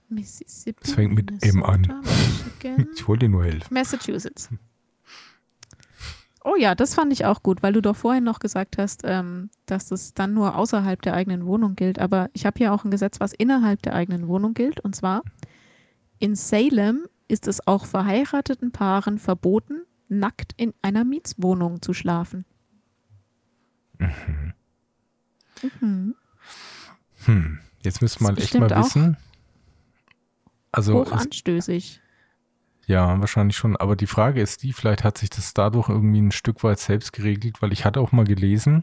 [0.08, 0.80] Mississippi.
[0.82, 2.02] Es fängt mit M an.
[2.02, 2.88] Michigan.
[2.94, 3.72] Ich wollte dir nur helfen.
[3.72, 4.48] Massachusetts.
[6.42, 9.50] Oh ja, das fand ich auch gut, weil du doch vorhin noch gesagt hast, ähm,
[9.66, 11.98] dass das dann nur außerhalb der eigenen Wohnung gilt.
[11.98, 14.80] Aber ich habe hier auch ein Gesetz, was innerhalb der eigenen Wohnung gilt.
[14.80, 15.22] Und zwar
[16.18, 22.44] in Salem ist es auch verheirateten Paaren verboten, nackt in einer Mietswohnung zu schlafen.
[23.98, 24.54] Mhm.
[27.26, 27.58] Hm.
[27.82, 29.18] Jetzt müsste man echt mal auch wissen.
[30.72, 32.00] Also, Hoch es, anstößig.
[32.90, 33.76] Ja, wahrscheinlich schon.
[33.76, 37.12] Aber die Frage ist die, vielleicht hat sich das dadurch irgendwie ein Stück weit selbst
[37.12, 38.82] geregelt, weil ich hatte auch mal gelesen,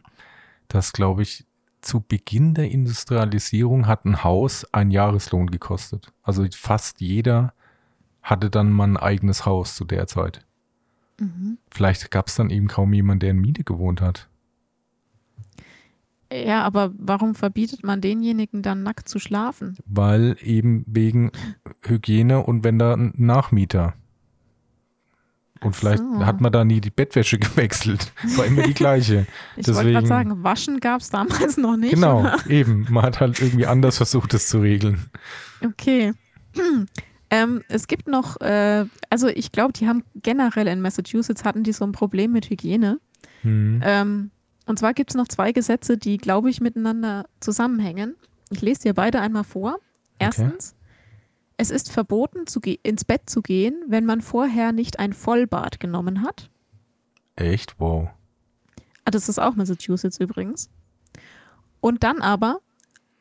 [0.69, 1.45] dass, glaube ich,
[1.81, 6.13] zu Beginn der Industrialisierung hat ein Haus ein Jahreslohn gekostet.
[6.23, 7.53] Also fast jeder
[8.23, 10.45] hatte dann mal ein eigenes Haus zu der Zeit.
[11.19, 11.57] Mhm.
[11.69, 14.26] Vielleicht gab es dann eben kaum jemand, der in Miete gewohnt hat.
[16.31, 19.77] Ja, aber warum verbietet man denjenigen dann nackt zu schlafen?
[19.85, 21.31] Weil eben wegen
[21.81, 23.93] Hygiene und wenn da ein Nachmieter.
[25.61, 26.25] Und vielleicht so.
[26.25, 28.11] hat man da nie die Bettwäsche gewechselt.
[28.35, 29.25] War immer die gleiche.
[29.55, 31.93] Ich wollte gerade sagen, waschen gab es damals noch nicht.
[31.93, 32.85] genau, eben.
[32.89, 34.99] Man hat halt irgendwie anders versucht, das zu regeln.
[35.63, 36.13] Okay.
[37.29, 41.73] Ähm, es gibt noch, äh, also ich glaube, die haben generell in Massachusetts hatten die
[41.73, 43.01] so ein Problem mit Hygiene.
[43.41, 43.81] Hm.
[43.83, 44.31] Ähm,
[44.68, 48.15] und zwar gibt es noch zwei Gesetze, die, glaube ich, miteinander zusammenhängen.
[48.49, 49.80] Ich lese dir beide einmal vor.
[50.19, 50.76] Erstens,
[51.57, 56.22] es ist verboten, zu ins Bett zu gehen, wenn man vorher nicht ein Vollbad genommen
[56.22, 56.49] hat.
[57.35, 57.80] Echt?
[57.80, 58.10] Wow.
[59.06, 60.69] Ah, das ist auch Massachusetts übrigens.
[61.80, 62.60] Und dann aber,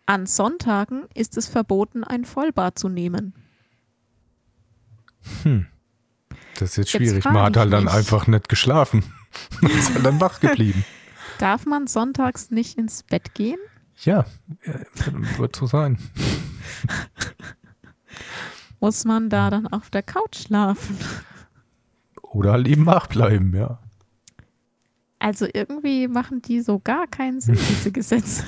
[0.04, 3.34] an Sonntagen ist es verboten, ein Vollbad zu nehmen.
[6.58, 7.24] Das ist jetzt Jetzt schwierig.
[7.24, 9.04] Man hat halt dann einfach nicht geschlafen.
[9.60, 10.84] Man ist halt dann wach geblieben.
[11.38, 13.58] Darf man sonntags nicht ins Bett gehen?
[14.04, 14.24] Ja,
[14.62, 14.84] äh,
[15.38, 15.98] wird so sein.
[18.80, 20.98] Muss man da dann auf der Couch schlafen?
[22.22, 23.78] Oder halt eben wach bleiben, ja.
[25.18, 28.44] Also irgendwie machen die so gar keinen Sinn, diese Gesetze.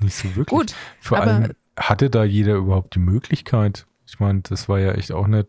[0.00, 0.46] Nicht so wirklich.
[0.46, 3.86] Gut, Vor allem, hatte da jeder überhaupt die Möglichkeit?
[4.06, 5.48] Ich meine, das war ja echt auch nicht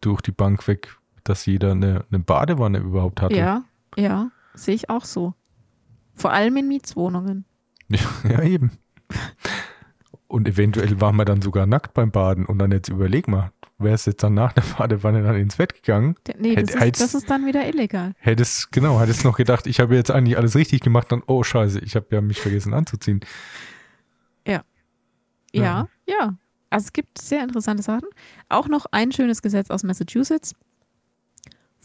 [0.00, 3.36] durch die Bank weg, dass jeder eine, eine Badewanne überhaupt hatte.
[3.36, 3.64] Ja,
[3.96, 4.30] ja,
[4.64, 5.34] sehe ich auch so.
[6.14, 7.44] Vor allem in Mietswohnungen.
[7.88, 8.72] Ja, ja, eben.
[10.26, 14.06] Und eventuell war man dann sogar nackt beim Baden und dann jetzt überleg mal, wärst
[14.06, 16.16] jetzt dann nach der Badewanne dann ins Bett gegangen?
[16.38, 18.12] Nee, das, Hätt- ist, das ist dann wieder illegal.
[18.18, 21.78] Hättest, genau, hättest noch gedacht, ich habe jetzt eigentlich alles richtig gemacht und oh scheiße,
[21.80, 23.20] ich habe ja mich vergessen anzuziehen.
[24.46, 24.62] Ja,
[25.52, 25.88] Ja.
[26.06, 26.36] ja.
[26.70, 28.08] Also es gibt sehr interessante Sachen.
[28.50, 30.54] Auch noch ein schönes Gesetz aus Massachusetts.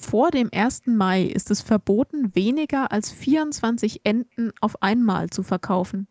[0.03, 0.87] Vor dem 1.
[0.87, 6.07] Mai ist es verboten, weniger als 24 Enten auf einmal zu verkaufen.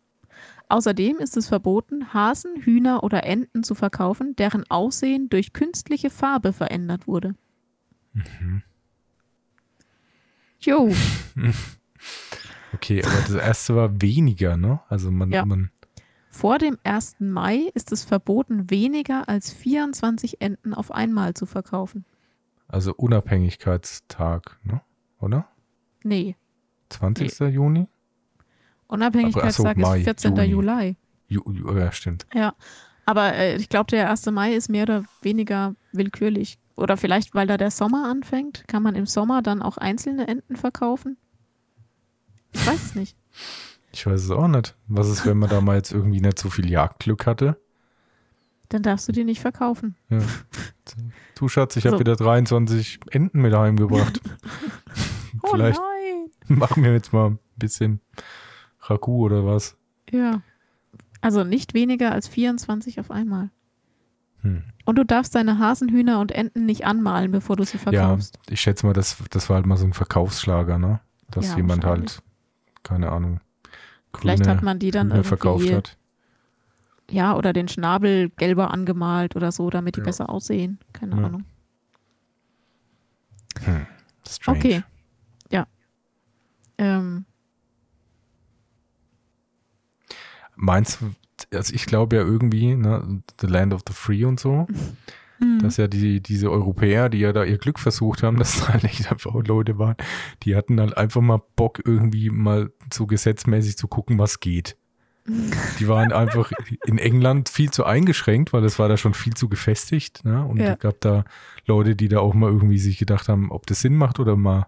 [0.67, 6.53] Außerdem ist es verboten, Hasen, Hühner oder Enten zu verkaufen, deren Aussehen durch künstliche Farbe
[6.53, 7.35] verändert wurde.
[10.59, 10.91] Jo,
[12.73, 14.79] Okay, aber das erste war weniger, ne?
[14.89, 15.45] Also man, Ja.
[15.45, 15.69] man
[16.31, 17.17] vor dem 1.
[17.19, 22.05] Mai ist es verboten, weniger als 24 Enten auf einmal zu verkaufen.
[22.73, 24.81] Also Unabhängigkeitstag, ne?
[25.19, 25.47] Oder?
[26.03, 26.35] Nee,
[26.89, 27.39] 20.
[27.53, 27.87] Juni?
[28.87, 30.35] Unabhängigkeitstag so, Mai, ist 14.
[30.35, 30.47] Juni.
[30.47, 30.95] Juli.
[31.27, 32.25] Ju, Ju, ja, stimmt.
[32.33, 32.53] Ja.
[33.05, 34.25] Aber äh, ich glaube, der 1.
[34.27, 36.57] Mai ist mehr oder weniger willkürlich.
[36.75, 40.55] Oder vielleicht, weil da der Sommer anfängt, kann man im Sommer dann auch einzelne Enten
[40.55, 41.17] verkaufen?
[42.53, 43.17] Ich weiß es nicht.
[43.91, 44.75] Ich weiß es auch nicht.
[44.87, 47.59] Was ist, wenn man da mal jetzt irgendwie nicht so viel Jagdglück hatte?
[48.73, 49.95] Dann darfst du die nicht verkaufen.
[50.09, 50.19] Ja.
[51.35, 51.99] Du Schatz, ich habe So.
[51.99, 54.19] wieder 23 Enten mit heimgebracht.
[55.45, 56.31] Oh Vielleicht nein!
[56.57, 57.99] machen wir jetzt mal ein bisschen
[58.81, 59.75] Ragout oder was.
[60.09, 60.41] Ja.
[61.21, 63.49] Also nicht weniger als 24 auf einmal.
[64.41, 64.63] Hm.
[64.85, 68.39] Und du darfst deine Hasen, Hühner und Enten nicht anmalen, bevor du sie Ja, verkaufst.
[68.49, 71.01] ich schätze mal, das, das war halt mal so ein Verkaufsschlager, ne?
[71.31, 72.21] Dass Ja, jemand halt,
[72.83, 73.41] keine Ahnung,
[74.15, 75.97] Vielleicht grüne hat man die dann verkauft hat.
[77.13, 80.05] Ja, oder den Schnabel gelber angemalt oder so, damit die Ja.
[80.05, 80.79] besser aussehen.
[80.93, 81.23] Keine Ja.
[81.27, 81.45] Ahnung.
[83.63, 83.85] Hm.
[84.27, 84.57] Strange.
[84.59, 84.83] Okay.
[85.51, 85.67] Ja.
[86.77, 87.25] Ähm,
[90.55, 91.13] Meinst du,
[91.57, 94.67] also ich glaube ja irgendwie, ne, The Land of the Free und so,
[95.39, 95.59] hm.
[95.59, 98.83] dass ja die, diese Europäer, die ja da ihr Glück versucht haben, dass da halt
[98.83, 99.95] echt einfach Leute waren,
[100.43, 104.77] die hatten halt einfach mal Bock, irgendwie mal so gesetzmäßig zu gucken, was geht.
[105.79, 106.51] Die waren einfach
[106.85, 110.25] in England viel zu eingeschränkt, weil es war da schon viel zu gefestigt.
[110.25, 110.43] Ne?
[110.43, 110.73] Und Ja.
[110.73, 111.23] es gab da
[111.65, 114.67] Leute, die da auch mal irgendwie sich gedacht haben, ob das Sinn macht oder mal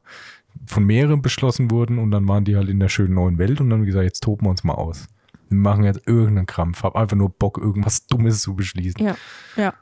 [0.65, 1.99] von mehreren beschlossen wurden.
[1.99, 4.23] Und dann waren die halt in der schönen neuen Welt und dann haben gesagt, jetzt
[4.23, 5.07] toben wir uns mal aus.
[5.49, 9.03] Wir machen jetzt irgendeinen Krampf, hab einfach nur Bock, irgendwas Dummes zu beschließen.
[9.05, 9.15] Ja,
[9.57, 9.73] ja.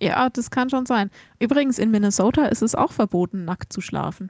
[0.00, 1.10] Ja, das kann schon sein.
[1.40, 4.28] Übrigens, in Minnesota ist es auch verboten, nackt zu schlafen.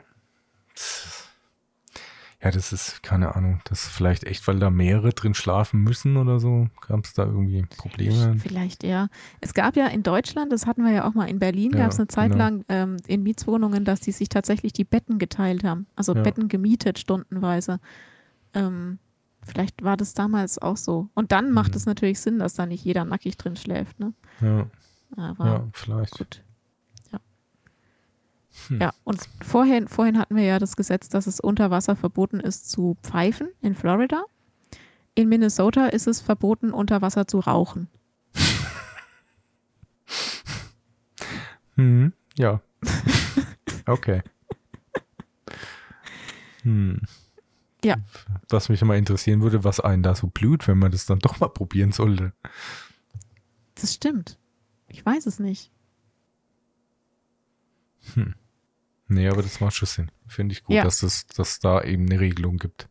[2.40, 6.16] Ja, das ist, keine Ahnung, das ist vielleicht echt, weil da mehrere drin schlafen müssen
[6.16, 6.68] oder so.
[6.86, 8.36] Gab es da irgendwie Probleme?
[8.38, 9.08] Vielleicht, ja.
[9.40, 11.90] Es gab ja in Deutschland, das hatten wir ja auch mal in Berlin, Ja, gab
[11.90, 12.44] es eine Zeit genau.
[12.44, 15.86] lang ähm, in Mietswohnungen, dass die sich tatsächlich die Betten geteilt haben.
[15.96, 16.22] Also Ja.
[16.22, 17.80] Betten gemietet stundenweise.
[18.54, 19.00] Ähm,
[19.44, 21.08] vielleicht war das damals auch so.
[21.14, 21.76] Und dann macht Mhm.
[21.78, 23.98] es natürlich Sinn, dass da nicht jeder nackig drin schläft.
[23.98, 24.12] Ne?
[24.40, 24.66] Ja,
[25.16, 26.16] Aber ja, vielleicht.
[26.16, 26.44] gut.
[28.68, 28.68] Ja.
[28.68, 28.80] Hm.
[28.80, 32.70] Ja, und vorhin, vorhin hatten wir ja das Gesetz, dass es unter Wasser verboten ist
[32.70, 34.24] zu pfeifen in Florida.
[35.14, 37.88] In Minnesota ist es verboten, unter Wasser zu rauchen.
[41.78, 42.60] Hm, ja.
[43.86, 44.22] okay.
[46.62, 47.00] Hm.
[47.84, 47.96] Ja.
[48.48, 51.38] Was mich mal interessieren würde, was einen da so blüht, wenn man das dann doch
[51.38, 52.32] mal probieren sollte.
[53.76, 54.38] Das stimmt.
[54.88, 55.70] Ich weiß es nicht.
[59.08, 60.10] Nee, aber das macht schon Sinn.
[60.26, 60.84] Finde ich gut, Ja.
[60.84, 62.88] dass es dass da eben eine Regelung gibt.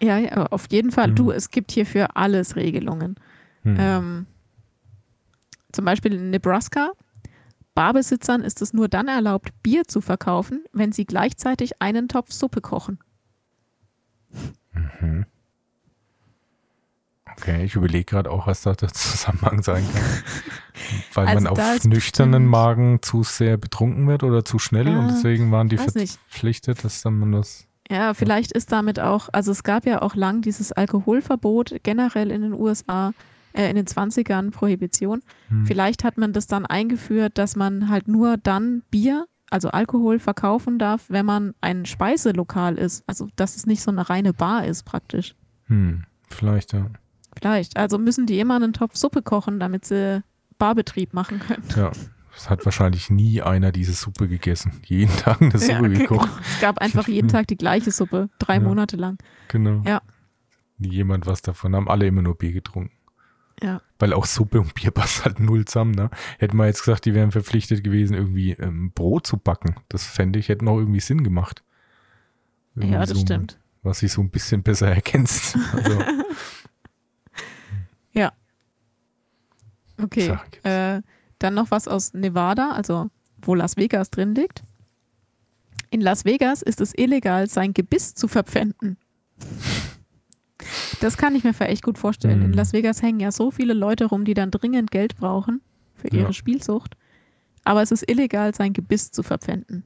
[0.00, 1.08] Ja, ja, auf jeden Fall.
[1.08, 1.14] Mhm.
[1.16, 3.16] Du, es gibt hier für alles Regelungen.
[3.62, 3.76] Hm.
[3.78, 4.26] Ähm,
[5.72, 6.92] zum Beispiel in Nebraska.
[7.74, 12.60] Barbesitzern ist es nur dann erlaubt, Bier zu verkaufen, wenn sie gleichzeitig einen Topf Suppe
[12.60, 12.98] kochen.
[14.72, 15.26] Mhm.
[17.40, 20.02] Okay, ich überlege gerade auch, was da der Zusammenhang sein kann.
[21.14, 25.08] Weil Also man auf nüchternen Magen zu sehr betrunken wird oder zu schnell und Ah,
[25.12, 27.66] deswegen waren die verpflichtet, dass dann man das.
[27.90, 32.42] Ja, vielleicht ist damit auch, also es gab ja auch lang dieses Alkoholverbot generell in
[32.42, 33.12] den USA,
[33.54, 35.22] äh, in den 20ern, Prohibition.
[35.48, 35.64] Hm.
[35.64, 40.78] Vielleicht hat man das dann eingeführt, dass man halt nur dann Bier, also Alkohol verkaufen
[40.78, 43.04] darf, wenn man ein Speiselokal ist.
[43.06, 45.34] Also dass es nicht so eine reine Bar ist praktisch.
[45.66, 46.90] Hm, vielleicht, ja.
[47.40, 47.76] Vielleicht.
[47.76, 50.22] Also müssen die immer einen Topf Suppe kochen, damit sie
[50.58, 51.62] Barbetrieb machen können.
[51.76, 51.92] Ja,
[52.36, 54.72] es hat wahrscheinlich nie einer diese Suppe gegessen.
[54.86, 56.28] Jeden Tag eine Suppe Ja, gekocht.
[56.54, 58.60] Es gab einfach jeden Tag die gleiche Suppe, drei Ja.
[58.60, 59.18] Monate lang.
[59.48, 59.82] Genau.
[59.86, 60.02] Ja.
[60.78, 61.74] Nie jemand was davon.
[61.74, 62.92] Haben alle immer nur Bier getrunken.
[63.60, 63.80] Ja.
[63.98, 66.10] Weil auch Suppe und Bier passt halt null zusammen, ne?
[66.38, 69.74] Hätten wir jetzt gesagt, die wären verpflichtet gewesen, irgendwie ähm, Brot zu backen.
[69.88, 71.64] Das fände ich, hätte noch irgendwie Sinn gemacht.
[72.76, 73.58] Irgendwie Ja, das so, stimmt.
[73.82, 75.56] Was sich so ein bisschen besser erkennst.
[75.72, 75.98] Also,
[80.02, 80.36] Okay.
[80.62, 81.02] Äh,
[81.38, 83.10] dann noch was aus Nevada, also
[83.42, 84.62] wo Las Vegas drin liegt.
[85.90, 88.96] In Las Vegas ist es illegal, sein Gebiss zu verpfänden.
[91.00, 92.42] Das kann ich mir für echt gut vorstellen.
[92.42, 92.54] In Mhm.
[92.54, 95.60] Las Vegas hängen ja so viele Leute rum, die dann dringend Geld brauchen
[95.94, 96.32] für ihre Ja.
[96.32, 96.96] Spielsucht.
[97.64, 99.84] Aber es ist illegal, sein Gebiss zu verpfänden.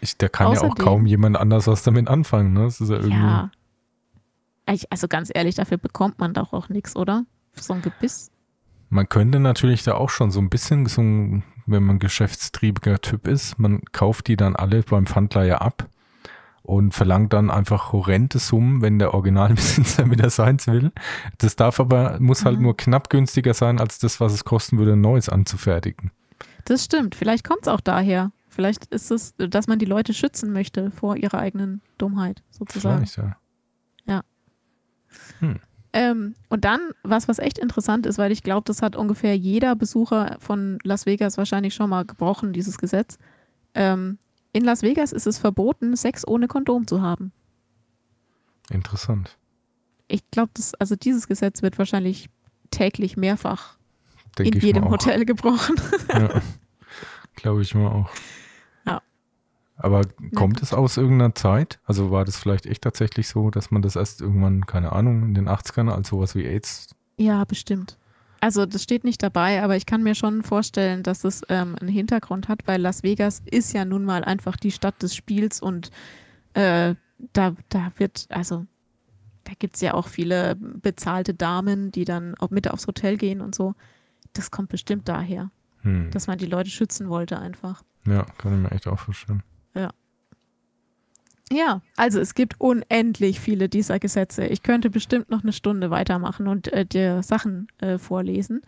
[0.00, 2.64] ich, da kann ja auch Außerdem- kaum jemand anders was damit anfangen, ne?
[2.64, 3.12] Das ist ja irgendwie.
[3.16, 3.50] Ja.
[4.90, 7.24] Also ganz ehrlich, dafür bekommt man doch auch nichts, oder?
[7.58, 8.30] So ein Gebiss.
[8.88, 13.26] Man könnte natürlich da auch schon so ein bisschen, so ein, wenn man geschäftstriebiger Typ
[13.26, 15.88] ist, man kauft die dann alle beim Pfandleiher ab
[16.62, 20.92] und verlangt dann einfach horrende Summen, wenn der Originalbesitzer wieder seins will.
[21.38, 22.62] Das darf aber, muss halt Mhm.
[22.62, 26.12] nur knapp günstiger sein, als das, was es kosten würde, ein neues anzufertigen.
[26.64, 27.14] Das stimmt.
[27.14, 28.30] Vielleicht kommt es auch daher.
[28.48, 33.06] Vielleicht ist es, dass man die Leute schützen möchte vor ihrer eigenen Dummheit, sozusagen.
[33.06, 33.36] Vielleicht,
[34.06, 34.22] ja.
[35.96, 39.74] Ähm, und dann, was, was echt interessant ist, weil ich glaube, das hat ungefähr jeder
[39.74, 43.16] Besucher von Las Vegas wahrscheinlich schon mal gebrochen, dieses Gesetz.
[43.74, 44.18] Ähm,
[44.52, 47.32] in Las Vegas ist es verboten, Sex ohne Kondom zu haben.
[48.68, 49.38] Interessant.
[50.06, 52.28] Ich glaube, das, also dieses Gesetz wird wahrscheinlich
[52.70, 53.78] täglich mehrfach
[54.38, 54.90] Denke in jedem.
[54.90, 55.76] Hotel gebrochen.
[56.12, 56.42] Ja.
[57.36, 58.10] Glaube ich mal auch.
[59.86, 60.02] Aber
[60.34, 61.78] kommt es aus irgendeiner Zeit?
[61.84, 65.34] Also war das vielleicht echt tatsächlich so, dass man das erst irgendwann, keine Ahnung, in
[65.34, 66.88] den 80ern als sowas wie AIDS
[67.18, 67.96] Ja, bestimmt.
[68.40, 71.88] Also das steht nicht dabei, aber ich kann mir schon vorstellen, dass es ähm, einen
[71.88, 75.92] Hintergrund hat, weil Las Vegas ist ja nun mal einfach die Stadt des Spiels und
[76.54, 76.96] äh,
[77.32, 78.66] da, da wird, also
[79.44, 83.40] da gibt es ja auch viele bezahlte Damen, die dann auch mit aufs Hotel gehen
[83.40, 83.76] und so.
[84.32, 85.52] Das kommt bestimmt daher,
[85.82, 86.10] Hm.
[86.10, 87.84] dass man die Leute schützen wollte einfach.
[88.04, 89.44] Ja, kann ich mir echt auch vorstellen.
[91.52, 94.46] Ja, also es gibt unendlich viele dieser Gesetze.
[94.46, 98.62] Ich könnte bestimmt noch eine Stunde weitermachen und äh, dir Sachen äh, vorlesen.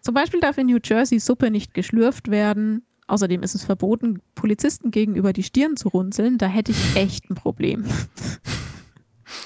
[0.00, 2.84] Zum Beispiel darf in New Jersey Suppe nicht geschlürft werden.
[3.06, 6.38] Außerdem ist es verboten, Polizisten gegenüber die Stirn zu runzeln.
[6.38, 7.84] Da hätte ich echt ein Problem.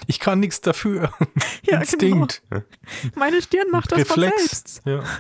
[0.07, 1.13] Ich kann nichts dafür.
[1.63, 2.43] Ja, Instinkt.
[2.49, 2.63] Genau.
[3.17, 4.83] Meine Stirn macht das von selbst.
[4.85, 5.03] Ja.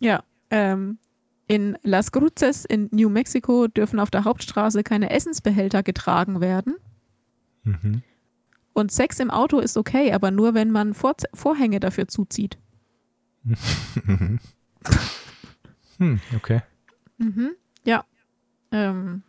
[0.00, 0.22] Ja.
[0.50, 0.98] Ähm,
[1.48, 6.76] in Las Cruces in New Mexico dürfen auf der Hauptstraße keine Essensbehälter getragen werden.
[7.64, 8.02] Mhm.
[8.74, 12.58] Und Sex im Auto ist okay, aber nur, wenn man Vor Vorhänge dafür zuzieht.
[15.98, 16.62] Hm, okay.
[17.16, 17.56] Mhm.
[17.84, 18.04] Ja.
[18.70, 19.24] Ähm.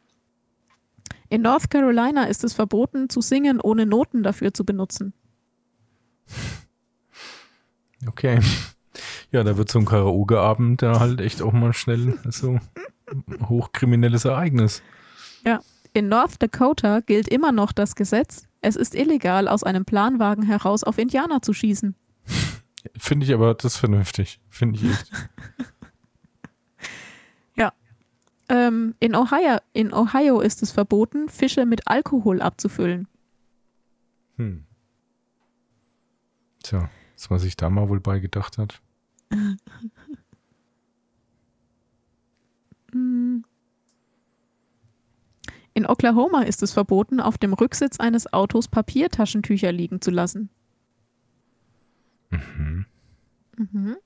[1.30, 5.14] In North Carolina ist es verboten, zu singen, ohne Noten dafür zu benutzen.
[8.08, 8.40] Okay.
[9.32, 12.60] Ja, da wird so ein Karaoke-Abend da halt echt auch mal schnell so
[13.48, 14.82] hochkriminelles Ereignis.
[15.94, 20.84] In North Dakota gilt immer noch das Gesetz, es ist illegal, aus einem Planwagen heraus
[20.84, 21.96] auf Indianer zu schießen.
[22.98, 24.40] Finde ich aber das vernünftig.
[24.50, 25.12] Finde ich echt.
[28.52, 33.08] Ähm, in, Ohio, in Ohio ist es verboten, Fische mit Alkohol abzufüllen.
[34.38, 34.66] Hm.
[36.64, 38.82] Tja, das, was sich da mal wohl bei gedacht hat.
[45.74, 50.50] In Oklahoma ist es verboten, auf dem Rücksitz eines Autos Papiertaschentücher liegen zu lassen.
[52.32, 52.86] Mhm.
[53.58, 53.98] Mhm.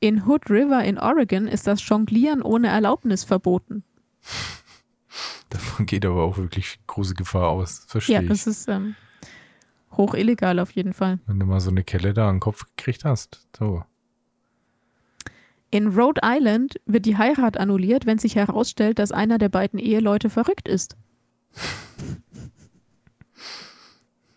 [0.00, 3.84] In Hood River in Oregon ist das Jonglieren ohne Erlaubnis verboten.
[5.50, 7.84] Davon geht aber auch wirklich große Gefahr aus.
[7.86, 8.28] Verstehe Ja, ich.
[8.28, 8.96] das ist ähm,
[9.96, 11.18] hoch illegal auf jeden Fall.
[11.26, 13.46] Wenn du mal so eine Kelle da an den Kopf gekriegt hast.
[13.56, 13.84] So.
[15.70, 20.30] In Rhode Island wird die Heirat annulliert, wenn sich herausstellt, dass einer der beiden Eheleute
[20.30, 20.96] verrückt ist.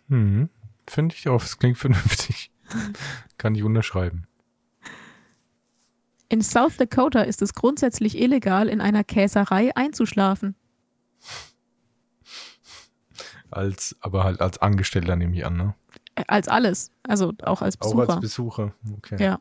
[0.08, 0.48] Mhm.
[0.88, 1.40] Finde ich auch.
[1.40, 2.50] Das klingt vernünftig.
[3.36, 4.26] Kann ich unterschreiben.
[6.28, 10.56] In South Dakota ist es grundsätzlich illegal, in einer Käserei einzuschlafen.
[13.50, 15.74] Als, aber halt als Angestellter nehme ich an, ne?
[16.14, 16.90] Äh, Als alles.
[17.02, 18.10] Also auch als Auch Besucher.
[18.12, 18.74] als Besucher.
[18.96, 19.22] Okay.
[19.22, 19.40] Ja.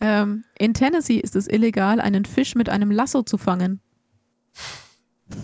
[0.00, 3.80] Ähm, in Tennessee ist es illegal, einen Fisch mit einem Lasso zu fangen.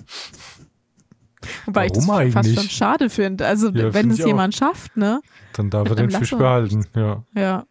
[1.66, 3.46] Wobei ich das Warum fast schon schade finde.
[3.46, 4.28] Also Ja, wenn find es ich auch.
[4.28, 5.20] jemand schafft, ne?
[5.52, 6.38] Dann darf Mit er den Fisch Lasso.
[6.38, 6.86] behalten.
[6.94, 7.24] Ja.
[7.34, 7.66] Ja.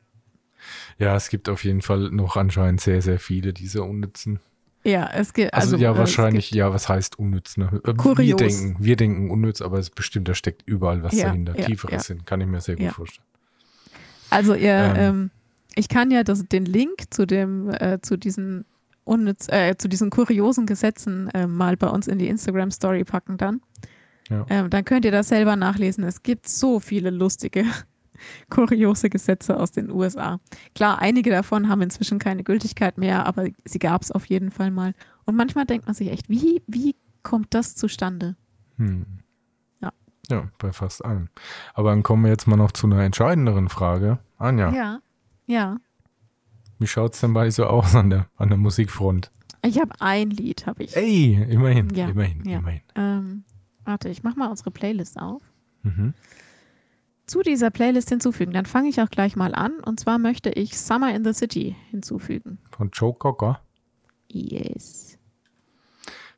[0.99, 4.39] ja, es gibt auf jeden Fall noch anscheinend sehr, sehr viele dieser unnützen
[4.85, 5.53] Ja, es gibt.
[5.53, 7.55] Also, Also, ja, äh, wahrscheinlich, ja, was heißt unnütz?
[7.57, 7.69] Ne?
[7.83, 8.37] Äh, Wir Kurios.
[8.37, 11.57] denken, wir denken unnütz, aber es bestimmt, da steckt überall was Ja, dahinter.
[11.57, 11.99] ja, Tieferes ja.
[12.15, 13.25] Sinn, kann ich mir sehr gut vorstellen.
[14.29, 14.95] Also ihr, Ähm.
[14.97, 15.31] ähm,
[15.75, 18.65] ich kann ja das, den Link zu dem, äh, zu diesen
[19.05, 23.37] unnütz, äh, zu diesen kuriosen Gesetzen äh, mal bei uns in die Instagram Story packen
[23.37, 23.61] dann.
[24.49, 26.03] Ähm, dann könnt ihr das selber nachlesen.
[26.05, 27.65] Es gibt so viele lustige,
[28.49, 30.39] kuriose Gesetze aus den USA.
[30.75, 34.71] Klar, einige davon haben inzwischen keine Gültigkeit mehr, aber sie gab es auf jeden Fall
[34.71, 34.93] mal.
[35.25, 38.35] Und manchmal denkt man sich echt, wie, wie kommt das zustande?
[38.77, 39.05] Hm.
[39.81, 39.91] Ja.
[40.29, 41.29] Ja, bei fast allen.
[41.73, 44.19] Aber dann kommen wir jetzt mal noch zu einer entscheidenderen Frage.
[44.37, 44.99] Anja, Ja.
[45.45, 45.77] Ja.
[46.79, 49.31] wie schaut es denn bei so aus an der, an der Musikfront?
[49.65, 50.95] Ich habe ein Lied, habe ich.
[50.97, 52.57] Ey, immerhin, Ja, immerhin, ja.
[52.59, 52.81] immerhin.
[52.95, 53.43] Ähm,
[53.85, 55.41] warte, ich mache mal unsere Playlist auf.
[55.83, 56.13] Mhm.
[57.25, 58.51] Zu dieser Playlist hinzufügen.
[58.51, 59.79] Dann fange ich auch gleich mal an.
[59.79, 62.57] Und zwar möchte ich Summer in the City hinzufügen.
[62.71, 63.61] Von Joe Cocker
[64.29, 65.17] Yes.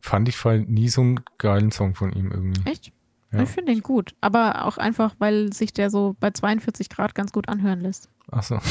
[0.01, 2.69] fand ich vorhin nie so einen geilen Song von ihm irgendwie.
[2.69, 2.91] Echt?
[3.31, 3.41] Ja.
[3.41, 4.13] Ich finde den gut.
[4.21, 8.09] Aber auch einfach, weil sich der so bei 42 Grad ganz gut anhören lässt.
[8.31, 8.59] Achso.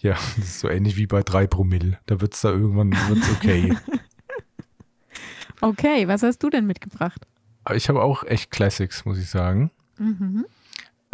[0.00, 1.98] Ja, das ist so ähnlich wie bei 3 Promille.
[2.06, 3.74] Da wird es da irgendwann wird's okay.
[5.60, 7.26] Okay, was hast du denn mitgebracht?
[7.72, 9.70] Ich habe auch echt Classics, muss ich sagen.
[9.98, 10.44] Mhm.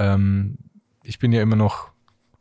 [0.01, 0.57] Ähm,
[1.05, 1.91] ich bin ja immer noch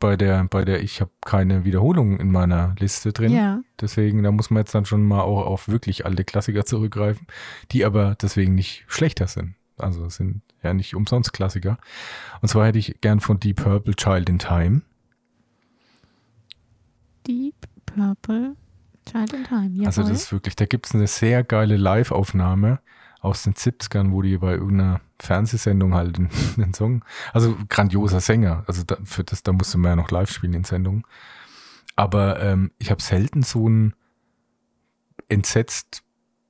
[0.00, 3.32] bei der, bei der, ich habe keine Wiederholungen in meiner Liste drin.
[3.32, 3.60] Ja.
[3.78, 7.26] Deswegen, da muss man jetzt dann schon mal auch auf wirklich alte Klassiker zurückgreifen,
[7.70, 9.54] die aber deswegen nicht schlechter sind.
[9.76, 11.78] Also es sind ja nicht umsonst Klassiker.
[12.40, 14.82] Und zwar hätte ich gern von Deep Purple Child in Time.
[17.26, 17.54] Deep
[17.84, 18.56] Purple
[19.04, 19.70] Child in Time.
[19.74, 19.86] Jawohl.
[19.86, 22.80] Also das ist wirklich, da gibt es eine sehr geile Live-Aufnahme
[23.20, 28.64] aus den 70ern, wo die bei irgendeiner Fernsehsendung halt den, den Song, also grandioser Sänger,
[28.66, 31.04] also da, für das, da musste man ja noch live spielen in Sendungen.
[31.96, 33.94] Aber ähm, ich habe selten so ein
[35.28, 36.02] entsetzt,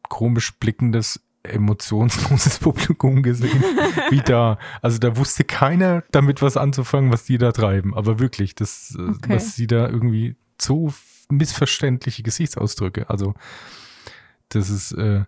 [0.08, 3.62] komisch blickendes, emotionsloses Publikum gesehen
[4.10, 4.58] wie da.
[4.82, 7.94] Also da wusste keiner damit was anzufangen, was die da treiben.
[7.94, 9.34] Aber wirklich, das, äh, Okay.
[9.34, 10.92] was sie da irgendwie so
[11.30, 13.08] missverständliche Gesichtsausdrücke.
[13.08, 13.34] Also
[14.50, 15.24] das ist, äh,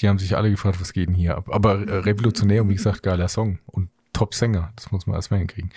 [0.00, 1.48] die haben sich alle gefragt, was geht denn hier ab?
[1.50, 5.70] Aber äh, revolutionär und wie gesagt, geiler Song und Top-Sänger, das muss man erstmal hinkriegen.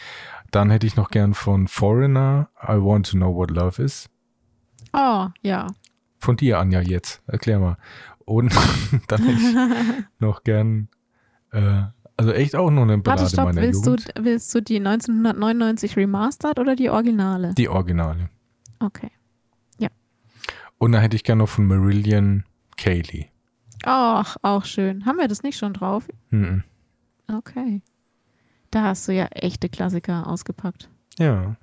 [0.52, 4.10] Dann hätte ich noch gern von Foreigner, I Want to Know What Love Is.
[4.94, 5.68] Oh, ja.
[6.18, 7.22] Von dir, Anja, jetzt.
[7.28, 7.78] Erklär mal.
[8.26, 8.54] Und
[9.08, 10.90] dann hätte ich noch gern,
[11.52, 11.84] äh,
[12.18, 13.46] also echt auch nur eine Warte, Ballade stopp.
[13.46, 14.14] meiner Willst du, Jugend.
[14.20, 17.54] willst du die 1999 Remastered oder die Originale?
[17.56, 18.30] Die Originale.
[18.80, 19.12] Okay.
[20.80, 22.46] Und dann hätte ich gern noch von Marillion
[22.78, 23.28] Kaylee.
[23.86, 25.06] Ach, auch schön.
[25.06, 26.08] Haben wir das nicht schon drauf?
[26.30, 26.64] Mhm.
[27.32, 27.82] Okay.
[28.72, 30.90] Da hast du ja echte Klassiker ausgepackt.
[31.18, 31.56] Ja.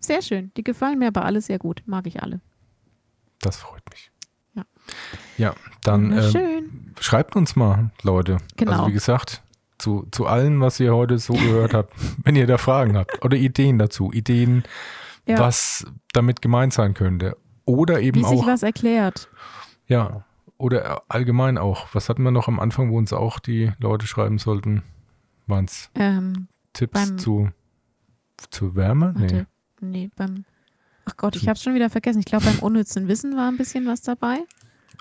[0.00, 0.50] Sehr schön.
[0.56, 1.82] Die gefallen mir aber alle sehr gut.
[1.86, 2.40] Mag ich alle.
[3.40, 4.10] Das freut mich.
[4.54, 4.64] Ja.
[5.36, 6.94] Ja, dann schön.
[7.00, 8.38] schreibt uns mal, Leute.
[8.56, 8.72] Genau.
[8.72, 9.42] Also wie gesagt,
[9.78, 11.92] zu, zu allem, was ihr heute so gehört habt,
[12.24, 14.64] wenn ihr da Fragen habt oder Ideen dazu, Ideen,
[15.26, 15.38] Ja.
[15.38, 17.36] was damit gemeint sein könnte.
[17.66, 19.28] Oder eben Wie sich auch, was erklärt.
[19.86, 20.24] ja,
[20.60, 21.88] oder allgemein auch.
[21.94, 24.82] Was hatten wir noch am Anfang, wo uns auch die Leute schreiben sollten?
[25.46, 27.50] Waren es Ähm, Tipps zu,
[28.50, 29.12] zu Wärme?
[29.16, 29.22] Nee.
[29.22, 29.46] warte.
[29.80, 30.44] Nee, beim.
[31.06, 32.20] Ach Gott, ich hab's schon wieder vergessen.
[32.20, 34.38] Ich glaube, beim unnützen Wissen war ein bisschen was dabei.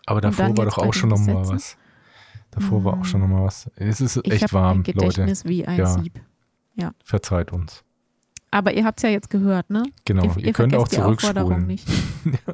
[0.06, 1.54] Aber davor war doch auch den schon noch mal Gesetzen?
[1.56, 1.78] was.
[2.52, 3.70] Davor war auch schon noch mal was.
[3.76, 4.94] Es ist Ich echt habe warm, ein Leute.
[4.94, 5.86] Gedächtnis wie ein Ja.
[5.88, 6.20] Sieb.
[7.04, 7.84] Verzeiht uns.
[8.52, 9.84] Aber ihr habt's ja jetzt gehört, ne?
[10.06, 10.24] Genau.
[10.24, 11.68] Ihr, ihr könnt auch zurückspulen.
[11.68, 11.88] nicht.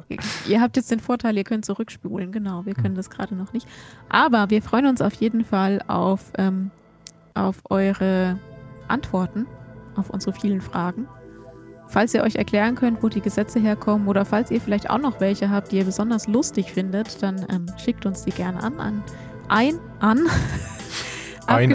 [0.08, 0.18] ihr,
[0.48, 2.66] ihr habt jetzt den Vorteil, ihr könnt zurückspulen, genau.
[2.66, 3.66] Wir können das gerade noch nicht.
[4.08, 6.70] Aber wir freuen uns auf jeden Fall auf, ähm,
[7.34, 8.38] auf eure
[8.88, 9.46] Antworten
[9.96, 11.08] auf unsere vielen Fragen.
[11.88, 15.20] Falls ihr euch erklären könnt, wo die Gesetze herkommen oder falls ihr vielleicht auch noch
[15.20, 18.78] welche habt, die ihr besonders lustig findet, dann ähm, schickt uns die gerne an.
[18.80, 19.02] an
[19.48, 20.26] ein an
[21.46, 21.70] Ein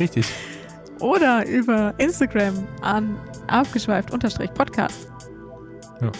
[0.00, 0.26] Richtig.
[1.00, 3.16] oder über Instagram an
[3.48, 5.08] abgeschweift-podcast.
[6.00, 6.10] Ja.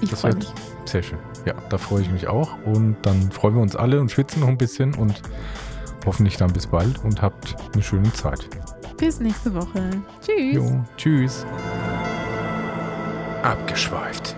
[0.00, 0.52] Ich Das freue wird mich.
[0.90, 1.18] sehr schön.
[1.46, 2.50] Ja, da freue ich mich auch.
[2.64, 5.22] Und dann freuen wir uns alle und schwitzen noch ein bisschen und
[6.04, 8.48] hoffentlich dann bis bald und habt eine schöne Zeit.
[8.98, 9.90] Bis nächste Woche.
[10.20, 10.54] Tschüss.
[10.54, 11.46] Jo, tschüss.
[13.42, 14.36] Abgeschweift.